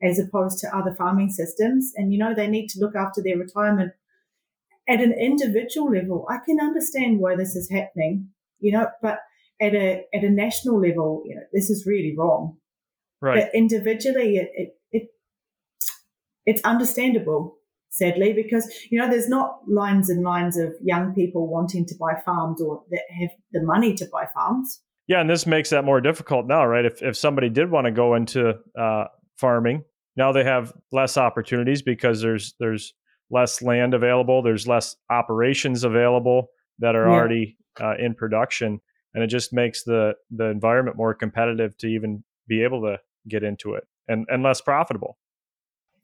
as 0.00 0.18
opposed 0.20 0.58
to 0.60 0.76
other 0.76 0.94
farming 0.94 1.30
systems, 1.30 1.92
and 1.96 2.12
you 2.12 2.18
know 2.18 2.34
they 2.34 2.46
need 2.46 2.68
to 2.68 2.80
look 2.80 2.94
after 2.94 3.22
their 3.22 3.36
retirement 3.36 3.92
at 4.88 5.00
an 5.00 5.12
individual 5.12 5.90
level, 5.90 6.26
I 6.30 6.38
can 6.38 6.58
understand 6.60 7.20
why 7.20 7.36
this 7.36 7.54
is 7.54 7.70
happening, 7.70 8.28
you 8.58 8.72
know, 8.72 8.88
but 9.02 9.18
at 9.60 9.74
a 9.74 10.04
at 10.14 10.24
a 10.24 10.30
national 10.30 10.80
level, 10.80 11.22
you 11.26 11.34
know, 11.34 11.42
this 11.52 11.68
is 11.68 11.86
really 11.86 12.14
wrong. 12.16 12.56
Right. 13.20 13.44
But 13.44 13.54
individually, 13.54 14.36
it, 14.36 14.50
it, 14.54 14.68
it 14.92 15.08
it's 16.46 16.62
understandable, 16.62 17.56
sadly, 17.90 18.32
because 18.32 18.70
you 18.90 18.98
know 18.98 19.08
there's 19.10 19.28
not 19.28 19.60
lines 19.66 20.08
and 20.08 20.22
lines 20.22 20.56
of 20.56 20.72
young 20.82 21.14
people 21.14 21.48
wanting 21.48 21.86
to 21.86 21.94
buy 21.98 22.20
farms 22.24 22.60
or 22.62 22.82
that 22.90 23.02
have 23.20 23.30
the 23.52 23.62
money 23.62 23.94
to 23.94 24.06
buy 24.06 24.26
farms. 24.32 24.80
Yeah, 25.08 25.20
and 25.20 25.28
this 25.28 25.46
makes 25.46 25.70
that 25.70 25.84
more 25.84 26.00
difficult 26.00 26.46
now, 26.46 26.66
right? 26.66 26.84
If 26.84 27.02
if 27.02 27.16
somebody 27.16 27.48
did 27.48 27.70
want 27.70 27.86
to 27.86 27.90
go 27.90 28.14
into 28.14 28.54
uh, 28.78 29.04
farming, 29.36 29.84
now 30.16 30.32
they 30.32 30.44
have 30.44 30.72
less 30.92 31.16
opportunities 31.16 31.82
because 31.82 32.20
there's 32.20 32.54
there's 32.60 32.94
less 33.30 33.62
land 33.62 33.94
available, 33.94 34.42
there's 34.42 34.66
less 34.66 34.96
operations 35.10 35.84
available 35.84 36.48
that 36.78 36.94
are 36.94 37.06
yeah. 37.06 37.14
already 37.14 37.56
uh, 37.80 37.94
in 37.98 38.14
production, 38.14 38.80
and 39.14 39.24
it 39.24 39.28
just 39.28 39.52
makes 39.52 39.82
the 39.84 40.14
the 40.30 40.46
environment 40.46 40.96
more 40.96 41.14
competitive 41.14 41.76
to 41.78 41.86
even 41.88 42.22
be 42.46 42.62
able 42.62 42.82
to 42.82 42.98
get 43.26 43.42
into 43.42 43.74
it 43.74 43.86
and, 44.06 44.26
and 44.28 44.42
less 44.42 44.60
profitable. 44.60 45.18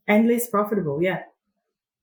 And 0.06 0.28
less 0.28 0.48
profitable, 0.48 1.02
yeah. 1.02 1.22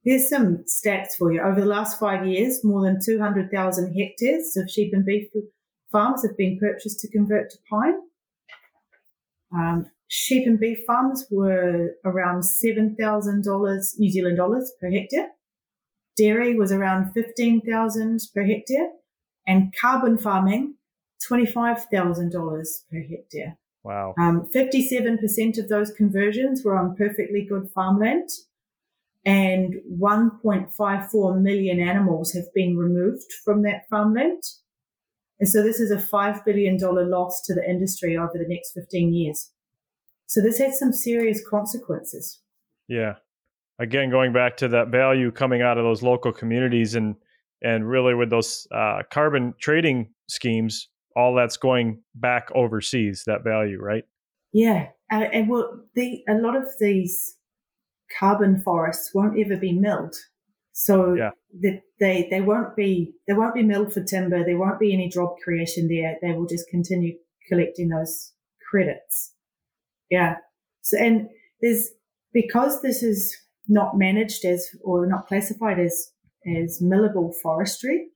Here's 0.04 0.30
some 0.30 0.66
stats 0.68 1.16
for 1.18 1.32
you. 1.32 1.42
Over 1.42 1.62
the 1.62 1.68
last 1.68 2.00
five 2.00 2.26
years, 2.26 2.64
more 2.64 2.82
than 2.82 3.00
200,000 3.04 3.94
hectares 3.94 4.58
of 4.58 4.70
sheep 4.70 4.94
and 4.94 5.06
beef 5.06 5.28
farms 5.92 6.24
have 6.24 6.36
been 6.38 6.58
purchased 6.60 7.00
to 7.02 7.12
convert 7.12 7.52
to 7.52 7.58
pine. 7.70 8.00
Um, 9.54 9.86
sheep 10.08 10.48
and 10.48 10.60
beef 10.60 10.80
farms 10.88 11.28
were 11.30 11.92
around 12.04 12.42
$7,000 12.42 14.00
New 14.00 14.10
Zealand 14.10 14.38
dollars 14.38 14.72
per 14.80 14.90
hectare. 14.90 15.30
Dairy 16.18 16.56
was 16.56 16.72
around 16.72 17.14
15,000 17.14 18.22
per 18.34 18.44
hectare 18.44 18.90
and 19.46 19.74
carbon 19.80 20.18
farming, 20.18 20.76
$25,000 21.30 22.68
per 22.90 23.02
hectare. 23.02 23.58
Wow. 23.84 24.14
Um, 24.20 24.48
57% 24.54 25.58
of 25.58 25.70
those 25.70 25.92
conversions 25.92 26.64
were 26.64 26.78
on 26.78 26.96
perfectly 26.96 27.46
good 27.48 27.70
farmland 27.74 28.30
and 29.26 29.76
1.54 30.00 31.42
million 31.42 31.80
animals 31.80 32.34
have 32.34 32.54
been 32.54 32.78
removed 32.78 33.32
from 33.46 33.62
that 33.64 33.88
farmland. 33.90 34.44
And 35.40 35.50
so 35.50 35.64
this 35.64 35.80
is 35.80 35.92
a 35.92 35.98
$5 35.98 36.46
billion 36.46 36.78
loss 36.78 37.42
to 37.44 37.54
the 37.54 37.68
industry 37.68 38.18
over 38.18 38.34
the 38.34 38.48
next 38.48 38.74
15 38.74 39.14
years. 39.14 39.52
So 40.28 40.42
this 40.42 40.60
had 40.60 40.74
some 40.74 40.94
serious 40.94 41.42
consequences. 41.48 42.40
Yeah. 42.88 43.16
Again, 43.80 44.10
going 44.10 44.34
back 44.34 44.58
to 44.58 44.68
that 44.70 44.90
value 44.90 45.32
coming 45.32 45.62
out 45.62 45.78
of 45.78 45.84
those 45.84 46.04
local 46.04 46.32
communities 46.32 46.96
and 46.96 47.16
and 47.64 47.88
really 47.88 48.16
with 48.16 48.32
those 48.32 48.68
uh, 48.72 49.04
carbon 49.12 49.54
trading 49.60 50.10
schemes, 50.28 50.88
all 51.16 51.36
that's 51.36 51.58
going 51.58 52.02
back 52.16 52.50
overseas. 52.54 53.24
That 53.26 53.44
value, 53.44 53.80
right? 53.80 54.04
Yeah, 54.54 54.88
uh, 55.12 55.26
and 55.34 55.50
well, 55.50 55.84
the 55.96 56.24
a 56.28 56.36
lot 56.36 56.56
of 56.56 56.68
these 56.80 57.36
carbon 58.20 58.62
forests 58.62 59.12
won't 59.14 59.40
ever 59.40 59.58
be 59.58 59.74
milled, 59.74 60.16
so 60.74 61.14
yeah. 61.14 61.32
the, 61.58 61.82
they 62.00 62.28
they 62.30 62.42
won't 62.42 62.76
be 62.76 63.14
they 63.28 63.34
won't 63.34 63.56
be 63.56 63.64
milled 63.64 63.94
for 63.94 64.04
timber. 64.04 64.44
There 64.44 64.58
won't 64.58 64.80
be 64.80 64.94
any 64.94 65.10
job 65.10 65.36
creation 65.44 65.88
there. 65.88 66.18
They 66.22 66.34
will 66.34 66.48
just 66.48 66.70
continue 66.70 67.18
collecting 67.48 67.90
those 67.90 68.34
credits. 68.70 69.34
Yeah. 70.10 70.36
So 70.82 70.98
and 70.98 71.30
there's 71.62 71.90
because 72.34 72.82
this 72.82 73.04
is 73.04 73.36
not 73.68 73.98
managed 73.98 74.46
as 74.46 74.68
or 74.84 75.06
not 75.06 75.28
classified 75.28 75.80
as 75.80 76.12
as 76.58 76.82
millable 76.82 77.32
forestry, 77.44 78.08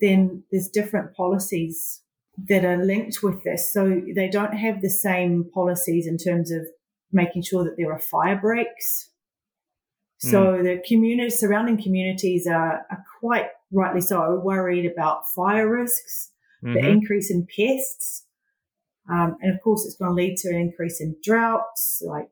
then 0.00 0.44
there's 0.50 0.68
different 0.68 1.14
policies 1.14 2.02
that 2.46 2.64
are 2.64 2.84
linked 2.84 3.22
with 3.22 3.42
this. 3.44 3.72
So 3.72 4.00
they 4.14 4.28
don't 4.28 4.54
have 4.54 4.80
the 4.80 4.90
same 4.90 5.50
policies 5.52 6.06
in 6.06 6.18
terms 6.18 6.52
of 6.52 6.62
making 7.10 7.42
sure 7.42 7.64
that 7.64 7.74
there 7.76 7.92
are 7.92 7.98
fire 7.98 8.38
breaks. 8.40 9.10
So 10.18 10.44
mm. 10.44 10.62
the 10.62 10.82
community, 10.86 11.30
surrounding 11.30 11.80
communities 11.82 12.46
are, 12.46 12.86
are 12.90 13.04
quite 13.20 13.46
rightly 13.72 14.00
so 14.00 14.40
worried 14.42 14.90
about 14.90 15.28
fire 15.34 15.68
risks, 15.68 16.32
mm-hmm. 16.64 16.74
the 16.74 16.88
increase 16.88 17.30
in 17.30 17.46
pests. 17.46 18.24
Um, 19.10 19.36
and 19.40 19.54
of 19.54 19.60
course, 19.62 19.86
it's 19.86 19.96
going 19.96 20.10
to 20.10 20.14
lead 20.14 20.36
to 20.38 20.48
an 20.48 20.56
increase 20.56 21.00
in 21.00 21.16
droughts, 21.22 22.02
like 22.04 22.30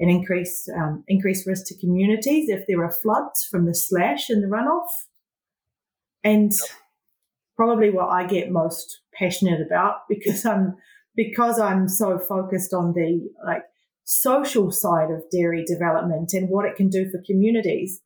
an 0.00 0.10
increase, 0.10 0.68
um, 0.76 1.04
increased 1.08 1.46
risk 1.46 1.66
to 1.68 1.78
communities 1.78 2.48
if 2.48 2.66
there 2.66 2.84
are 2.84 2.92
floods 2.92 3.46
from 3.50 3.64
the 3.64 3.74
slash 3.74 4.28
and 4.28 4.42
the 4.42 4.48
runoff. 4.48 4.90
And 6.22 6.52
probably 7.56 7.90
what 7.90 8.08
I 8.08 8.26
get 8.26 8.50
most 8.50 9.00
passionate 9.18 9.60
about 9.60 10.08
because 10.08 10.44
I'm 10.44 10.76
because 11.16 11.58
I'm 11.58 11.88
so 11.88 12.18
focused 12.18 12.74
on 12.74 12.92
the 12.92 13.28
like 13.46 13.62
social 14.04 14.70
side 14.70 15.10
of 15.10 15.22
dairy 15.30 15.64
development 15.64 16.32
and 16.32 16.48
what 16.48 16.66
it 16.66 16.76
can 16.76 16.88
do 16.88 17.08
for 17.10 17.22
communities 17.24 18.00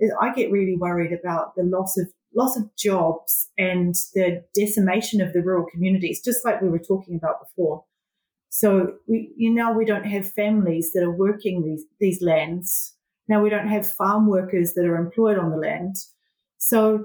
is 0.00 0.12
I 0.20 0.32
get 0.34 0.50
really 0.50 0.76
worried 0.76 1.12
about 1.12 1.54
the 1.56 1.62
loss 1.64 1.96
of 1.98 2.08
loss 2.34 2.56
of 2.56 2.74
jobs 2.76 3.48
and 3.56 3.94
the 4.14 4.44
decimation 4.54 5.20
of 5.20 5.32
the 5.32 5.42
rural 5.42 5.66
communities, 5.70 6.22
just 6.22 6.44
like 6.44 6.60
we 6.60 6.68
were 6.68 6.78
talking 6.78 7.16
about 7.16 7.40
before. 7.40 7.84
So 8.50 8.94
we, 9.06 9.32
you 9.36 9.52
know, 9.52 9.72
we 9.72 9.84
don't 9.84 10.06
have 10.06 10.30
families 10.32 10.92
that 10.92 11.02
are 11.02 11.16
working 11.16 11.64
these, 11.64 11.84
these 12.00 12.22
lands. 12.22 12.94
Now 13.28 13.42
we 13.42 13.50
don't 13.50 13.68
have 13.68 13.90
farm 13.90 14.26
workers 14.26 14.74
that 14.74 14.86
are 14.86 14.96
employed 14.96 15.38
on 15.38 15.50
the 15.50 15.56
land. 15.56 15.96
So 16.58 17.04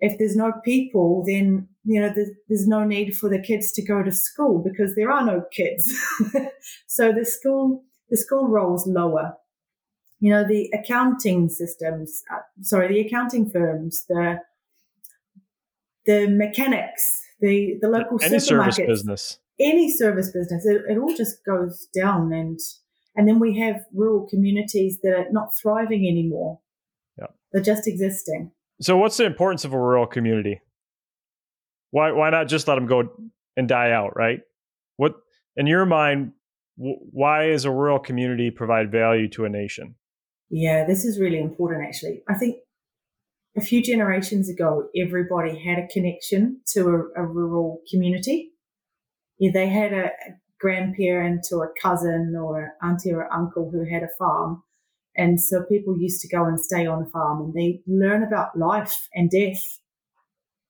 if 0.00 0.18
there's 0.18 0.36
no 0.36 0.52
people, 0.64 1.24
then, 1.26 1.68
you 1.84 2.00
know, 2.00 2.12
there's, 2.14 2.30
there's 2.48 2.66
no 2.66 2.84
need 2.84 3.16
for 3.16 3.28
the 3.28 3.38
kids 3.38 3.72
to 3.72 3.82
go 3.82 4.02
to 4.02 4.12
school 4.12 4.62
because 4.62 4.94
there 4.94 5.10
are 5.10 5.24
no 5.24 5.42
kids. 5.52 5.92
so 6.86 7.12
the 7.12 7.24
school, 7.24 7.84
the 8.10 8.16
school 8.16 8.48
rolls 8.48 8.86
lower. 8.86 9.34
You 10.20 10.30
know, 10.30 10.46
the 10.46 10.70
accounting 10.72 11.48
systems, 11.48 12.22
uh, 12.32 12.38
sorry, 12.62 12.88
the 12.88 13.00
accounting 13.00 13.50
firms, 13.50 14.04
the, 14.08 14.38
the 16.06 16.28
mechanics, 16.28 17.20
the, 17.40 17.76
the 17.82 17.88
local 17.88 18.18
Any 18.22 18.38
service 18.38 18.78
business 18.78 19.38
any 19.60 19.90
service 19.90 20.30
business, 20.30 20.66
it, 20.66 20.82
it 20.88 20.98
all 20.98 21.14
just 21.14 21.44
goes 21.44 21.86
down 21.94 22.32
and 22.32 22.58
and 23.16 23.28
then 23.28 23.38
we 23.38 23.56
have 23.60 23.84
rural 23.92 24.26
communities 24.28 24.98
that 25.02 25.12
are 25.12 25.30
not 25.30 25.50
thriving 25.60 26.08
anymore. 26.08 26.58
Yeah. 27.16 27.28
They're 27.52 27.62
just 27.62 27.86
existing. 27.86 28.50
So 28.80 28.96
what's 28.96 29.16
the 29.18 29.24
importance 29.24 29.64
of 29.64 29.72
a 29.72 29.78
rural 29.78 30.06
community? 30.06 30.60
Why 31.94 32.10
why 32.12 32.30
not 32.30 32.48
just 32.48 32.66
let 32.66 32.74
them 32.74 32.86
go 32.86 33.08
and 33.56 33.68
die 33.68 33.92
out, 33.92 34.16
right? 34.16 34.40
What 34.96 35.14
in 35.56 35.66
your 35.66 35.86
mind 35.86 36.32
why 36.76 37.50
is 37.50 37.64
a 37.64 37.70
rural 37.70 38.00
community 38.00 38.50
provide 38.50 38.90
value 38.90 39.28
to 39.28 39.44
a 39.44 39.48
nation? 39.48 39.94
Yeah, 40.50 40.84
this 40.84 41.04
is 41.04 41.20
really 41.20 41.38
important 41.38 41.86
actually. 41.86 42.22
I 42.28 42.34
think 42.34 42.56
a 43.56 43.60
few 43.60 43.80
generations 43.80 44.50
ago, 44.50 44.88
everybody 45.00 45.56
had 45.56 45.78
a 45.78 45.86
connection 45.86 46.60
to 46.72 46.80
a, 46.88 47.22
a 47.22 47.24
rural 47.24 47.80
community 47.88 48.54
yeah, 49.38 49.50
they 49.52 49.68
had 49.68 49.92
a 49.92 50.10
grandparent 50.60 51.46
or 51.52 51.64
a 51.64 51.80
cousin 51.80 52.34
or 52.40 52.74
auntie 52.82 53.12
or 53.12 53.32
uncle 53.32 53.70
who 53.70 53.84
had 53.84 54.02
a 54.02 54.08
farm. 54.18 54.62
And 55.16 55.40
so 55.40 55.62
people 55.64 55.96
used 55.98 56.20
to 56.22 56.28
go 56.28 56.44
and 56.44 56.60
stay 56.60 56.86
on 56.86 57.04
the 57.04 57.10
farm 57.10 57.40
and 57.40 57.54
they 57.54 57.80
learn 57.86 58.22
about 58.22 58.56
life 58.58 59.08
and 59.14 59.30
death 59.30 59.78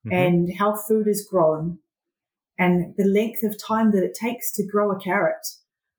mm-hmm. 0.07 0.12
and 0.12 0.57
how 0.59 0.77
food 0.77 1.07
is 1.09 1.27
grown 1.29 1.79
and 2.59 2.95
the 2.97 3.05
length 3.05 3.43
of 3.43 3.59
time 3.59 3.90
that 3.93 4.05
it 4.05 4.14
takes 4.14 4.53
to 4.53 4.67
grow 4.67 4.93
a 4.93 5.01
carrot. 5.01 5.47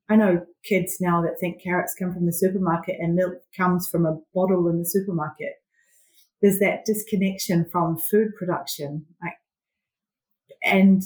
I 0.08 0.16
know 0.16 0.46
kids 0.64 0.98
now 1.02 1.22
that 1.22 1.40
think 1.40 1.62
carrots 1.62 1.96
come 1.98 2.14
from 2.14 2.26
the 2.26 2.34
supermarket 2.34 2.98
and 3.00 3.16
milk 3.16 3.36
comes 3.58 3.90
from 3.90 4.06
a 4.06 4.20
bottle 4.34 4.68
in 4.70 4.80
the 4.80 4.86
supermarket. 4.86 5.54
There's 6.42 6.60
that 6.60 6.86
disconnection 6.86 7.66
from 7.72 7.98
food 7.98 8.36
production. 8.38 9.06
And 10.64 11.04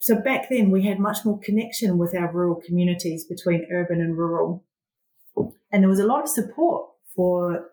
so 0.00 0.16
back 0.16 0.48
then 0.48 0.70
we 0.70 0.86
had 0.86 0.98
much 0.98 1.24
more 1.24 1.38
connection 1.38 1.98
with 1.98 2.14
our 2.14 2.32
rural 2.32 2.60
communities 2.64 3.24
between 3.24 3.66
urban 3.70 4.00
and 4.00 4.16
rural. 4.16 4.64
And 5.36 5.82
there 5.82 5.88
was 5.88 6.00
a 6.00 6.06
lot 6.06 6.22
of 6.22 6.28
support 6.28 6.88
for 7.14 7.68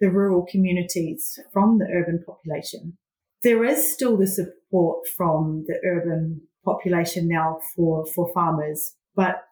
the 0.00 0.10
rural 0.10 0.46
communities 0.50 1.38
from 1.52 1.78
the 1.78 1.86
urban 1.86 2.24
population. 2.26 2.96
There 3.42 3.64
is 3.64 3.92
still 3.92 4.16
the 4.16 4.26
support 4.26 5.06
from 5.16 5.64
the 5.66 5.78
urban 5.86 6.42
population 6.64 7.28
now 7.28 7.60
for, 7.74 8.06
for 8.06 8.30
farmers, 8.34 8.94
but 9.14 9.44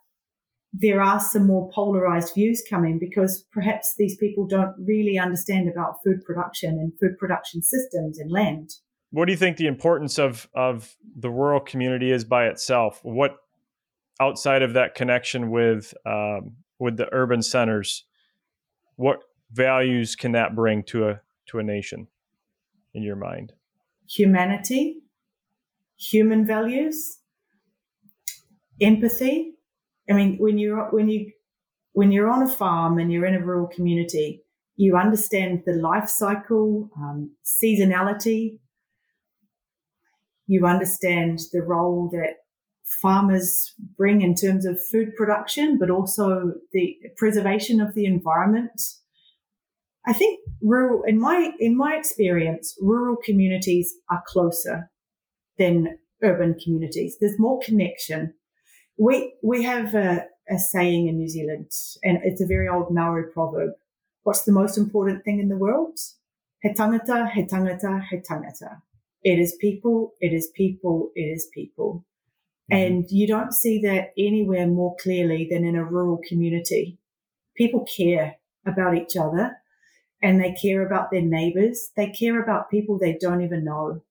there 0.73 1.01
are 1.01 1.19
some 1.19 1.47
more 1.47 1.71
polarized 1.75 2.35
views 2.35 2.63
coming 2.69 2.99
because 2.99 3.47
perhaps 3.53 3.95
these 3.97 4.17
people 4.19 4.47
don't 4.47 4.75
really 4.87 5.19
understand 5.19 5.69
about 5.69 5.97
food 6.05 6.23
production 6.27 6.73
and 6.73 6.93
food 7.01 7.17
production 7.19 7.63
systems 7.63 8.19
and 8.19 8.31
land 8.31 8.73
what 9.11 9.25
do 9.25 9.33
you 9.33 9.39
think 9.39 9.57
the 9.57 9.67
importance 9.67 10.19
of 10.19 10.49
of 10.55 10.95
the 11.17 11.31
rural 11.31 11.61
community 11.61 12.11
is 12.11 12.25
by 12.25 12.47
itself? 12.47 13.01
What 13.03 13.37
outside 14.21 14.63
of 14.63 14.75
that 14.75 14.95
connection 14.95 15.51
with 15.51 15.95
um, 16.05 16.57
with 16.79 16.97
the 16.97 17.09
urban 17.13 17.43
centers, 17.43 18.05
what 18.97 19.21
values 19.53 20.15
can 20.15 20.33
that 20.33 20.55
bring 20.55 20.83
to 20.85 21.09
a 21.09 21.21
to 21.47 21.59
a 21.59 21.63
nation, 21.63 22.09
in 22.93 23.03
your 23.03 23.17
mind? 23.17 23.55
Humanity, 24.09 25.03
human 25.97 26.47
values, 26.47 27.19
empathy. 28.81 29.55
I 30.09 30.15
mean, 30.15 30.37
when 30.39 30.59
you're 30.59 30.89
when 30.91 31.09
you 31.09 31.33
when 31.93 32.13
you're 32.13 32.31
on 32.31 32.43
a 32.43 32.49
farm 32.49 32.99
and 32.99 33.13
you're 33.13 33.27
in 33.27 33.35
a 33.35 33.45
rural 33.45 33.67
community, 33.67 34.43
you 34.77 34.97
understand 34.97 35.63
the 35.67 35.73
life 35.73 36.09
cycle, 36.09 36.89
um, 36.97 37.33
seasonality, 37.45 38.59
you 40.47 40.65
understand 40.65 41.41
the 41.53 41.63
role 41.63 42.09
that 42.13 42.37
farmers 43.03 43.75
bring 43.97 44.23
in 44.23 44.35
terms 44.35 44.65
of 44.65 44.83
food 44.83 45.15
production, 45.17 45.79
but 45.79 45.91
also 45.91 46.55
the 46.73 46.97
preservation 47.17 47.81
of 47.81 47.95
the 47.95 48.07
environment. 48.07 48.81
I 50.09 50.15
think 50.15 50.41
rural, 50.63 51.03
in 51.07 51.21
my, 51.21 51.53
in 51.61 51.77
my 51.77 51.95
experience, 51.95 52.75
rural 52.81 53.17
communities 53.23 53.95
are 54.11 54.23
closer 54.27 54.91
than 55.59 55.99
urban 56.23 56.57
communities. 56.65 57.19
There's 57.21 57.39
more 57.39 57.61
connection. 57.61 58.33
We, 58.97 59.35
we 59.43 59.65
have 59.65 59.95
a, 59.95 60.25
a 60.49 60.59
saying 60.59 61.09
in 61.09 61.19
New 61.19 61.29
Zealand, 61.29 61.71
and 62.03 62.21
it's 62.25 62.41
a 62.41 62.47
very 62.47 62.69
old 62.69 62.91
Maori 62.91 63.25
proverb. 63.35 63.73
What's 64.23 64.45
the 64.45 64.53
most 64.53 64.79
important 64.79 65.25
thing 65.25 65.41
in 65.41 65.51
the 65.51 65.59
world? 65.59 65.99
He 66.63 66.71
tangata, 66.71 67.31
he 67.31 67.43
tangata, 67.43 68.03
he 68.11 68.17
tangata. 68.17 68.81
It 69.23 69.39
is 69.39 69.59
people, 69.61 70.15
it 70.21 70.33
is 70.33 70.51
people, 70.57 71.11
it 71.15 71.21
is 71.21 71.49
people. 71.53 72.07
Mm-hmm. 72.73 72.83
And 72.83 73.05
you 73.11 73.27
don't 73.27 73.53
see 73.53 73.79
that 73.83 74.13
anywhere 74.17 74.67
more 74.67 74.97
clearly 75.03 75.49
than 75.51 75.67
in 75.67 75.77
a 75.77 75.85
rural 75.85 76.19
community. 76.27 76.99
People 77.59 77.85
care 77.85 78.37
about 78.67 78.97
each 78.97 79.15
other 79.15 79.59
and 80.23 80.41
they 80.41 80.53
care 80.53 80.85
about 80.85 81.11
their 81.11 81.23
neighbors. 81.23 81.91
They 81.97 82.11
care 82.11 82.43
about 82.43 82.71
people 82.71 82.99
they 82.99 83.17
don't 83.21 83.43
even 83.43 83.65
know 83.65 84.03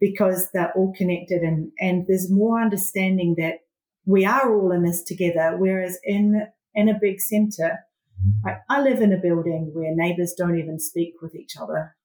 because 0.00 0.50
they're 0.52 0.72
all 0.72 0.92
connected 0.96 1.42
and, 1.42 1.70
and 1.78 2.06
there's 2.06 2.30
more 2.30 2.60
understanding 2.60 3.36
that 3.38 3.60
we 4.06 4.24
are 4.24 4.54
all 4.54 4.72
in 4.72 4.82
this 4.82 5.02
together. 5.02 5.56
Whereas 5.56 5.98
in, 6.04 6.46
in 6.74 6.88
a 6.88 6.98
big 7.00 7.20
center, 7.20 7.80
mm-hmm. 8.20 8.48
I, 8.48 8.56
I 8.68 8.82
live 8.82 9.00
in 9.00 9.12
a 9.12 9.18
building 9.18 9.70
where 9.72 9.94
neighbors 9.94 10.34
don't 10.36 10.58
even 10.58 10.78
speak 10.78 11.14
with 11.22 11.34
each 11.34 11.56
other. 11.60 11.96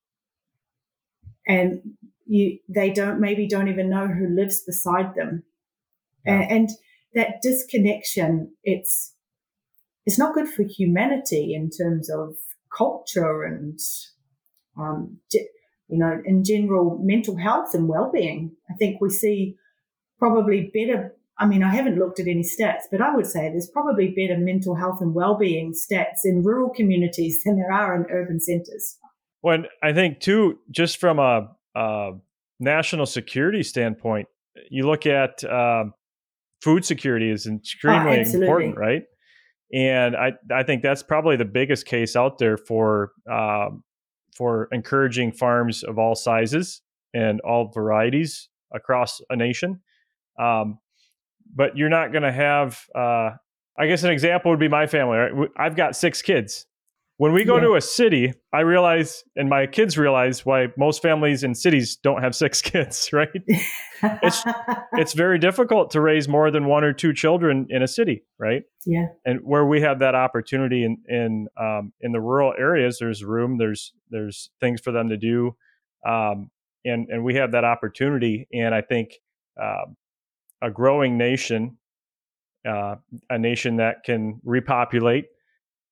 And 1.48 1.82
you, 2.26 2.60
they 2.70 2.92
don't, 2.92 3.20
maybe 3.20 3.48
don't 3.48 3.70
even 3.70 3.90
know 3.90 4.08
who 4.08 4.28
lives 4.28 4.62
beside 4.66 5.16
them. 5.16 5.44
Yeah. 6.26 6.42
And, 6.42 6.52
and 6.52 6.70
that 7.16 7.42
disconnection, 7.42 8.54
it's, 8.64 9.14
it's 10.06 10.20
not 10.20 10.36
good 10.36 10.48
for 10.48 10.64
humanity 10.64 11.54
in 11.54 11.70
terms 11.70 12.10
of 12.10 12.36
culture 12.76 13.44
and, 13.44 13.80
um, 14.78 15.18
you 15.32 15.98
know, 15.98 16.22
in 16.26 16.44
general 16.44 17.00
mental 17.02 17.36
health 17.36 17.74
and 17.74 17.88
well-being. 17.88 18.52
I 18.70 18.74
think 18.76 19.02
we 19.02 19.10
see 19.10 19.56
probably 20.18 20.72
better. 20.74 21.16
I 21.38 21.46
mean, 21.46 21.64
I 21.64 21.74
haven't 21.74 21.98
looked 21.98 22.20
at 22.20 22.28
any 22.28 22.44
stats, 22.44 22.84
but 22.92 23.02
I 23.02 23.16
would 23.16 23.26
say 23.26 23.50
there's 23.50 23.70
probably 23.70 24.10
better 24.10 24.38
mental 24.38 24.76
health 24.76 25.00
and 25.02 25.14
well-being 25.14 25.74
stats 25.74 26.26
in 26.26 26.44
rural 26.44 26.70
communities 26.70 27.42
than 27.44 27.56
there 27.56 27.72
are 27.72 27.96
in 27.96 28.06
urban 28.12 28.40
centers. 28.40 28.98
Well, 29.42 29.64
I 29.82 29.94
think 29.94 30.20
too, 30.20 30.60
just 30.70 30.98
from 30.98 31.18
a, 31.18 31.48
a 31.76 32.12
national 32.60 33.06
security 33.06 33.64
standpoint, 33.64 34.28
you 34.70 34.86
look 34.86 35.06
at 35.06 35.44
uh, 35.46 35.86
food 36.62 36.84
security 36.84 37.32
is 37.32 37.48
extremely 37.48 38.20
oh, 38.20 38.42
important, 38.42 38.78
right? 38.78 39.04
And 39.74 40.16
I, 40.16 40.34
I 40.52 40.64
think 40.64 40.82
that's 40.82 41.04
probably 41.04 41.36
the 41.36 41.46
biggest 41.46 41.86
case 41.86 42.16
out 42.16 42.38
there 42.40 42.58
for 42.58 43.12
um, 43.30 43.84
for 44.34 44.68
encouraging 44.72 45.32
farms 45.32 45.84
of 45.84 46.00
all 46.00 46.16
sizes 46.16 46.82
and 47.14 47.42
all 47.42 47.68
varieties 47.68 48.50
across 48.74 49.22
a 49.30 49.36
nation. 49.36 49.82
Um, 50.40 50.80
but 51.54 51.76
you're 51.76 51.90
not 51.90 52.12
going 52.12 52.24
to 52.24 52.32
have, 52.32 52.86
uh, 52.96 53.32
I 53.78 53.88
guess, 53.88 54.04
an 54.04 54.12
example 54.12 54.52
would 54.52 54.60
be 54.60 54.68
my 54.70 54.88
family. 54.88 55.18
Right? 55.18 55.50
I've 55.58 55.76
got 55.76 55.96
six 55.96 56.22
kids. 56.22 56.66
When 57.20 57.34
we 57.34 57.44
go 57.44 57.56
yeah. 57.56 57.64
to 57.64 57.76
a 57.76 57.82
city, 57.82 58.34
I 58.54 58.62
realize, 58.62 59.26
and 59.36 59.50
my 59.50 59.68
kids 59.68 59.98
realize, 59.98 60.46
why 60.46 60.68
most 60.78 61.02
families 61.02 61.44
in 61.44 61.54
cities 61.54 61.98
don't 61.98 62.24
have 62.24 62.34
six 62.46 62.62
kids. 62.62 63.10
Right? 63.12 63.28
it's 64.02 64.42
it's 64.94 65.12
very 65.12 65.38
difficult 65.38 65.92
to 65.92 66.02
raise 66.02 66.30
more 66.30 66.50
than 66.50 66.66
one 66.66 66.86
or 66.86 66.94
two 66.94 67.12
children 67.12 67.68
in 67.70 67.84
a 67.84 67.90
city. 67.90 68.24
Right? 68.40 68.64
Yeah. 68.86 69.08
And 69.26 69.42
where 69.44 69.66
we 69.66 69.82
have 69.82 70.00
that 70.00 70.16
opportunity 70.16 70.86
in 70.86 70.98
in 71.10 71.48
um, 71.60 71.92
in 72.00 72.14
the 72.14 72.22
rural 72.22 72.54
areas, 72.58 73.00
there's 73.00 73.22
room. 73.22 73.58
There's 73.58 73.92
there's 74.10 74.50
things 74.62 74.80
for 74.80 74.94
them 74.94 75.10
to 75.10 75.18
do, 75.18 75.58
um, 76.08 76.50
and 76.86 77.10
and 77.10 77.26
we 77.26 77.36
have 77.36 77.52
that 77.52 77.66
opportunity. 77.66 78.48
And 78.54 78.74
I 78.74 78.80
think 78.80 79.16
uh, 79.62 79.88
a 80.62 80.72
growing 80.72 81.18
nation, 81.18 81.80
uh, 82.66 82.96
a 83.30 83.38
nation 83.38 83.76
that 83.76 84.06
can 84.06 84.40
repopulate 84.46 85.26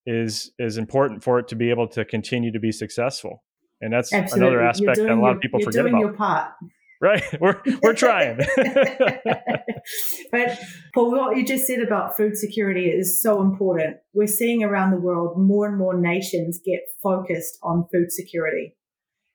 is 0.08 0.52
is 0.58 0.78
important 0.78 1.24
for 1.24 1.38
it 1.38 1.50
to 1.50 1.56
be 1.56 1.70
able 1.70 1.88
to 1.90 2.06
continue 2.06 2.52
to 2.52 2.60
be 2.60 2.72
successful. 2.72 3.44
And 3.82 3.94
that's 3.94 4.12
Absolutely. 4.12 4.48
another 4.48 4.66
aspect 4.66 4.98
that 4.98 5.10
a 5.10 5.14
lot 5.14 5.28
your, 5.28 5.36
of 5.36 5.42
people 5.42 5.60
forget 5.60 5.82
doing 5.84 5.94
about. 5.94 6.00
Your 6.00 6.14
part. 6.14 6.52
Right, 7.00 7.24
we're 7.42 7.62
we're 7.84 7.94
trying. 7.94 8.38
but 10.32 10.60
Paul, 10.96 11.12
what 11.12 11.38
you 11.38 11.46
just 11.46 11.68
said 11.68 11.80
about 11.80 12.18
food 12.18 12.38
security 12.38 12.86
is 12.86 13.22
so 13.22 13.42
important. 13.42 13.98
We're 14.14 14.28
seeing 14.28 14.64
around 14.64 14.92
the 14.92 15.00
world 15.00 15.38
more 15.38 15.68
and 15.68 15.78
more 15.78 15.96
nations 15.96 16.60
get 16.64 16.80
focused 17.04 17.60
on 17.62 17.88
food 17.94 18.12
security. 18.12 18.76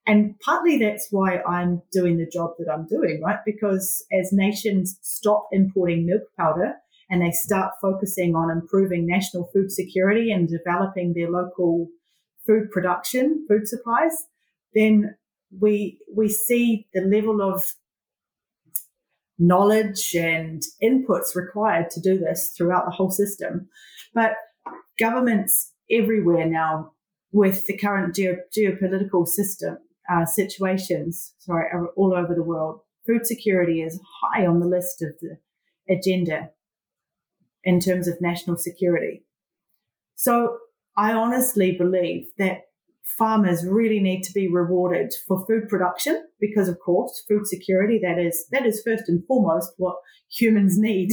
And 0.05 0.35
partly 0.41 0.79
that's 0.79 1.09
why 1.13 1.41
I'm 1.43 1.83
doing 1.93 2.19
the 2.19 2.27
job 2.27 2.55
that 2.59 2.69
I'm 2.73 2.87
doing, 2.87 3.21
right? 3.25 3.39
Because 3.47 4.05
as 4.13 4.31
nations 4.33 4.99
stop 5.01 5.47
importing 5.53 6.07
milk 6.07 6.23
powder 6.37 6.75
and 7.13 7.21
they 7.21 7.31
start 7.31 7.75
focusing 7.81 8.35
on 8.35 8.51
improving 8.51 9.07
national 9.07 9.51
food 9.53 9.71
security 9.71 10.33
and 10.33 10.49
developing 10.49 11.13
their 11.13 11.31
local 11.31 11.89
food 12.47 12.71
production, 12.71 13.45
food 13.47 13.69
supplies, 13.69 14.29
then 14.75 15.15
we 15.61 15.99
we 16.17 16.31
see 16.31 16.87
the 16.95 17.03
level 17.03 17.43
of 17.43 17.75
knowledge 19.39 20.15
and 20.15 20.63
inputs 20.83 21.37
required 21.37 21.91
to 21.91 22.01
do 22.01 22.19
this 22.19 22.55
throughout 22.57 22.87
the 22.87 22.93
whole 22.93 23.11
system. 23.11 23.69
But 24.15 24.33
governments 24.99 25.73
everywhere 25.91 26.47
now, 26.47 26.93
with 27.31 27.67
the 27.67 27.77
current 27.77 28.15
geo- 28.15 28.41
geopolitical 28.57 29.29
system 29.29 29.77
uh, 30.11 30.25
situations, 30.25 31.35
sorry, 31.41 31.67
all 31.95 32.15
over 32.15 32.35
the 32.35 32.43
world, 32.43 32.81
food 33.07 33.27
security 33.27 33.83
is 33.83 34.01
high 34.23 34.47
on 34.47 34.61
the 34.61 34.67
list 34.67 35.03
of 35.03 35.11
the 35.21 35.37
agenda 35.93 36.49
in 37.65 37.81
terms 37.81 38.09
of 38.09 38.21
national 38.21 38.57
security. 38.57 39.25
So 40.15 40.59
I 40.97 41.13
honestly 41.13 41.77
believe 41.77 42.27
that 42.39 42.63
farmers 43.19 43.65
really 43.67 44.01
need 44.01 44.23
to 44.23 44.33
be 44.33 44.49
rewarded 44.49 45.13
for 45.27 45.45
food 45.47 45.69
production 45.69 46.25
because 46.41 46.69
of 46.69 46.79
course 46.85 47.23
food 47.29 47.47
security 47.47 48.01
that 48.03 48.19
is 48.19 48.47
that 48.53 48.65
is 48.65 48.83
first 48.85 49.05
and 49.09 49.25
foremost 49.27 49.73
what 49.79 49.97
humans 50.31 50.79
need. 50.79 51.13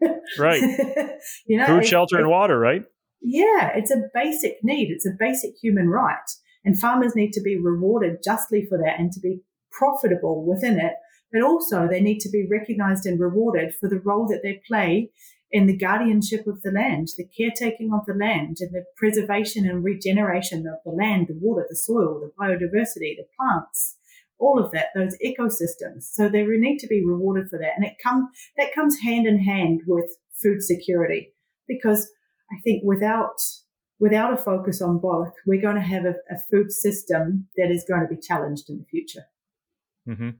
Right. 0.38 0.60
You 1.46 1.56
know 1.56 1.66
food 1.66 1.86
shelter 1.86 2.18
and 2.18 2.28
water 2.28 2.58
right? 2.58 2.82
Yeah 3.22 3.70
it's 3.74 3.90
a 3.90 4.02
basic 4.12 4.58
need. 4.62 4.90
It's 4.90 5.06
a 5.06 5.16
basic 5.18 5.52
human 5.62 5.88
right. 5.88 6.28
And 6.64 6.78
farmers 6.78 7.14
need 7.14 7.32
to 7.32 7.40
be 7.40 7.56
rewarded 7.58 8.18
justly 8.22 8.66
for 8.68 8.76
that 8.78 8.98
and 8.98 9.10
to 9.12 9.20
be 9.20 9.40
profitable 9.72 10.44
within 10.44 10.78
it 10.78 10.94
but 11.32 11.42
also 11.42 11.88
they 11.88 12.00
need 12.00 12.20
to 12.20 12.30
be 12.30 12.46
recognized 12.50 13.06
and 13.06 13.20
rewarded 13.20 13.74
for 13.74 13.88
the 13.88 14.00
role 14.00 14.26
that 14.26 14.40
they 14.42 14.60
play 14.66 15.10
in 15.56 15.66
the 15.66 15.76
guardianship 15.76 16.46
of 16.46 16.60
the 16.60 16.70
land, 16.70 17.08
the 17.16 17.26
caretaking 17.34 17.90
of 17.90 18.04
the 18.04 18.12
land, 18.12 18.58
and 18.60 18.74
the 18.74 18.84
preservation 18.94 19.66
and 19.66 19.82
regeneration 19.82 20.66
of 20.66 20.80
the 20.84 20.90
land, 20.90 21.28
the 21.28 21.38
water, 21.40 21.64
the 21.66 21.74
soil, 21.74 22.20
the 22.20 22.30
biodiversity, 22.38 23.16
the 23.16 23.24
plants, 23.38 23.96
all 24.38 24.62
of 24.62 24.70
that, 24.72 24.88
those 24.94 25.16
ecosystems. 25.24 26.02
So 26.12 26.28
they 26.28 26.42
need 26.44 26.76
to 26.80 26.86
be 26.86 27.02
rewarded 27.02 27.48
for 27.48 27.58
that. 27.58 27.72
And 27.74 27.86
it 27.86 27.94
come 28.02 28.28
that 28.58 28.74
comes 28.74 28.98
hand 29.02 29.26
in 29.26 29.44
hand 29.44 29.80
with 29.86 30.18
food 30.42 30.62
security 30.62 31.32
because 31.66 32.06
I 32.52 32.60
think 32.62 32.82
without 32.84 33.40
without 33.98 34.34
a 34.34 34.36
focus 34.36 34.82
on 34.82 34.98
both, 34.98 35.32
we're 35.46 35.62
going 35.62 35.76
to 35.76 35.80
have 35.80 36.04
a, 36.04 36.16
a 36.30 36.38
food 36.50 36.70
system 36.70 37.48
that 37.56 37.70
is 37.70 37.82
going 37.88 38.02
to 38.02 38.14
be 38.14 38.20
challenged 38.20 38.68
in 38.68 38.76
the 38.76 38.84
future. 38.84 39.24
Mm-hmm. 40.06 40.30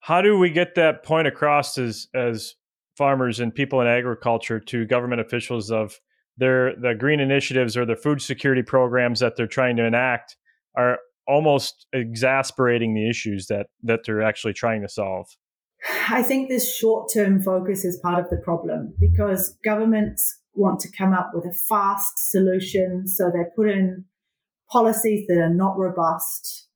How 0.00 0.20
do 0.20 0.36
we 0.36 0.50
get 0.50 0.74
that 0.74 1.04
point 1.04 1.28
across 1.28 1.78
as 1.78 2.08
as 2.12 2.56
farmers 2.96 3.40
and 3.40 3.54
people 3.54 3.80
in 3.80 3.86
agriculture 3.86 4.60
to 4.60 4.86
government 4.86 5.20
officials 5.20 5.70
of 5.70 5.98
their 6.36 6.74
the 6.76 6.94
green 6.94 7.20
initiatives 7.20 7.76
or 7.76 7.84
the 7.84 7.96
food 7.96 8.20
security 8.20 8.62
programs 8.62 9.20
that 9.20 9.36
they're 9.36 9.46
trying 9.46 9.76
to 9.76 9.84
enact 9.84 10.36
are 10.76 10.98
almost 11.26 11.86
exasperating 11.92 12.94
the 12.94 13.08
issues 13.08 13.46
that 13.46 13.66
that 13.82 14.00
they're 14.04 14.22
actually 14.22 14.52
trying 14.52 14.82
to 14.82 14.88
solve. 14.88 15.26
I 16.08 16.22
think 16.22 16.48
this 16.48 16.74
short-term 16.74 17.42
focus 17.42 17.84
is 17.84 18.00
part 18.02 18.18
of 18.18 18.30
the 18.30 18.38
problem 18.42 18.94
because 18.98 19.56
governments 19.64 20.40
want 20.54 20.80
to 20.80 20.88
come 20.96 21.12
up 21.12 21.32
with 21.34 21.44
a 21.44 21.56
fast 21.68 22.30
solution 22.30 23.06
so 23.06 23.30
they 23.30 23.44
put 23.54 23.68
in 23.68 24.04
policies 24.70 25.26
that 25.28 25.38
are 25.38 25.52
not 25.52 25.76
robust, 25.76 26.68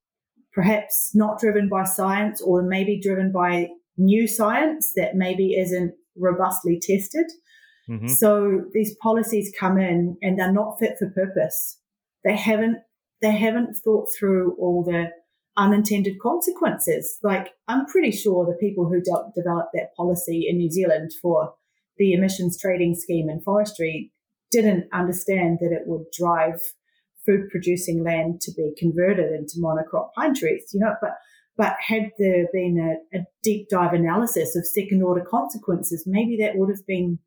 perhaps 0.53 1.13
not 1.15 1.41
driven 1.41 1.69
by 1.69 1.85
science 1.85 2.43
or 2.43 2.63
maybe 2.63 3.01
driven 3.01 3.33
by 3.33 3.69
new 3.97 4.29
science 4.29 4.93
that 4.95 5.15
maybe 5.15 5.55
isn't 5.55 5.95
robustly 6.19 6.81
tested. 6.81 7.27
Mm-hmm. 7.89 8.09
So 8.09 8.63
these 8.73 8.95
policies 8.97 9.53
come 9.59 9.79
in 9.79 10.17
and 10.23 10.39
they're 10.39 10.53
not 10.53 10.79
fit 10.79 10.97
for 10.99 11.11
purpose. 11.11 11.79
They 12.25 12.37
haven't 12.37 12.79
they 13.21 13.33
haven't 13.33 13.75
thought 13.75 14.09
through 14.17 14.55
all 14.59 14.85
the 14.85 15.11
unintended 15.57 16.21
consequences. 16.21 17.19
Like 17.23 17.49
I'm 17.67 17.87
pretty 17.87 18.13
sure 18.13 18.45
the 18.45 18.59
people 18.59 18.89
who 18.89 19.01
de- 19.01 19.33
developed 19.35 19.71
that 19.75 19.95
policy 19.97 20.47
in 20.49 20.59
New 20.59 20.71
Zealand 20.71 21.13
for 21.21 21.55
the 21.97 22.13
emissions 22.13 22.59
trading 22.61 22.95
scheme 22.95 23.29
in 23.29 23.41
forestry 23.41 24.13
didn't 24.51 24.87
understand 24.93 25.59
that 25.61 25.73
it 25.73 25.83
would 25.87 26.07
drive 26.17 26.63
food 27.27 27.51
producing 27.51 28.03
land 28.03 28.41
to 28.41 28.53
be 28.53 28.73
converted 28.79 29.33
into 29.33 29.59
monocrop 29.59 30.13
pine 30.15 30.35
trees, 30.35 30.71
you 30.73 30.81
know, 30.81 30.95
but 31.01 31.17
but 31.59 31.77
had 31.81 32.13
there 32.19 32.47
been 32.53 32.79
a, 33.13 33.19
a 33.19 33.25
deep 33.43 33.69
dive 33.69 33.93
analysis 33.93 34.57
of 34.57 34.65
second 34.65 35.03
order 35.03 35.25
consequences, 35.29 36.05
maybe 36.07 36.39
that 36.41 36.57
would 36.57 36.71
have 36.71 36.87
been 36.87 37.19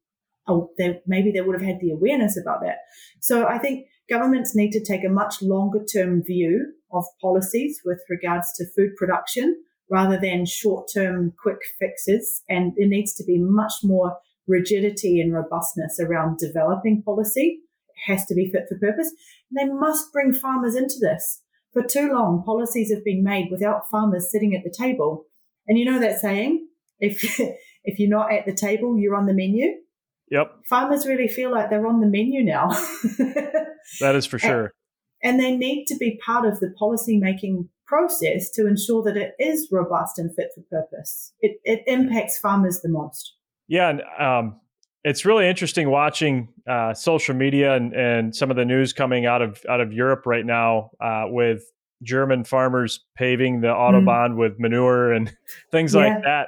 they, 0.77 0.99
maybe 1.05 1.31
they 1.31 1.41
would 1.41 1.59
have 1.59 1.67
had 1.67 1.79
the 1.79 1.91
awareness 1.91 2.37
about 2.37 2.61
that. 2.61 2.77
So 3.19 3.45
I 3.45 3.57
think 3.57 3.87
governments 4.09 4.55
need 4.55 4.71
to 4.71 4.83
take 4.83 5.03
a 5.03 5.09
much 5.09 5.41
longer 5.41 5.83
term 5.83 6.23
view 6.23 6.73
of 6.91 7.05
policies 7.21 7.79
with 7.85 7.99
regards 8.09 8.51
to 8.53 8.65
food 8.75 8.95
production 8.97 9.63
rather 9.89 10.19
than 10.19 10.45
short 10.45 10.89
term 10.93 11.33
quick 11.41 11.59
fixes. 11.79 12.41
And 12.49 12.73
there 12.77 12.87
needs 12.87 13.13
to 13.15 13.23
be 13.23 13.37
much 13.37 13.73
more 13.83 14.17
rigidity 14.47 15.21
and 15.21 15.33
robustness 15.33 15.99
around 15.99 16.39
developing 16.39 17.03
policy. 17.03 17.59
It 17.89 18.11
has 18.11 18.25
to 18.25 18.33
be 18.35 18.49
fit 18.51 18.63
for 18.67 18.79
purpose. 18.79 19.13
They 19.55 19.65
must 19.65 20.11
bring 20.11 20.33
farmers 20.33 20.75
into 20.75 20.95
this. 20.99 21.41
For 21.73 21.83
too 21.83 22.11
long, 22.11 22.43
policies 22.45 22.91
have 22.93 23.03
been 23.03 23.23
made 23.23 23.49
without 23.49 23.89
farmers 23.89 24.29
sitting 24.31 24.55
at 24.55 24.63
the 24.63 24.75
table. 24.75 25.25
And 25.67 25.77
you 25.77 25.85
know 25.85 25.99
that 25.99 26.19
saying, 26.19 26.67
if, 26.99 27.39
if 27.83 27.99
you're 27.99 28.09
not 28.09 28.33
at 28.33 28.45
the 28.45 28.53
table, 28.53 28.97
you're 28.97 29.15
on 29.15 29.25
the 29.25 29.33
menu. 29.33 29.75
Yep. 30.29 30.51
Farmers 30.69 31.05
really 31.05 31.27
feel 31.27 31.51
like 31.51 31.69
they're 31.69 31.87
on 31.87 31.99
the 31.99 32.07
menu 32.07 32.43
now. 32.43 32.69
that 33.99 34.15
is 34.15 34.25
for 34.25 34.39
sure. 34.39 34.73
And, 35.21 35.35
and 35.35 35.39
they 35.39 35.55
need 35.55 35.85
to 35.87 35.97
be 35.97 36.19
part 36.25 36.45
of 36.45 36.59
the 36.59 36.73
policy 36.79 37.17
making 37.17 37.69
process 37.85 38.49
to 38.51 38.65
ensure 38.65 39.03
that 39.03 39.17
it 39.17 39.33
is 39.37 39.67
robust 39.71 40.17
and 40.17 40.33
fit 40.33 40.47
for 40.55 40.61
purpose. 40.71 41.33
It, 41.41 41.57
it 41.65 41.83
impacts 41.85 42.39
farmers 42.39 42.79
the 42.81 42.89
most. 42.89 43.35
Yeah, 43.67 43.89
and 43.89 44.01
um, 44.17 44.59
it's 45.03 45.25
really 45.25 45.47
interesting 45.47 45.89
watching 45.89 46.49
uh, 46.67 46.93
social 46.93 47.35
media 47.35 47.75
and, 47.75 47.93
and 47.93 48.35
some 48.35 48.51
of 48.51 48.57
the 48.57 48.65
news 48.65 48.93
coming 48.93 49.25
out 49.25 49.41
of 49.41 49.59
out 49.67 49.81
of 49.81 49.91
Europe 49.91 50.25
right 50.25 50.45
now 50.45 50.91
uh, 50.99 51.25
with 51.27 51.63
German 52.03 52.43
farmers 52.43 53.05
paving 53.15 53.61
the 53.61 53.67
autobahn 53.67 54.31
mm. 54.31 54.37
with 54.37 54.59
manure 54.59 55.11
and 55.13 55.35
things 55.71 55.93
yeah. 55.93 56.01
like 56.01 56.23
that. 56.23 56.47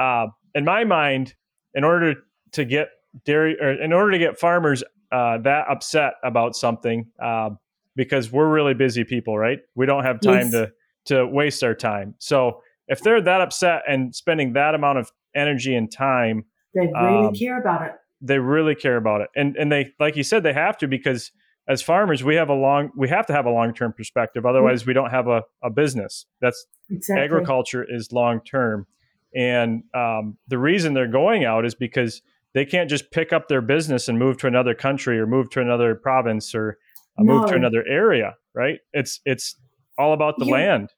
Uh, 0.00 0.26
in 0.54 0.64
my 0.64 0.84
mind, 0.84 1.34
in 1.74 1.84
order 1.84 2.14
to 2.52 2.64
get 2.64 2.88
dairy 3.24 3.58
or 3.60 3.72
in 3.72 3.92
order 3.92 4.12
to 4.12 4.18
get 4.18 4.38
farmers 4.38 4.82
uh, 5.12 5.38
that 5.38 5.66
upset 5.70 6.14
about 6.22 6.56
something, 6.56 7.06
um, 7.22 7.58
because 7.96 8.30
we're 8.30 8.48
really 8.48 8.74
busy 8.74 9.04
people, 9.04 9.38
right? 9.38 9.60
We 9.74 9.86
don't 9.86 10.04
have 10.04 10.20
time 10.20 10.50
yes. 10.50 10.52
to 10.52 10.72
to 11.06 11.26
waste 11.26 11.62
our 11.62 11.74
time. 11.74 12.14
So 12.18 12.60
if 12.88 13.00
they're 13.02 13.22
that 13.22 13.40
upset 13.40 13.82
and 13.88 14.14
spending 14.14 14.52
that 14.54 14.74
amount 14.74 14.98
of 14.98 15.10
energy 15.34 15.74
and 15.74 15.90
time 15.90 16.44
they 16.74 16.86
really 16.86 17.28
um, 17.28 17.34
care 17.34 17.60
about 17.60 17.82
it. 17.82 17.92
They 18.20 18.38
really 18.38 18.74
care 18.74 18.96
about 18.96 19.20
it, 19.20 19.28
and 19.36 19.56
and 19.56 19.70
they 19.70 19.92
like 19.98 20.16
you 20.16 20.22
said 20.22 20.42
they 20.42 20.52
have 20.52 20.78
to 20.78 20.88
because 20.88 21.30
as 21.68 21.82
farmers 21.82 22.22
we 22.22 22.34
have 22.36 22.48
a 22.48 22.54
long 22.54 22.90
we 22.96 23.08
have 23.08 23.26
to 23.26 23.32
have 23.32 23.46
a 23.46 23.50
long 23.50 23.74
term 23.74 23.92
perspective. 23.92 24.46
Otherwise, 24.46 24.82
mm-hmm. 24.82 24.90
we 24.90 24.94
don't 24.94 25.10
have 25.10 25.28
a, 25.28 25.42
a 25.62 25.70
business. 25.70 26.26
That's 26.40 26.66
exactly. 26.90 27.24
agriculture 27.24 27.86
is 27.88 28.12
long 28.12 28.40
term, 28.40 28.86
and 29.34 29.84
um, 29.94 30.36
the 30.48 30.58
reason 30.58 30.94
they're 30.94 31.08
going 31.08 31.44
out 31.44 31.64
is 31.64 31.74
because 31.74 32.22
they 32.54 32.64
can't 32.64 32.88
just 32.88 33.10
pick 33.10 33.32
up 33.32 33.48
their 33.48 33.60
business 33.60 34.08
and 34.08 34.18
move 34.18 34.38
to 34.38 34.46
another 34.46 34.74
country 34.74 35.18
or 35.18 35.26
move 35.26 35.50
to 35.50 35.60
another 35.60 35.94
province 35.94 36.54
or 36.54 36.78
uh, 37.18 37.22
no. 37.22 37.40
move 37.40 37.48
to 37.48 37.54
another 37.54 37.84
area. 37.88 38.36
Right? 38.54 38.78
It's 38.92 39.20
it's 39.24 39.56
all 39.98 40.12
about 40.12 40.38
the 40.38 40.46
you, 40.46 40.52
land. 40.52 40.90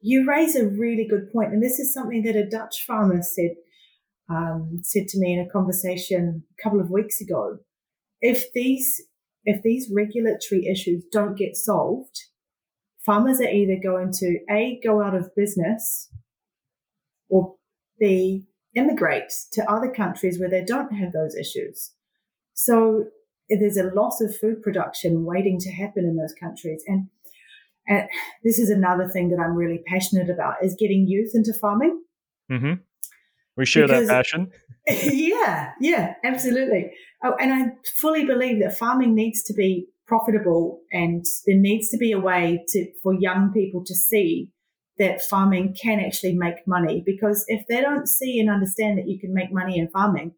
You 0.00 0.28
raise 0.28 0.56
a 0.56 0.66
really 0.66 1.06
good 1.08 1.32
point, 1.32 1.52
and 1.52 1.62
this 1.62 1.78
is 1.78 1.92
something 1.92 2.22
that 2.22 2.36
a 2.36 2.48
Dutch 2.48 2.84
farmer 2.86 3.22
said 3.22 3.52
um, 4.28 4.80
said 4.82 5.08
to 5.08 5.18
me 5.18 5.34
in 5.34 5.40
a 5.40 5.50
conversation 5.50 6.44
a 6.58 6.62
couple 6.62 6.80
of 6.80 6.90
weeks 6.90 7.20
ago, 7.20 7.58
if 8.20 8.52
these 8.52 9.02
if 9.44 9.62
these 9.62 9.90
regulatory 9.94 10.66
issues 10.66 11.04
don't 11.12 11.36
get 11.36 11.54
solved, 11.54 12.18
farmers 13.04 13.40
are 13.40 13.48
either 13.48 13.76
going 13.82 14.10
to 14.12 14.38
a 14.50 14.80
go 14.82 15.02
out 15.02 15.14
of 15.14 15.34
business 15.36 16.08
or 17.28 17.56
b 18.00 18.46
immigrate 18.74 19.30
to 19.52 19.70
other 19.70 19.90
countries 19.90 20.40
where 20.40 20.50
they 20.50 20.64
don't 20.64 20.94
have 20.94 21.12
those 21.12 21.36
issues. 21.36 21.92
So 22.54 23.04
there's 23.48 23.76
a 23.76 23.94
loss 23.94 24.20
of 24.20 24.36
food 24.36 24.62
production 24.62 25.24
waiting 25.24 25.58
to 25.60 25.70
happen 25.70 26.04
in 26.04 26.16
those 26.16 26.34
countries, 26.34 26.82
and 26.86 27.08
and 27.86 28.08
this 28.42 28.58
is 28.58 28.70
another 28.70 29.08
thing 29.08 29.28
that 29.28 29.42
I'm 29.42 29.54
really 29.54 29.82
passionate 29.86 30.30
about 30.30 30.54
is 30.62 30.74
getting 30.78 31.06
youth 31.06 31.32
into 31.34 31.52
farming. 31.52 32.02
Mm-hmm. 32.50 32.74
We 33.56 33.66
share 33.66 33.86
because, 33.86 34.08
that 34.08 34.12
passion. 34.12 34.50
yeah, 34.88 35.72
yeah, 35.80 36.14
absolutely. 36.24 36.92
Oh, 37.22 37.34
and 37.40 37.52
I 37.52 37.66
fully 38.00 38.24
believe 38.24 38.60
that 38.62 38.76
farming 38.76 39.14
needs 39.14 39.42
to 39.44 39.54
be 39.54 39.86
profitable 40.06 40.80
and 40.92 41.24
there 41.46 41.56
needs 41.56 41.88
to 41.88 41.96
be 41.96 42.12
a 42.12 42.20
way 42.20 42.62
to 42.68 42.86
for 43.02 43.14
young 43.14 43.52
people 43.52 43.82
to 43.86 43.94
see 43.94 44.50
that 44.98 45.22
farming 45.22 45.74
can 45.80 45.98
actually 45.98 46.34
make 46.34 46.66
money 46.66 47.02
because 47.04 47.44
if 47.48 47.66
they 47.68 47.80
don't 47.80 48.06
see 48.06 48.38
and 48.38 48.50
understand 48.50 48.98
that 48.98 49.08
you 49.08 49.18
can 49.18 49.32
make 49.32 49.52
money 49.52 49.78
in 49.78 49.88
farming, 49.88 50.32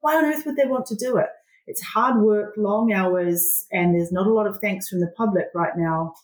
why 0.00 0.16
on 0.16 0.24
earth 0.24 0.44
would 0.44 0.56
they 0.56 0.66
want 0.66 0.86
to 0.86 0.96
do 0.96 1.16
it? 1.16 1.28
It's 1.66 1.80
hard 1.80 2.20
work, 2.20 2.54
long 2.56 2.92
hours, 2.92 3.64
and 3.70 3.94
there's 3.94 4.12
not 4.12 4.26
a 4.26 4.32
lot 4.32 4.48
of 4.48 4.58
thanks 4.60 4.88
from 4.88 5.00
the 5.00 5.12
public 5.16 5.46
right 5.54 5.72
now. 5.76 6.14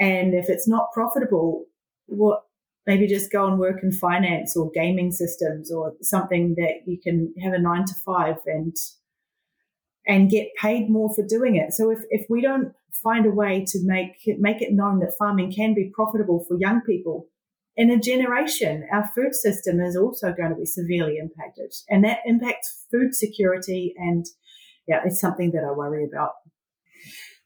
And 0.00 0.34
if 0.34 0.48
it's 0.48 0.66
not 0.66 0.92
profitable, 0.94 1.66
what 2.06 2.42
maybe 2.86 3.06
just 3.06 3.32
go 3.32 3.46
and 3.46 3.58
work 3.58 3.82
in 3.82 3.92
finance 3.92 4.56
or 4.56 4.70
gaming 4.74 5.12
systems 5.12 5.72
or 5.72 5.92
something 6.02 6.54
that 6.56 6.82
you 6.86 6.98
can 7.00 7.32
have 7.42 7.52
a 7.52 7.58
nine 7.58 7.84
to 7.84 7.94
five 8.04 8.36
and 8.46 8.76
and 10.06 10.30
get 10.30 10.48
paid 10.60 10.90
more 10.90 11.14
for 11.14 11.24
doing 11.24 11.54
it. 11.54 11.72
So 11.72 11.90
if, 11.90 12.00
if 12.10 12.26
we 12.28 12.42
don't 12.42 12.72
find 13.02 13.24
a 13.24 13.30
way 13.30 13.64
to 13.68 13.78
make 13.84 14.16
it, 14.24 14.38
make 14.40 14.60
it 14.60 14.72
known 14.72 14.98
that 14.98 15.14
farming 15.16 15.52
can 15.52 15.74
be 15.74 15.92
profitable 15.94 16.44
for 16.46 16.58
young 16.58 16.80
people, 16.80 17.28
in 17.76 17.90
a 17.90 17.98
generation, 17.98 18.86
our 18.92 19.10
food 19.14 19.34
system 19.34 19.80
is 19.80 19.96
also 19.96 20.32
going 20.32 20.50
to 20.50 20.56
be 20.56 20.66
severely 20.66 21.18
impacted. 21.18 21.72
And 21.88 22.04
that 22.04 22.18
impacts 22.26 22.84
food 22.90 23.14
security. 23.14 23.94
And 23.96 24.26
yeah, 24.86 25.00
it's 25.04 25.20
something 25.20 25.52
that 25.52 25.64
I 25.64 25.72
worry 25.72 26.04
about. 26.04 26.32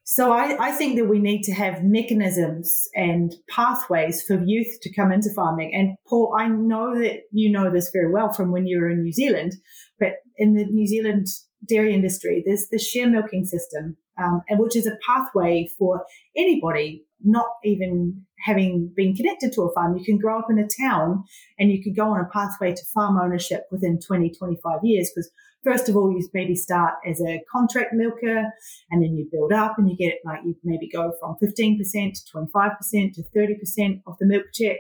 So 0.09 0.31
I, 0.31 0.69
I, 0.69 0.71
think 0.71 0.97
that 0.99 1.07
we 1.07 1.19
need 1.19 1.43
to 1.43 1.53
have 1.53 1.83
mechanisms 1.83 2.87
and 2.95 3.35
pathways 3.51 4.23
for 4.23 4.41
youth 4.41 4.79
to 4.83 4.95
come 4.95 5.11
into 5.11 5.35
farming. 5.35 5.73
And 5.75 5.97
Paul, 6.09 6.33
I 6.39 6.47
know 6.47 6.95
that 6.95 7.23
you 7.33 7.51
know 7.51 7.73
this 7.73 7.91
very 7.93 8.13
well 8.13 8.33
from 8.33 8.53
when 8.53 8.69
you 8.69 8.79
were 8.79 8.89
in 8.89 9.03
New 9.03 9.13
Zealand, 9.13 9.55
but 9.99 10.11
in 10.37 10.55
the 10.55 10.65
New 10.65 10.87
Zealand 10.87 11.27
dairy 11.69 11.93
industry, 11.93 12.45
there's 12.47 12.69
the 12.71 12.79
share 12.79 13.09
milking 13.09 13.47
system, 13.47 13.97
um, 14.17 14.43
and 14.49 14.61
which 14.61 14.77
is 14.77 14.87
a 14.87 14.97
pathway 15.05 15.69
for 15.77 16.05
anybody, 16.37 17.05
not 17.25 17.49
even 17.65 18.27
having 18.45 18.93
been 18.95 19.13
connected 19.13 19.53
to 19.55 19.63
a 19.63 19.75
farm. 19.75 19.97
You 19.97 20.05
can 20.05 20.19
grow 20.19 20.39
up 20.39 20.47
in 20.49 20.61
a 20.61 20.69
town 20.89 21.25
and 21.59 21.73
you 21.73 21.83
can 21.83 21.95
go 21.95 22.13
on 22.13 22.21
a 22.21 22.31
pathway 22.33 22.73
to 22.73 22.85
farm 22.95 23.19
ownership 23.19 23.65
within 23.73 23.99
20, 23.99 24.31
25 24.39 24.79
years 24.85 25.11
because 25.13 25.33
first 25.67 25.89
of 25.89 25.97
all, 25.97 26.13
you 26.13 26.27
maybe 26.33 26.55
start 26.55 26.95
as 27.05 27.21
a 27.21 27.43
contract 27.51 27.93
milker 27.93 28.45
and 28.91 29.03
then 29.03 29.17
you 29.17 29.29
build 29.31 29.53
up 29.53 29.77
and 29.79 29.91
you 29.91 29.97
get 29.97 30.21
like 30.25 30.41
you 30.45 30.55
maybe 30.63 30.89
go 30.89 31.13
from 31.21 31.37
15% 31.43 31.79
to 31.81 32.21
25% 32.33 33.15
to 33.15 33.23
30% 33.37 34.03
of 34.07 34.15
the 34.21 34.27
milk 34.27 34.45
check. 34.55 34.79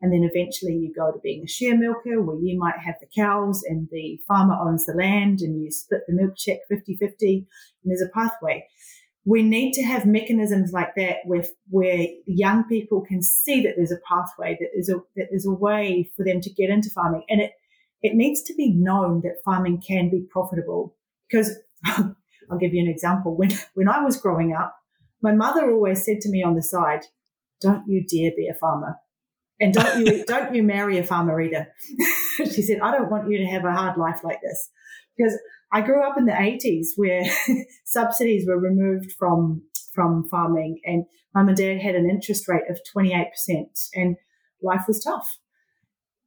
And 0.00 0.12
then 0.12 0.28
eventually 0.28 0.74
you 0.74 0.92
go 0.92 1.12
to 1.12 1.18
being 1.22 1.44
a 1.44 1.48
share 1.48 1.76
milker 1.76 2.20
where 2.20 2.38
you 2.40 2.58
might 2.58 2.78
have 2.84 2.96
the 3.00 3.06
cows 3.14 3.62
and 3.68 3.88
the 3.92 4.18
farmer 4.26 4.54
owns 4.54 4.86
the 4.86 4.94
land 4.94 5.40
and 5.42 5.62
you 5.62 5.70
split 5.70 6.00
the 6.08 6.14
milk 6.14 6.32
check 6.36 6.58
50 6.68 6.96
50 6.96 7.46
and 7.84 7.90
there's 7.90 8.02
a 8.02 8.08
pathway. 8.08 8.66
We 9.24 9.42
need 9.42 9.72
to 9.74 9.82
have 9.82 10.04
mechanisms 10.04 10.72
like 10.72 10.96
that 10.96 11.18
with 11.24 11.52
where 11.70 12.06
young 12.26 12.64
people 12.64 13.02
can 13.02 13.22
see 13.22 13.62
that 13.62 13.74
there's 13.76 13.92
a 13.92 14.00
pathway, 14.08 14.56
that 14.58 14.70
there's 14.74 14.88
a, 14.88 15.00
that 15.14 15.28
there's 15.30 15.46
a 15.46 15.52
way 15.52 16.10
for 16.16 16.24
them 16.24 16.40
to 16.40 16.50
get 16.50 16.70
into 16.70 16.90
farming. 16.90 17.22
And 17.28 17.42
it, 17.42 17.52
it 18.02 18.14
needs 18.14 18.42
to 18.42 18.54
be 18.54 18.74
known 18.74 19.20
that 19.22 19.42
farming 19.44 19.82
can 19.86 20.10
be 20.10 20.26
profitable. 20.30 20.96
Because 21.30 21.56
I'll 21.86 22.58
give 22.60 22.74
you 22.74 22.82
an 22.82 22.90
example. 22.90 23.36
When, 23.36 23.50
when 23.74 23.88
I 23.88 24.02
was 24.02 24.16
growing 24.16 24.52
up, 24.52 24.76
my 25.22 25.32
mother 25.32 25.70
always 25.70 26.04
said 26.04 26.20
to 26.22 26.30
me 26.30 26.42
on 26.42 26.54
the 26.54 26.62
side, 26.62 27.02
don't 27.60 27.84
you 27.86 28.04
dare 28.04 28.32
be 28.36 28.48
a 28.48 28.54
farmer. 28.54 28.96
And 29.60 29.72
don't 29.72 30.04
you, 30.04 30.24
don't 30.26 30.54
you 30.54 30.62
marry 30.62 30.98
a 30.98 31.04
farmer 31.04 31.40
either. 31.40 31.68
she 32.36 32.62
said, 32.62 32.80
I 32.82 32.90
don't 32.90 33.10
want 33.10 33.30
you 33.30 33.38
to 33.38 33.46
have 33.46 33.64
a 33.64 33.72
hard 33.72 33.96
life 33.96 34.20
like 34.24 34.40
this. 34.42 34.70
Because 35.16 35.38
I 35.72 35.80
grew 35.80 36.04
up 36.04 36.18
in 36.18 36.26
the 36.26 36.32
80s 36.32 36.88
where 36.96 37.22
subsidies 37.84 38.46
were 38.46 38.58
removed 38.58 39.12
from, 39.12 39.62
from 39.94 40.28
farming 40.28 40.80
and 40.84 41.04
mum 41.34 41.48
and 41.48 41.56
dad 41.56 41.80
had 41.80 41.94
an 41.94 42.10
interest 42.10 42.48
rate 42.48 42.68
of 42.68 42.80
28% 42.94 43.26
and 43.94 44.16
life 44.62 44.84
was 44.88 45.02
tough. 45.02 45.38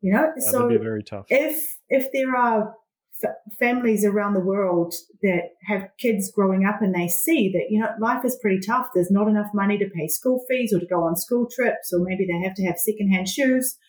You 0.05 0.13
know, 0.13 0.33
so 0.37 0.69
be 0.69 0.77
very 0.77 1.01
tough. 1.01 1.25
If 1.29 1.79
if 1.89 2.11
there 2.13 2.35
are 2.35 2.75
f- 3.23 3.35
families 3.59 4.05
around 4.05 4.35
the 4.35 4.39
world 4.39 4.93
that 5.23 5.53
have 5.65 5.89
kids 5.99 6.31
growing 6.31 6.63
up 6.63 6.79
and 6.79 6.93
they 6.93 7.07
see 7.07 7.51
that 7.53 7.71
you 7.71 7.79
know 7.79 7.89
life 7.99 8.23
is 8.23 8.37
pretty 8.39 8.59
tough, 8.59 8.89
there's 8.93 9.09
not 9.09 9.27
enough 9.27 9.49
money 9.51 9.79
to 9.79 9.89
pay 9.89 10.07
school 10.07 10.45
fees 10.47 10.71
or 10.71 10.79
to 10.79 10.85
go 10.85 11.01
on 11.05 11.15
school 11.15 11.47
trips, 11.51 11.91
or 11.91 12.01
maybe 12.03 12.27
they 12.27 12.39
have 12.45 12.53
to 12.57 12.65
have 12.67 12.77
secondhand 12.77 13.27
shoes. 13.27 13.79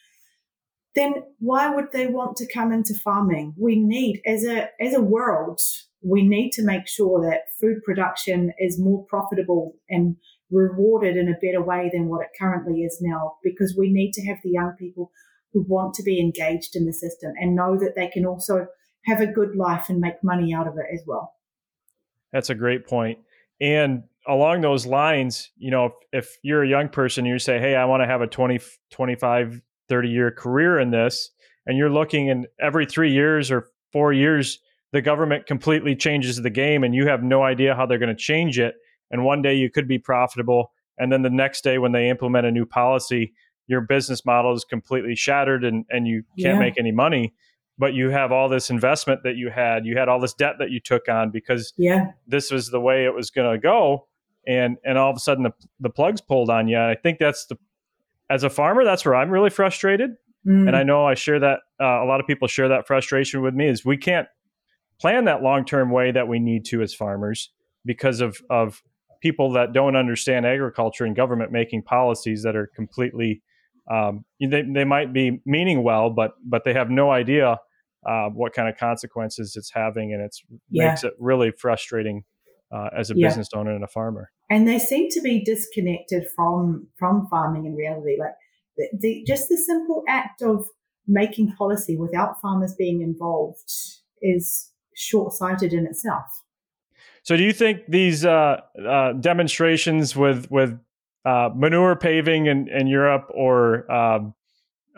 Then 0.94 1.16
why 1.38 1.68
would 1.68 1.92
they 1.92 2.06
want 2.06 2.38
to 2.38 2.50
come 2.50 2.72
into 2.72 2.94
farming? 2.94 3.52
We 3.58 3.76
need, 3.76 4.22
as 4.24 4.42
a 4.42 4.70
as 4.80 4.94
a 4.94 5.02
world, 5.02 5.60
we 6.02 6.26
need 6.26 6.52
to 6.52 6.64
make 6.64 6.88
sure 6.88 7.20
that 7.30 7.52
food 7.60 7.82
production 7.84 8.54
is 8.58 8.80
more 8.80 9.04
profitable 9.04 9.74
and 9.90 10.16
rewarded 10.50 11.18
in 11.18 11.28
a 11.28 11.38
better 11.42 11.62
way 11.62 11.90
than 11.92 12.08
what 12.08 12.22
it 12.22 12.30
currently 12.38 12.84
is 12.84 13.02
now 13.02 13.34
because 13.44 13.76
we 13.78 13.92
need 13.92 14.12
to 14.12 14.24
have 14.24 14.38
the 14.42 14.50
young 14.50 14.72
people 14.78 15.10
who 15.57 15.64
want 15.66 15.94
to 15.94 16.02
be 16.02 16.20
engaged 16.20 16.76
in 16.76 16.84
the 16.84 16.92
system 16.92 17.32
and 17.40 17.57
know 17.57 17.78
that 17.78 17.94
they 17.96 18.09
can 18.09 18.26
also 18.26 18.66
have 19.07 19.22
a 19.22 19.26
good 19.26 19.57
life 19.57 19.88
and 19.88 20.00
make 20.00 20.22
money 20.22 20.52
out 20.52 20.68
of 20.68 20.74
it 20.74 20.84
as 20.92 21.00
well. 21.07 21.32
That's 22.30 22.50
a 22.50 22.54
great 22.54 22.86
point. 22.86 23.20
And 23.59 24.02
along 24.28 24.61
those 24.61 24.84
lines, 24.84 25.50
you 25.57 25.70
know, 25.70 25.86
if, 25.86 25.92
if 26.12 26.36
you're 26.42 26.62
a 26.62 26.68
young 26.68 26.90
person, 26.90 27.24
you 27.24 27.38
say, 27.38 27.59
Hey, 27.59 27.74
I 27.74 27.86
want 27.86 28.02
to 28.02 28.07
have 28.07 28.20
a 28.20 28.26
20, 28.26 28.61
25, 28.90 29.62
30 29.88 30.09
year 30.09 30.30
career 30.30 30.78
in 30.78 30.90
this, 30.90 31.30
and 31.64 31.78
you're 31.78 31.88
looking 31.88 32.28
and 32.28 32.46
every 32.61 32.84
three 32.84 33.12
years 33.12 33.50
or 33.50 33.68
four 33.92 34.12
years, 34.12 34.59
the 34.92 35.00
government 35.00 35.46
completely 35.46 35.96
changes 35.96 36.36
the 36.36 36.50
game 36.50 36.84
and 36.84 36.94
you 36.94 37.07
have 37.07 37.22
no 37.22 37.42
idea 37.42 37.74
how 37.74 37.86
they're 37.86 37.98
going 37.98 38.14
to 38.14 38.22
change 38.22 38.59
it. 38.59 38.74
And 39.11 39.24
one 39.24 39.40
day 39.40 39.54
you 39.54 39.70
could 39.70 39.88
be 39.88 39.98
profitable. 39.98 40.72
And 40.98 41.11
then 41.11 41.22
the 41.22 41.30
next 41.30 41.64
day, 41.64 41.78
when 41.78 41.92
they 41.92 42.11
implement 42.11 42.46
a 42.46 42.50
new 42.50 42.66
policy, 42.66 43.32
your 43.66 43.80
business 43.80 44.24
model 44.24 44.54
is 44.54 44.64
completely 44.64 45.14
shattered 45.14 45.64
and, 45.64 45.84
and 45.90 46.06
you 46.06 46.22
can't 46.38 46.54
yeah. 46.54 46.58
make 46.58 46.78
any 46.78 46.92
money 46.92 47.32
but 47.78 47.94
you 47.94 48.08
have 48.10 48.32
all 48.32 48.48
this 48.48 48.70
investment 48.70 49.22
that 49.24 49.36
you 49.36 49.50
had 49.50 49.84
you 49.84 49.96
had 49.96 50.08
all 50.08 50.20
this 50.20 50.34
debt 50.34 50.54
that 50.58 50.70
you 50.70 50.80
took 50.80 51.08
on 51.08 51.30
because 51.30 51.72
yeah 51.76 52.12
this 52.26 52.50
was 52.50 52.70
the 52.70 52.80
way 52.80 53.04
it 53.04 53.14
was 53.14 53.30
going 53.30 53.50
to 53.50 53.58
go 53.58 54.06
and 54.46 54.76
and 54.84 54.98
all 54.98 55.10
of 55.10 55.16
a 55.16 55.20
sudden 55.20 55.44
the, 55.44 55.52
the 55.80 55.90
plugs 55.90 56.20
pulled 56.20 56.50
on 56.50 56.68
you 56.68 56.78
i 56.78 56.94
think 56.94 57.18
that's 57.18 57.46
the 57.46 57.56
as 58.30 58.44
a 58.44 58.50
farmer 58.50 58.84
that's 58.84 59.04
where 59.04 59.14
i'm 59.14 59.30
really 59.30 59.50
frustrated 59.50 60.10
mm. 60.46 60.66
and 60.66 60.76
i 60.76 60.82
know 60.82 61.06
i 61.06 61.14
share 61.14 61.40
that 61.40 61.60
uh, 61.80 62.02
a 62.02 62.06
lot 62.06 62.20
of 62.20 62.26
people 62.26 62.48
share 62.48 62.68
that 62.68 62.86
frustration 62.86 63.42
with 63.42 63.54
me 63.54 63.68
is 63.68 63.84
we 63.84 63.96
can't 63.96 64.28
plan 64.98 65.26
that 65.26 65.42
long-term 65.42 65.90
way 65.90 66.10
that 66.10 66.26
we 66.26 66.38
need 66.38 66.64
to 66.64 66.82
as 66.82 66.94
farmers 66.94 67.50
because 67.84 68.20
of 68.20 68.40
of 68.50 68.82
people 69.20 69.52
that 69.52 69.72
don't 69.72 69.96
understand 69.96 70.46
agriculture 70.46 71.04
and 71.04 71.16
government 71.16 71.50
making 71.50 71.82
policies 71.82 72.42
that 72.42 72.54
are 72.54 72.66
completely 72.66 73.42
um, 73.91 74.24
they, 74.41 74.62
they 74.62 74.84
might 74.84 75.12
be 75.12 75.41
meaning 75.47 75.82
well, 75.82 76.11
but 76.11 76.32
but 76.45 76.64
they 76.64 76.72
have 76.72 76.91
no 76.91 77.11
idea 77.11 77.59
uh, 78.07 78.28
what 78.28 78.53
kind 78.53 78.68
of 78.68 78.76
consequences 78.76 79.55
it's 79.57 79.70
having, 79.72 80.12
and 80.12 80.22
it 80.22 80.37
yeah. 80.70 80.89
makes 80.89 81.05
it 81.05 81.14
really 81.18 81.51
frustrating 81.51 82.24
uh, 82.72 82.89
as 82.97 83.11
a 83.11 83.14
yeah. 83.16 83.28
business 83.28 83.49
owner 83.55 83.74
and 83.74 83.84
a 83.84 83.89
farmer. 83.89 84.30
And 84.51 84.66
they 84.66 84.78
seem 84.78 85.09
to 85.11 85.20
be 85.20 85.43
disconnected 85.43 86.28
from 86.34 86.89
from 86.99 87.26
farming 87.28 87.66
in 87.66 87.74
reality. 87.74 88.16
Like 88.18 88.34
the, 88.76 88.89
the, 88.99 89.24
just 89.26 89.49
the 89.49 89.57
simple 89.57 90.05
act 90.09 90.43
of 90.43 90.66
making 91.07 91.53
policy 91.53 91.97
without 91.97 92.41
farmers 92.41 92.74
being 92.76 93.03
involved 93.03 93.72
is 94.20 94.70
short 94.95 95.32
sighted 95.32 95.72
in 95.72 95.87
itself. 95.87 96.43
So, 97.22 97.37
do 97.37 97.43
you 97.43 97.53
think 97.53 97.82
these 97.89 98.24
uh, 98.24 98.61
uh, 98.89 99.12
demonstrations 99.14 100.14
with 100.14 100.51
with 100.51 100.78
uh, 101.27 101.51
manure 101.55 101.97
paving 101.97 102.47
in, 102.47 102.68
in 102.68 102.87
Europe 102.87 103.29
or 103.35 103.91
um, 103.91 104.35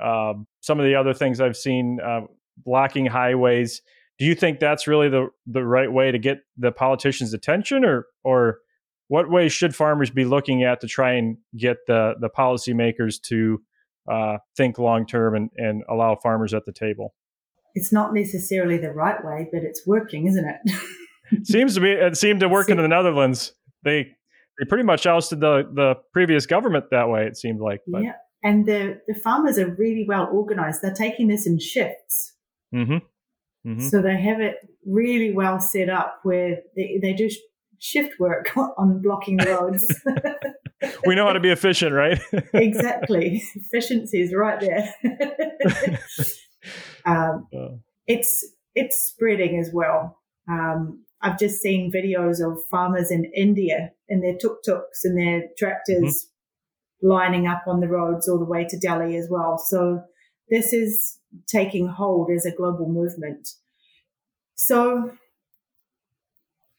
uh, 0.00 0.34
some 0.60 0.78
of 0.78 0.84
the 0.84 0.94
other 0.94 1.14
things 1.14 1.40
I've 1.40 1.56
seen, 1.56 1.98
uh, 2.04 2.20
blocking 2.58 3.06
highways. 3.06 3.80
Do 4.18 4.26
you 4.26 4.34
think 4.34 4.60
that's 4.60 4.86
really 4.86 5.08
the 5.08 5.28
the 5.46 5.64
right 5.64 5.90
way 5.90 6.12
to 6.12 6.18
get 6.18 6.40
the 6.56 6.70
politicians' 6.70 7.32
attention, 7.32 7.84
or 7.84 8.06
or 8.24 8.58
what 9.06 9.30
ways 9.30 9.52
should 9.52 9.74
farmers 9.74 10.10
be 10.10 10.24
looking 10.24 10.64
at 10.64 10.80
to 10.82 10.86
try 10.86 11.12
and 11.12 11.38
get 11.56 11.78
the 11.86 12.14
the 12.20 12.28
policymakers 12.28 13.20
to 13.22 13.62
uh, 14.10 14.38
think 14.56 14.78
long 14.78 15.06
term 15.06 15.34
and, 15.34 15.50
and 15.56 15.82
allow 15.88 16.16
farmers 16.16 16.52
at 16.52 16.66
the 16.66 16.72
table? 16.72 17.14
It's 17.74 17.92
not 17.92 18.12
necessarily 18.12 18.76
the 18.76 18.90
right 18.90 19.24
way, 19.24 19.48
but 19.52 19.62
it's 19.62 19.86
working, 19.86 20.26
isn't 20.26 20.44
it? 20.44 21.46
seems 21.46 21.74
to 21.76 21.80
be. 21.80 21.92
It 21.92 22.16
seemed 22.16 22.40
to 22.40 22.48
work 22.48 22.68
in 22.68 22.76
the 22.82 22.88
Netherlands. 22.88 23.52
They 23.82 24.16
they 24.58 24.64
pretty 24.64 24.84
much 24.84 25.06
ousted 25.06 25.40
the 25.40 25.68
the 25.72 25.94
previous 26.12 26.46
government 26.46 26.86
that 26.90 27.08
way. 27.08 27.26
It 27.26 27.36
seemed 27.36 27.60
like. 27.60 27.80
But. 27.86 28.02
Yeah, 28.02 28.12
and 28.42 28.66
the 28.66 29.00
the 29.06 29.14
farmers 29.14 29.58
are 29.58 29.74
really 29.74 30.04
well 30.06 30.28
organized. 30.32 30.82
They're 30.82 30.94
taking 30.94 31.28
this 31.28 31.46
in 31.46 31.58
shifts. 31.58 32.34
Mm-hmm. 32.74 32.98
Mm-hmm. 33.68 33.88
So 33.88 34.02
they 34.02 34.20
have 34.20 34.40
it 34.40 34.56
really 34.86 35.32
well 35.32 35.60
set 35.60 35.88
up 35.88 36.20
where 36.22 36.58
they, 36.76 36.98
they 37.02 37.12
do 37.12 37.28
shift 37.78 38.18
work 38.18 38.50
on 38.56 39.02
blocking 39.02 39.38
roads. 39.38 39.86
we 41.06 41.14
know 41.14 41.26
how 41.26 41.32
to 41.32 41.40
be 41.40 41.50
efficient, 41.50 41.92
right? 41.92 42.20
exactly. 42.54 43.42
Efficiency 43.54 44.20
is 44.20 44.34
right 44.34 44.60
there. 44.60 44.94
um, 47.04 47.46
oh. 47.54 47.80
It's 48.06 48.46
it's 48.74 49.08
spreading 49.08 49.58
as 49.58 49.70
well. 49.72 50.18
Um, 50.48 51.04
I've 51.20 51.38
just 51.38 51.60
seen 51.60 51.92
videos 51.92 52.40
of 52.40 52.58
farmers 52.70 53.10
in 53.10 53.24
India 53.34 53.92
in 54.08 54.20
their 54.20 54.36
tuk-tuks 54.36 55.04
and 55.04 55.18
their 55.18 55.48
tractors 55.58 56.26
mm-hmm. 56.26 57.08
lining 57.08 57.46
up 57.46 57.64
on 57.66 57.80
the 57.80 57.88
roads 57.88 58.28
all 58.28 58.38
the 58.38 58.44
way 58.44 58.64
to 58.68 58.78
Delhi 58.78 59.16
as 59.16 59.28
well. 59.30 59.58
So 59.58 60.04
this 60.48 60.72
is 60.72 61.18
taking 61.46 61.88
hold 61.88 62.30
as 62.30 62.46
a 62.46 62.54
global 62.54 62.88
movement. 62.88 63.48
So, 64.54 65.12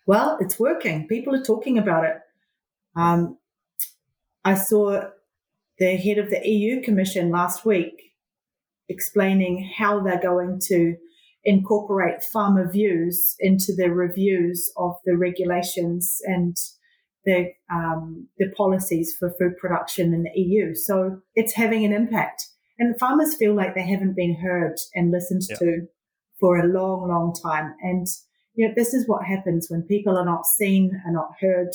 well, 0.07 0.37
it's 0.39 0.59
working. 0.59 1.07
People 1.07 1.35
are 1.35 1.43
talking 1.43 1.77
about 1.77 2.05
it. 2.05 2.17
Um, 2.95 3.37
I 4.43 4.55
saw 4.55 5.01
the 5.77 5.95
head 5.97 6.17
of 6.17 6.29
the 6.29 6.47
EU 6.47 6.81
Commission 6.81 7.29
last 7.29 7.65
week 7.65 8.13
explaining 8.87 9.71
how 9.77 10.01
they're 10.01 10.21
going 10.21 10.59
to 10.65 10.95
incorporate 11.43 12.23
farmer 12.23 12.69
views 12.69 13.35
into 13.39 13.73
the 13.75 13.89
reviews 13.89 14.71
of 14.77 14.95
the 15.05 15.15
regulations 15.17 16.17
and 16.25 16.57
the 17.25 17.51
um, 17.71 18.27
the 18.37 18.49
policies 18.55 19.15
for 19.17 19.33
food 19.39 19.57
production 19.57 20.13
in 20.13 20.23
the 20.23 20.39
EU. 20.39 20.73
So 20.73 21.21
it's 21.35 21.53
having 21.53 21.85
an 21.85 21.93
impact, 21.93 22.45
and 22.77 22.97
farmers 22.99 23.35
feel 23.35 23.55
like 23.55 23.75
they 23.75 23.87
haven't 23.87 24.15
been 24.15 24.35
heard 24.41 24.75
and 24.95 25.11
listened 25.11 25.43
yeah. 25.49 25.57
to 25.57 25.87
for 26.39 26.57
a 26.57 26.67
long, 26.67 27.07
long 27.07 27.33
time. 27.33 27.75
And 27.81 28.07
you 28.55 28.67
know, 28.67 28.73
this 28.75 28.93
is 28.93 29.07
what 29.07 29.25
happens 29.25 29.67
when 29.69 29.83
people 29.83 30.17
are 30.17 30.25
not 30.25 30.45
seen 30.45 31.01
and 31.05 31.13
not 31.13 31.31
heard, 31.39 31.69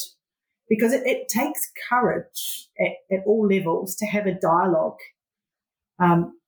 because 0.68 0.92
it, 0.92 1.06
it 1.06 1.28
takes 1.28 1.70
courage 1.88 2.68
at, 2.80 2.92
at, 3.14 3.24
all 3.26 3.46
levels 3.46 3.94
to 3.96 4.06
have 4.06 4.26
a 4.26 4.34
dialogue. 4.34 4.98
Um, 5.98 6.38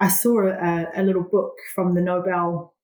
I 0.00 0.08
saw 0.08 0.48
a, 0.48 0.86
a 0.96 1.02
little 1.02 1.22
book 1.22 1.54
from 1.74 1.94
the 1.94 2.00
Nobel 2.00 2.74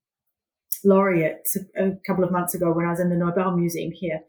laureates 0.85 1.57
a 1.77 1.93
couple 2.07 2.25
of 2.25 2.33
months 2.33 2.55
ago 2.55 2.73
when 2.73 2.87
I 2.87 2.91
was 2.91 3.01
in 3.01 3.11
the 3.11 3.17
Nobel 3.17 3.57
Museum 3.57 3.93
here. 3.93 4.21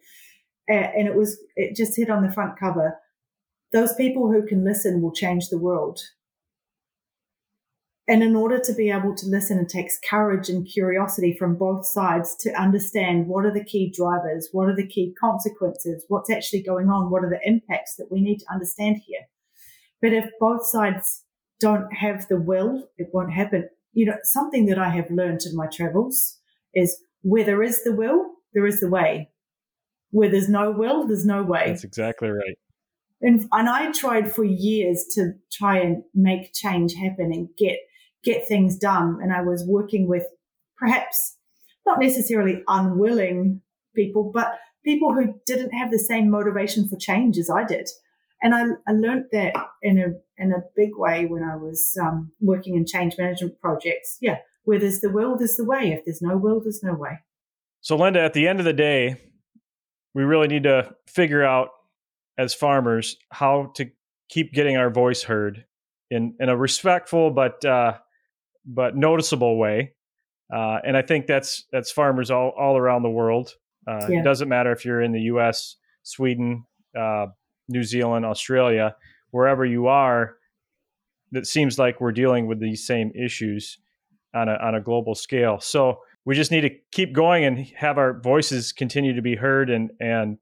And 0.67 1.07
it 1.07 1.15
was, 1.15 1.37
it 1.55 1.75
just 1.75 1.97
hit 1.97 2.09
on 2.09 2.23
the 2.23 2.31
front 2.31 2.59
cover. 2.59 2.97
Those 3.73 3.93
people 3.95 4.31
who 4.31 4.45
can 4.45 4.63
listen 4.63 5.01
will 5.01 5.13
change 5.13 5.49
the 5.49 5.57
world. 5.57 5.99
And 8.07 8.23
in 8.23 8.35
order 8.35 8.59
to 8.59 8.73
be 8.73 8.89
able 8.89 9.15
to 9.15 9.25
listen, 9.27 9.59
it 9.59 9.69
takes 9.69 9.99
courage 10.09 10.49
and 10.49 10.67
curiosity 10.67 11.35
from 11.37 11.55
both 11.55 11.85
sides 11.85 12.35
to 12.41 12.51
understand 12.53 13.27
what 13.27 13.45
are 13.45 13.53
the 13.53 13.63
key 13.63 13.93
drivers, 13.95 14.49
what 14.51 14.67
are 14.67 14.75
the 14.75 14.87
key 14.87 15.13
consequences, 15.19 16.03
what's 16.07 16.29
actually 16.29 16.63
going 16.63 16.89
on, 16.89 17.11
what 17.11 17.23
are 17.23 17.29
the 17.29 17.39
impacts 17.43 17.95
that 17.95 18.11
we 18.11 18.21
need 18.21 18.39
to 18.39 18.51
understand 18.51 18.97
here. 19.05 19.21
But 20.01 20.13
if 20.13 20.25
both 20.39 20.65
sides 20.65 21.23
don't 21.61 21.93
have 21.93 22.27
the 22.27 22.39
will, 22.39 22.89
it 22.97 23.09
won't 23.13 23.31
happen. 23.31 23.69
You 23.93 24.07
know, 24.07 24.17
something 24.23 24.65
that 24.65 24.79
I 24.79 24.89
have 24.89 25.09
learned 25.09 25.41
in 25.45 25.55
my 25.55 25.67
travels 25.67 26.39
is 26.73 27.01
where 27.21 27.43
there 27.43 27.63
is 27.63 27.83
the 27.83 27.93
will, 27.93 28.25
there 28.53 28.65
is 28.65 28.79
the 28.79 28.89
way. 28.89 29.29
Where 30.09 30.29
there's 30.29 30.49
no 30.49 30.71
will, 30.71 31.07
there's 31.07 31.25
no 31.25 31.43
way. 31.43 31.65
That's 31.67 31.85
exactly 31.85 32.29
right. 32.29 32.57
And, 33.21 33.47
and 33.51 33.69
I 33.69 33.91
tried 33.91 34.31
for 34.31 34.43
years 34.43 35.05
to 35.13 35.33
try 35.51 35.79
and 35.79 36.03
make 36.13 36.53
change 36.53 36.95
happen 36.95 37.31
and 37.31 37.49
get 37.57 37.77
get 38.23 38.47
things 38.47 38.77
done. 38.77 39.19
And 39.21 39.33
I 39.33 39.41
was 39.41 39.65
working 39.67 40.07
with 40.07 40.25
perhaps 40.77 41.37
not 41.85 41.99
necessarily 41.99 42.63
unwilling 42.67 43.61
people, 43.95 44.31
but 44.33 44.59
people 44.85 45.13
who 45.13 45.35
didn't 45.45 45.71
have 45.71 45.91
the 45.91 45.99
same 45.99 46.29
motivation 46.29 46.87
for 46.87 46.97
change 46.97 47.37
as 47.37 47.49
I 47.49 47.63
did. 47.63 47.89
And 48.43 48.55
I, 48.55 48.63
I 48.87 48.93
learned 48.93 49.25
that 49.31 49.53
in 49.81 49.99
a 49.99 50.41
in 50.41 50.51
a 50.51 50.63
big 50.75 50.91
way 50.95 51.25
when 51.25 51.43
I 51.43 51.55
was 51.55 51.95
um, 52.01 52.31
working 52.39 52.75
in 52.75 52.85
change 52.85 53.15
management 53.17 53.59
projects. 53.59 54.17
Yeah, 54.21 54.37
where 54.63 54.79
there's 54.79 54.99
the 54.99 55.11
will, 55.11 55.37
there's 55.37 55.55
the 55.55 55.65
way. 55.65 55.91
If 55.91 56.05
there's 56.05 56.21
no 56.21 56.37
will, 56.37 56.61
there's 56.61 56.81
no 56.83 56.93
way. 56.93 57.19
So, 57.81 57.97
Lynda, 57.97 58.17
at 58.17 58.33
the 58.33 58.47
end 58.47 58.59
of 58.59 58.65
the 58.65 58.73
day, 58.73 59.21
we 60.13 60.23
really 60.23 60.47
need 60.47 60.63
to 60.63 60.95
figure 61.07 61.43
out 61.43 61.69
as 62.37 62.53
farmers 62.53 63.17
how 63.31 63.71
to 63.75 63.89
keep 64.29 64.53
getting 64.53 64.77
our 64.77 64.89
voice 64.89 65.23
heard 65.23 65.65
in 66.09 66.35
in 66.39 66.49
a 66.49 66.57
respectful 66.57 67.31
but 67.31 67.63
uh, 67.65 67.93
but 68.65 68.95
noticeable 68.95 69.57
way. 69.57 69.93
Uh, 70.53 70.79
and 70.85 70.97
I 70.97 71.01
think 71.01 71.27
that's 71.27 71.65
that's 71.71 71.91
farmers 71.91 72.29
all 72.29 72.53
all 72.57 72.77
around 72.77 73.03
the 73.03 73.09
world. 73.09 73.53
Uh, 73.87 74.07
yeah. 74.09 74.19
It 74.19 74.23
doesn't 74.23 74.49
matter 74.49 74.71
if 74.71 74.85
you're 74.85 75.01
in 75.01 75.11
the 75.11 75.21
U.S., 75.21 75.75
Sweden, 76.03 76.65
uh, 76.97 77.27
New 77.67 77.83
Zealand, 77.83 78.25
Australia, 78.25 78.95
wherever 79.31 79.65
you 79.65 79.87
are, 79.87 80.35
it 81.31 81.47
seems 81.47 81.79
like 81.79 82.01
we're 82.01 82.11
dealing 82.11 82.47
with 82.47 82.59
these 82.59 82.85
same 82.85 83.11
issues 83.15 83.77
on 84.33 84.49
a, 84.49 84.53
on 84.55 84.75
a 84.75 84.81
global 84.81 85.15
scale. 85.15 85.59
So 85.59 85.99
we 86.25 86.35
just 86.35 86.51
need 86.51 86.61
to 86.61 86.71
keep 86.91 87.13
going 87.13 87.45
and 87.45 87.67
have 87.75 87.97
our 87.97 88.19
voices 88.19 88.71
continue 88.71 89.13
to 89.15 89.21
be 89.21 89.35
heard 89.35 89.69
and, 89.69 89.91
and 89.99 90.37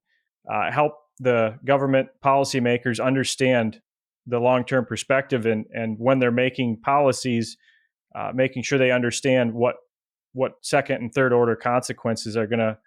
uh, 0.51 0.71
help 0.71 0.93
the 1.19 1.57
government 1.65 2.09
policymakers 2.23 3.03
understand 3.03 3.81
the 4.25 4.39
long 4.39 4.63
term 4.63 4.85
perspective 4.85 5.45
and, 5.45 5.65
and 5.73 5.97
when 5.99 6.19
they're 6.19 6.31
making 6.31 6.79
policies, 6.81 7.57
uh, 8.15 8.31
making 8.33 8.63
sure 8.63 8.77
they 8.77 8.91
understand 8.91 9.53
what 9.53 9.75
what 10.33 10.53
second 10.61 10.97
and 10.97 11.13
third 11.13 11.33
order 11.33 11.55
consequences 11.55 12.37
are 12.37 12.45
going 12.45 12.59
to 12.59 12.77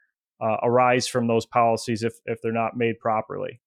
uh, 0.41 0.57
arise 0.63 1.09
from 1.09 1.27
those 1.27 1.45
policies 1.47 2.03
if 2.03 2.15
if 2.27 2.41
they're 2.43 2.53
not 2.53 2.77
made 2.77 2.99
properly. 3.01 3.61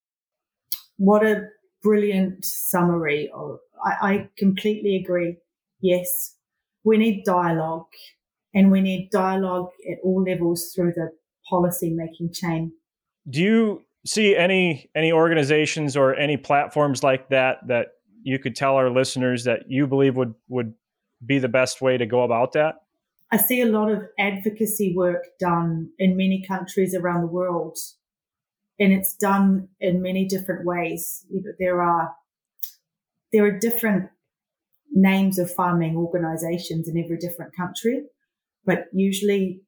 What 0.97 1.25
a 1.25 1.47
brilliant 1.83 2.45
summary! 2.45 3.29
Of, 3.33 3.59
I, 3.83 4.11
I 4.11 4.29
completely 4.37 4.95
agree. 4.95 5.37
Yes, 5.81 6.35
we 6.83 6.97
need 6.97 7.23
dialogue, 7.25 7.87
and 8.53 8.71
we 8.71 8.81
need 8.81 9.09
dialogue 9.11 9.69
at 9.91 9.97
all 10.03 10.23
levels 10.23 10.71
through 10.73 10.93
the 10.95 11.09
policy 11.49 11.91
making 11.93 12.31
chain. 12.33 12.71
Do 13.29 13.41
you 13.41 13.81
see 14.05 14.35
any 14.35 14.89
any 14.95 15.11
organizations 15.11 15.97
or 15.97 16.15
any 16.15 16.37
platforms 16.37 17.03
like 17.03 17.29
that 17.29 17.57
that 17.67 17.87
you 18.23 18.39
could 18.39 18.55
tell 18.55 18.75
our 18.75 18.89
listeners 18.89 19.43
that 19.43 19.61
you 19.67 19.87
believe 19.87 20.15
would 20.15 20.33
would 20.47 20.73
be 21.25 21.39
the 21.39 21.49
best 21.49 21.81
way 21.81 21.97
to 21.97 22.05
go 22.05 22.23
about 22.23 22.53
that? 22.53 22.75
I 23.31 23.37
see 23.37 23.61
a 23.61 23.65
lot 23.65 23.91
of 23.91 24.03
advocacy 24.19 24.93
work 24.95 25.23
done 25.39 25.89
in 25.97 26.15
many 26.15 26.45
countries 26.47 26.95
around 26.95 27.21
the 27.21 27.27
world, 27.27 27.77
and 28.79 28.91
it's 28.91 29.15
done 29.15 29.69
in 29.79 30.01
many 30.01 30.25
different 30.25 30.65
ways. 30.65 31.25
You 31.29 31.41
know, 31.41 31.51
there 31.59 31.81
are 31.81 32.15
there 33.31 33.45
are 33.45 33.59
different 33.59 34.09
names 34.91 35.39
of 35.39 35.51
farming 35.51 35.95
organizations 35.97 36.87
in 36.87 36.97
every 36.97 37.17
different 37.17 37.55
country, 37.55 38.03
but 38.65 38.85
usually, 38.93 39.61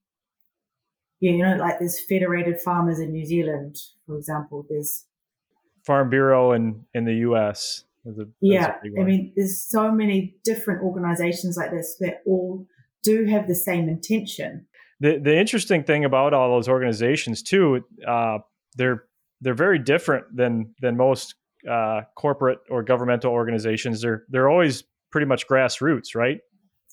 you 1.20 1.38
know, 1.38 1.56
like 1.56 1.80
there's 1.80 2.00
Federated 2.00 2.60
Farmers 2.62 3.00
in 3.00 3.12
New 3.12 3.26
Zealand, 3.26 3.78
for 4.06 4.18
example. 4.18 4.66
There's 4.70 5.06
Farm 5.86 6.10
Bureau 6.10 6.52
in 6.52 6.86
in 6.94 7.06
the 7.06 7.16
U.S. 7.16 7.84
A, 8.06 8.12
yeah, 8.40 8.76
I 8.98 9.04
mean, 9.04 9.34
there's 9.36 9.60
so 9.60 9.92
many 9.92 10.38
different 10.46 10.82
organizations 10.82 11.58
like 11.58 11.72
this 11.72 11.98
that 12.00 12.22
all 12.26 12.66
do 13.04 13.26
have 13.26 13.48
the 13.48 13.56
same 13.56 13.90
intention. 13.90 14.66
The 15.00 15.18
the 15.18 15.38
interesting 15.38 15.84
thing 15.84 16.06
about 16.06 16.34
all 16.34 16.50
those 16.52 16.70
organizations 16.70 17.44
too, 17.44 17.84
uh, 18.08 18.40
they're 18.78 19.04
they're 19.42 19.54
very 19.54 19.80
different 19.80 20.26
than 20.36 20.74
than 20.82 20.96
most 20.96 21.36
uh, 21.70 22.02
corporate 22.16 22.60
or 22.70 22.84
governmental 22.84 23.32
organizations. 23.32 24.02
They're 24.02 24.24
they're 24.30 24.50
always 24.50 24.84
pretty 25.12 25.28
much 25.28 25.48
grassroots, 25.48 26.16
right? 26.16 26.40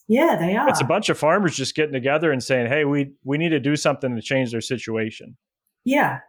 Yeah, 0.08 0.36
they 0.38 0.54
are. 0.56 0.68
It's 0.68 0.80
a 0.80 0.84
bunch 0.84 1.08
of 1.08 1.18
farmers 1.18 1.56
just 1.56 1.74
getting 1.74 1.92
together 1.92 2.30
and 2.32 2.42
saying, 2.42 2.66
"Hey, 2.66 2.84
we 2.84 3.12
we 3.24 3.38
need 3.38 3.50
to 3.50 3.60
do 3.60 3.76
something 3.76 4.14
to 4.16 4.22
change 4.22 4.50
their 4.50 4.60
situation." 4.60 5.36
Yeah, 5.84 6.20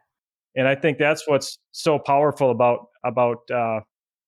and 0.55 0.67
I 0.67 0.75
think 0.75 0.97
that's 0.97 1.27
what's 1.27 1.57
so 1.71 1.99
powerful 1.99 2.51
about 2.51 2.87
about 3.03 3.49
uh, 3.53 3.81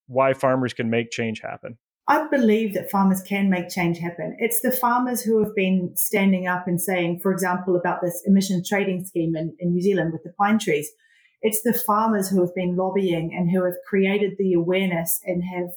why 0.08 0.34
farmers 0.34 0.74
can 0.74 0.90
make 0.90 1.12
change 1.12 1.42
happen. 1.42 1.78
I 2.10 2.26
believe 2.30 2.74
that 2.74 2.90
farmers 2.90 3.22
can 3.22 3.50
make 3.50 3.70
change 3.70 3.98
happen. 4.00 4.38
It's 4.40 4.62
the 4.62 4.72
farmers 4.72 5.22
who 5.22 5.44
have 5.44 5.54
been 5.54 5.92
standing 5.96 6.48
up 6.48 6.66
and 6.66 6.80
saying, 6.80 7.20
for 7.20 7.34
example, 7.34 7.76
about 7.76 8.00
this 8.02 8.24
emission 8.26 8.64
trading 8.66 9.04
scheme 9.04 9.36
in, 9.36 9.54
in 9.60 9.74
New 9.74 9.82
Zealand 9.82 10.14
with 10.14 10.24
the 10.24 10.32
pine 10.40 10.58
trees. 10.58 10.90
It's 11.42 11.62
the 11.64 11.74
farmers 11.74 12.30
who 12.30 12.42
have 12.42 12.56
been 12.56 12.76
lobbying 12.76 13.34
and 13.38 13.52
who 13.52 13.64
have 13.66 13.76
created 13.88 14.34
the 14.38 14.54
awareness 14.54 15.20
and 15.26 15.44
have 15.44 15.70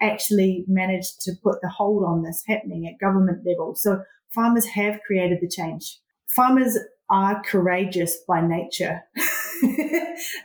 actually 0.00 0.64
managed 0.66 1.20
to 1.22 1.32
put 1.42 1.60
the 1.62 1.68
hold 1.68 2.04
on 2.04 2.22
this 2.22 2.42
happening 2.46 2.86
at 2.86 3.04
government 3.04 3.46
level. 3.46 3.74
So 3.74 4.02
farmers 4.34 4.66
have 4.66 5.00
created 5.06 5.38
the 5.40 5.48
change. 5.48 5.98
Farmers 6.34 6.76
are 7.10 7.42
courageous 7.42 8.18
by 8.26 8.40
nature. 8.40 9.02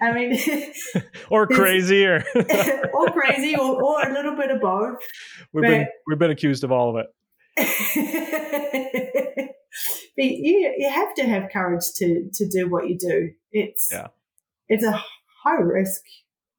I 0.02 0.12
mean, 0.14 0.40
or 1.30 1.48
crazy, 1.48 2.06
or 2.06 2.24
or 2.94 3.12
crazy, 3.12 3.56
or, 3.56 3.82
or 3.82 4.08
a 4.08 4.14
little 4.14 4.36
bit 4.36 4.52
of 4.52 4.62
both. 4.62 5.00
We've 5.52 5.64
but, 5.64 5.70
been 5.70 5.88
we've 6.08 6.20
been 6.20 6.32
accused 6.32 6.64
of 6.64 6.72
all 6.72 6.96
of 6.96 7.04
it. 7.04 7.08
but 10.16 10.24
you 10.24 10.76
you 10.78 10.90
have 10.90 11.14
to 11.16 11.24
have 11.24 11.50
courage 11.52 11.86
to 11.96 12.30
to 12.34 12.48
do 12.48 12.70
what 12.70 12.88
you 12.88 12.98
do. 12.98 13.32
It's 13.52 13.90
yeah. 13.92 14.08
It's 14.70 14.84
a 14.84 15.04
high 15.44 15.60
risk 15.62 16.02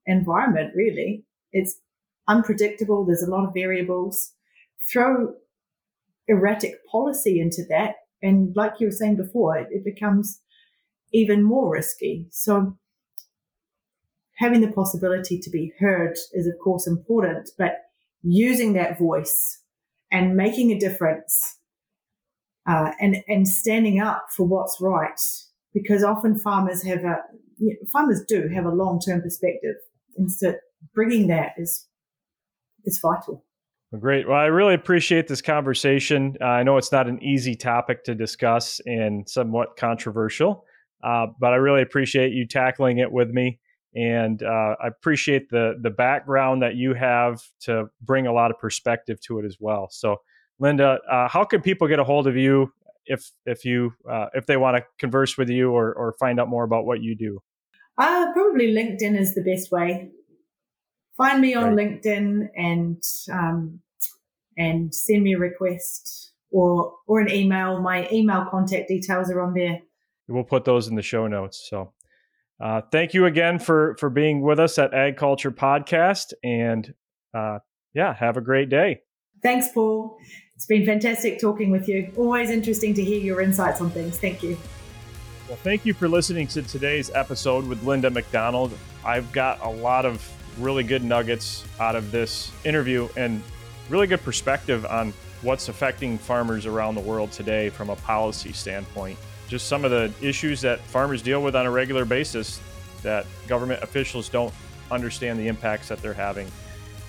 environment, 0.06 0.72
really. 0.74 1.24
It's 1.52 1.80
unpredictable. 2.28 3.04
There's 3.04 3.22
a 3.22 3.30
lot 3.30 3.46
of 3.46 3.54
variables. 3.54 4.32
Throw 4.92 5.34
erratic 6.28 6.74
policy 6.90 7.40
into 7.40 7.62
that, 7.68 7.96
and 8.22 8.54
like 8.54 8.74
you 8.78 8.86
were 8.86 8.92
saying 8.92 9.16
before, 9.16 9.56
it, 9.56 9.68
it 9.70 9.84
becomes 9.84 10.40
even 11.12 11.42
more 11.42 11.72
risky. 11.72 12.28
So 12.30 12.76
having 14.36 14.60
the 14.60 14.72
possibility 14.72 15.38
to 15.38 15.50
be 15.50 15.72
heard 15.78 16.16
is 16.32 16.46
of 16.46 16.54
course 16.62 16.86
important, 16.86 17.50
but 17.58 17.72
using 18.22 18.72
that 18.74 18.98
voice 18.98 19.62
and 20.10 20.36
making 20.36 20.70
a 20.70 20.78
difference 20.78 21.58
uh, 22.68 22.92
and 23.00 23.18
and 23.26 23.48
standing 23.48 24.00
up 24.00 24.26
for 24.34 24.46
what's 24.46 24.78
right, 24.80 25.20
because 25.74 26.04
often 26.04 26.38
farmers 26.38 26.82
have 26.84 27.04
a 27.04 27.18
you 27.60 27.74
know, 27.74 27.88
farmers 27.92 28.22
do 28.26 28.48
have 28.48 28.64
a 28.64 28.70
long 28.70 29.00
term 29.00 29.22
perspective, 29.22 29.76
and 30.16 30.30
so 30.30 30.54
bringing 30.94 31.28
that 31.28 31.52
is 31.56 31.86
is 32.84 32.98
vital. 33.00 33.44
Great. 33.98 34.28
Well, 34.28 34.38
I 34.38 34.46
really 34.46 34.74
appreciate 34.74 35.26
this 35.26 35.42
conversation. 35.42 36.36
Uh, 36.40 36.44
I 36.44 36.62
know 36.62 36.76
it's 36.76 36.92
not 36.92 37.08
an 37.08 37.20
easy 37.22 37.56
topic 37.56 38.04
to 38.04 38.14
discuss 38.14 38.80
and 38.86 39.28
somewhat 39.28 39.76
controversial. 39.76 40.64
Uh, 41.02 41.26
but 41.38 41.52
I 41.52 41.56
really 41.56 41.82
appreciate 41.82 42.32
you 42.32 42.46
tackling 42.46 42.98
it 42.98 43.10
with 43.10 43.30
me, 43.30 43.58
and 43.94 44.42
uh, 44.42 44.76
I 44.82 44.88
appreciate 44.88 45.48
the 45.50 45.78
the 45.80 45.90
background 45.90 46.62
that 46.62 46.76
you 46.76 46.94
have 46.94 47.40
to 47.60 47.86
bring 48.02 48.26
a 48.26 48.32
lot 48.32 48.50
of 48.50 48.58
perspective 48.58 49.20
to 49.22 49.38
it 49.38 49.46
as 49.46 49.56
well. 49.58 49.88
So, 49.90 50.16
Lynda, 50.60 50.98
uh, 51.10 51.28
how 51.28 51.44
can 51.44 51.62
people 51.62 51.88
get 51.88 51.98
a 51.98 52.04
hold 52.04 52.26
of 52.26 52.36
you 52.36 52.72
if 53.06 53.30
if 53.46 53.64
you 53.64 53.92
uh, 54.10 54.26
if 54.34 54.44
they 54.44 54.58
want 54.58 54.76
to 54.76 54.84
converse 54.98 55.38
with 55.38 55.48
you 55.48 55.70
or 55.72 55.94
or 55.94 56.14
find 56.20 56.38
out 56.38 56.48
more 56.48 56.64
about 56.64 56.84
what 56.84 57.00
you 57.00 57.14
do? 57.14 57.40
Uh, 58.00 58.32
probably 58.32 58.72
LinkedIn 58.72 59.18
is 59.18 59.34
the 59.34 59.42
best 59.42 59.70
way. 59.70 60.10
Find 61.16 61.40
me 61.40 61.54
on 61.54 61.74
right. 61.74 62.02
LinkedIn 62.02 62.48
and 62.56 63.02
um, 63.30 63.80
and 64.56 64.94
send 64.94 65.22
me 65.22 65.34
a 65.34 65.38
request 65.38 66.32
or 66.50 66.94
or 67.06 67.20
an 67.20 67.30
email. 67.30 67.80
My 67.80 68.08
email 68.10 68.46
contact 68.50 68.88
details 68.88 69.30
are 69.30 69.42
on 69.42 69.54
there 69.54 69.80
we'll 70.30 70.44
put 70.44 70.64
those 70.64 70.88
in 70.88 70.94
the 70.94 71.02
show 71.02 71.26
notes. 71.26 71.66
So 71.68 71.92
uh, 72.62 72.82
thank 72.92 73.14
you 73.14 73.26
again 73.26 73.58
for 73.58 73.96
for 73.98 74.08
being 74.08 74.42
with 74.42 74.58
us 74.58 74.78
at 74.78 74.94
Ag 74.94 75.16
Culture 75.16 75.50
Podcast, 75.50 76.32
and 76.42 76.92
uh, 77.34 77.58
yeah, 77.94 78.14
have 78.14 78.36
a 78.36 78.40
great 78.40 78.68
day. 78.68 79.00
Thanks, 79.42 79.68
Paul. 79.72 80.18
It's 80.54 80.66
been 80.66 80.84
fantastic 80.84 81.40
talking 81.40 81.70
with 81.70 81.88
you. 81.88 82.12
Always 82.16 82.50
interesting 82.50 82.92
to 82.94 83.04
hear 83.04 83.20
your 83.20 83.40
insights 83.40 83.80
on 83.80 83.90
things. 83.90 84.18
Thank 84.18 84.42
you. 84.42 84.58
Well, 85.50 85.58
thank 85.64 85.84
you 85.84 85.94
for 85.94 86.08
listening 86.08 86.46
to 86.46 86.62
today's 86.62 87.10
episode 87.12 87.66
with 87.66 87.82
Lynda 87.82 88.12
McDonald. 88.12 88.72
I've 89.04 89.32
got 89.32 89.60
a 89.64 89.68
lot 89.68 90.06
of 90.06 90.24
really 90.60 90.84
good 90.84 91.02
nuggets 91.02 91.64
out 91.80 91.96
of 91.96 92.12
this 92.12 92.52
interview 92.64 93.08
and 93.16 93.42
really 93.88 94.06
good 94.06 94.22
perspective 94.22 94.86
on 94.86 95.12
what's 95.42 95.68
affecting 95.68 96.18
farmers 96.18 96.66
around 96.66 96.94
the 96.94 97.00
world 97.00 97.32
today 97.32 97.68
from 97.68 97.90
a 97.90 97.96
policy 97.96 98.52
standpoint 98.52 99.18
just 99.48 99.66
some 99.66 99.84
of 99.84 99.90
the 99.90 100.12
issues 100.24 100.60
that 100.60 100.78
farmers 100.82 101.20
deal 101.20 101.42
with 101.42 101.56
on 101.56 101.66
a 101.66 101.70
regular 101.70 102.04
basis 102.04 102.60
that 103.02 103.26
government 103.48 103.82
officials 103.82 104.28
don't 104.28 104.54
understand 104.92 105.36
the 105.36 105.48
impacts 105.48 105.88
that 105.88 106.00
they're 106.00 106.14
having. 106.14 106.46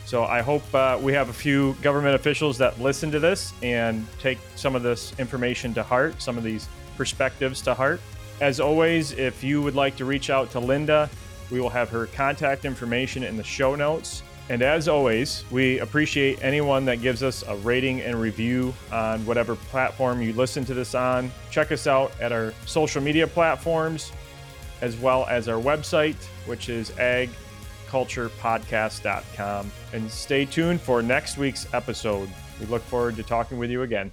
So 0.06 0.24
I 0.24 0.42
hope 0.42 0.64
uh, 0.74 0.98
we 1.00 1.14
have 1.14 1.30
a 1.30 1.34
few 1.34 1.76
government 1.84 2.16
officials 2.16 2.58
that 2.58 2.82
listen 2.82 3.12
to 3.12 3.20
this 3.20 3.54
and 3.62 4.08
take 4.20 4.40
some 4.56 4.76
of 4.76 4.82
this 4.82 5.14
information 5.20 5.76
to 5.76 5.84
heart, 5.84 6.20
some 6.20 6.36
of 6.36 6.44
these 6.44 6.68
perspectives 6.98 7.62
to 7.62 7.76
heart. 7.76 8.02
As 8.42 8.60
always, 8.60 9.14
if 9.14 9.42
you 9.44 9.62
would 9.62 9.76
like 9.76 9.96
to 9.98 10.06
reach 10.06 10.32
out 10.32 10.50
to 10.52 10.60
Lynda, 10.60 11.10
we 11.52 11.62
will 11.62 11.70
have 11.70 11.90
her 11.90 12.08
contact 12.08 12.66
information 12.66 13.24
in 13.24 13.38
the 13.38 13.44
show 13.44 13.76
notes. 13.76 14.24
And 14.50 14.64
as 14.64 14.88
always, 14.88 15.46
we 15.52 15.78
appreciate 15.78 16.44
anyone 16.44 16.84
that 16.86 17.04
gives 17.04 17.22
us 17.22 17.44
a 17.48 17.56
rating 17.58 18.02
and 18.02 18.20
review 18.20 18.74
on 18.92 19.24
whatever 19.28 19.56
platform 19.56 20.24
you 20.24 20.34
listen 20.34 20.66
to 20.66 20.74
this 20.74 20.96
on. 20.96 21.32
Check 21.52 21.72
us 21.72 21.86
out 21.86 22.12
at 22.20 22.32
our 22.32 22.52
social 22.66 23.02
media 23.02 23.28
platforms 23.28 24.12
as 24.82 24.98
well 24.98 25.28
as 25.28 25.48
our 25.48 25.62
website, 25.62 26.16
which 26.48 26.68
is 26.68 26.90
agculturepodcast.com. 26.92 29.72
And 29.94 30.12
stay 30.12 30.46
tuned 30.46 30.82
for 30.82 31.04
next 31.04 31.38
week's 31.38 31.72
episode. 31.76 32.28
We 32.60 32.66
look 32.66 32.82
forward 32.82 33.18
to 33.18 33.24
talking 33.24 33.60
with 33.60 33.70
you 33.70 33.84
again. 33.84 34.12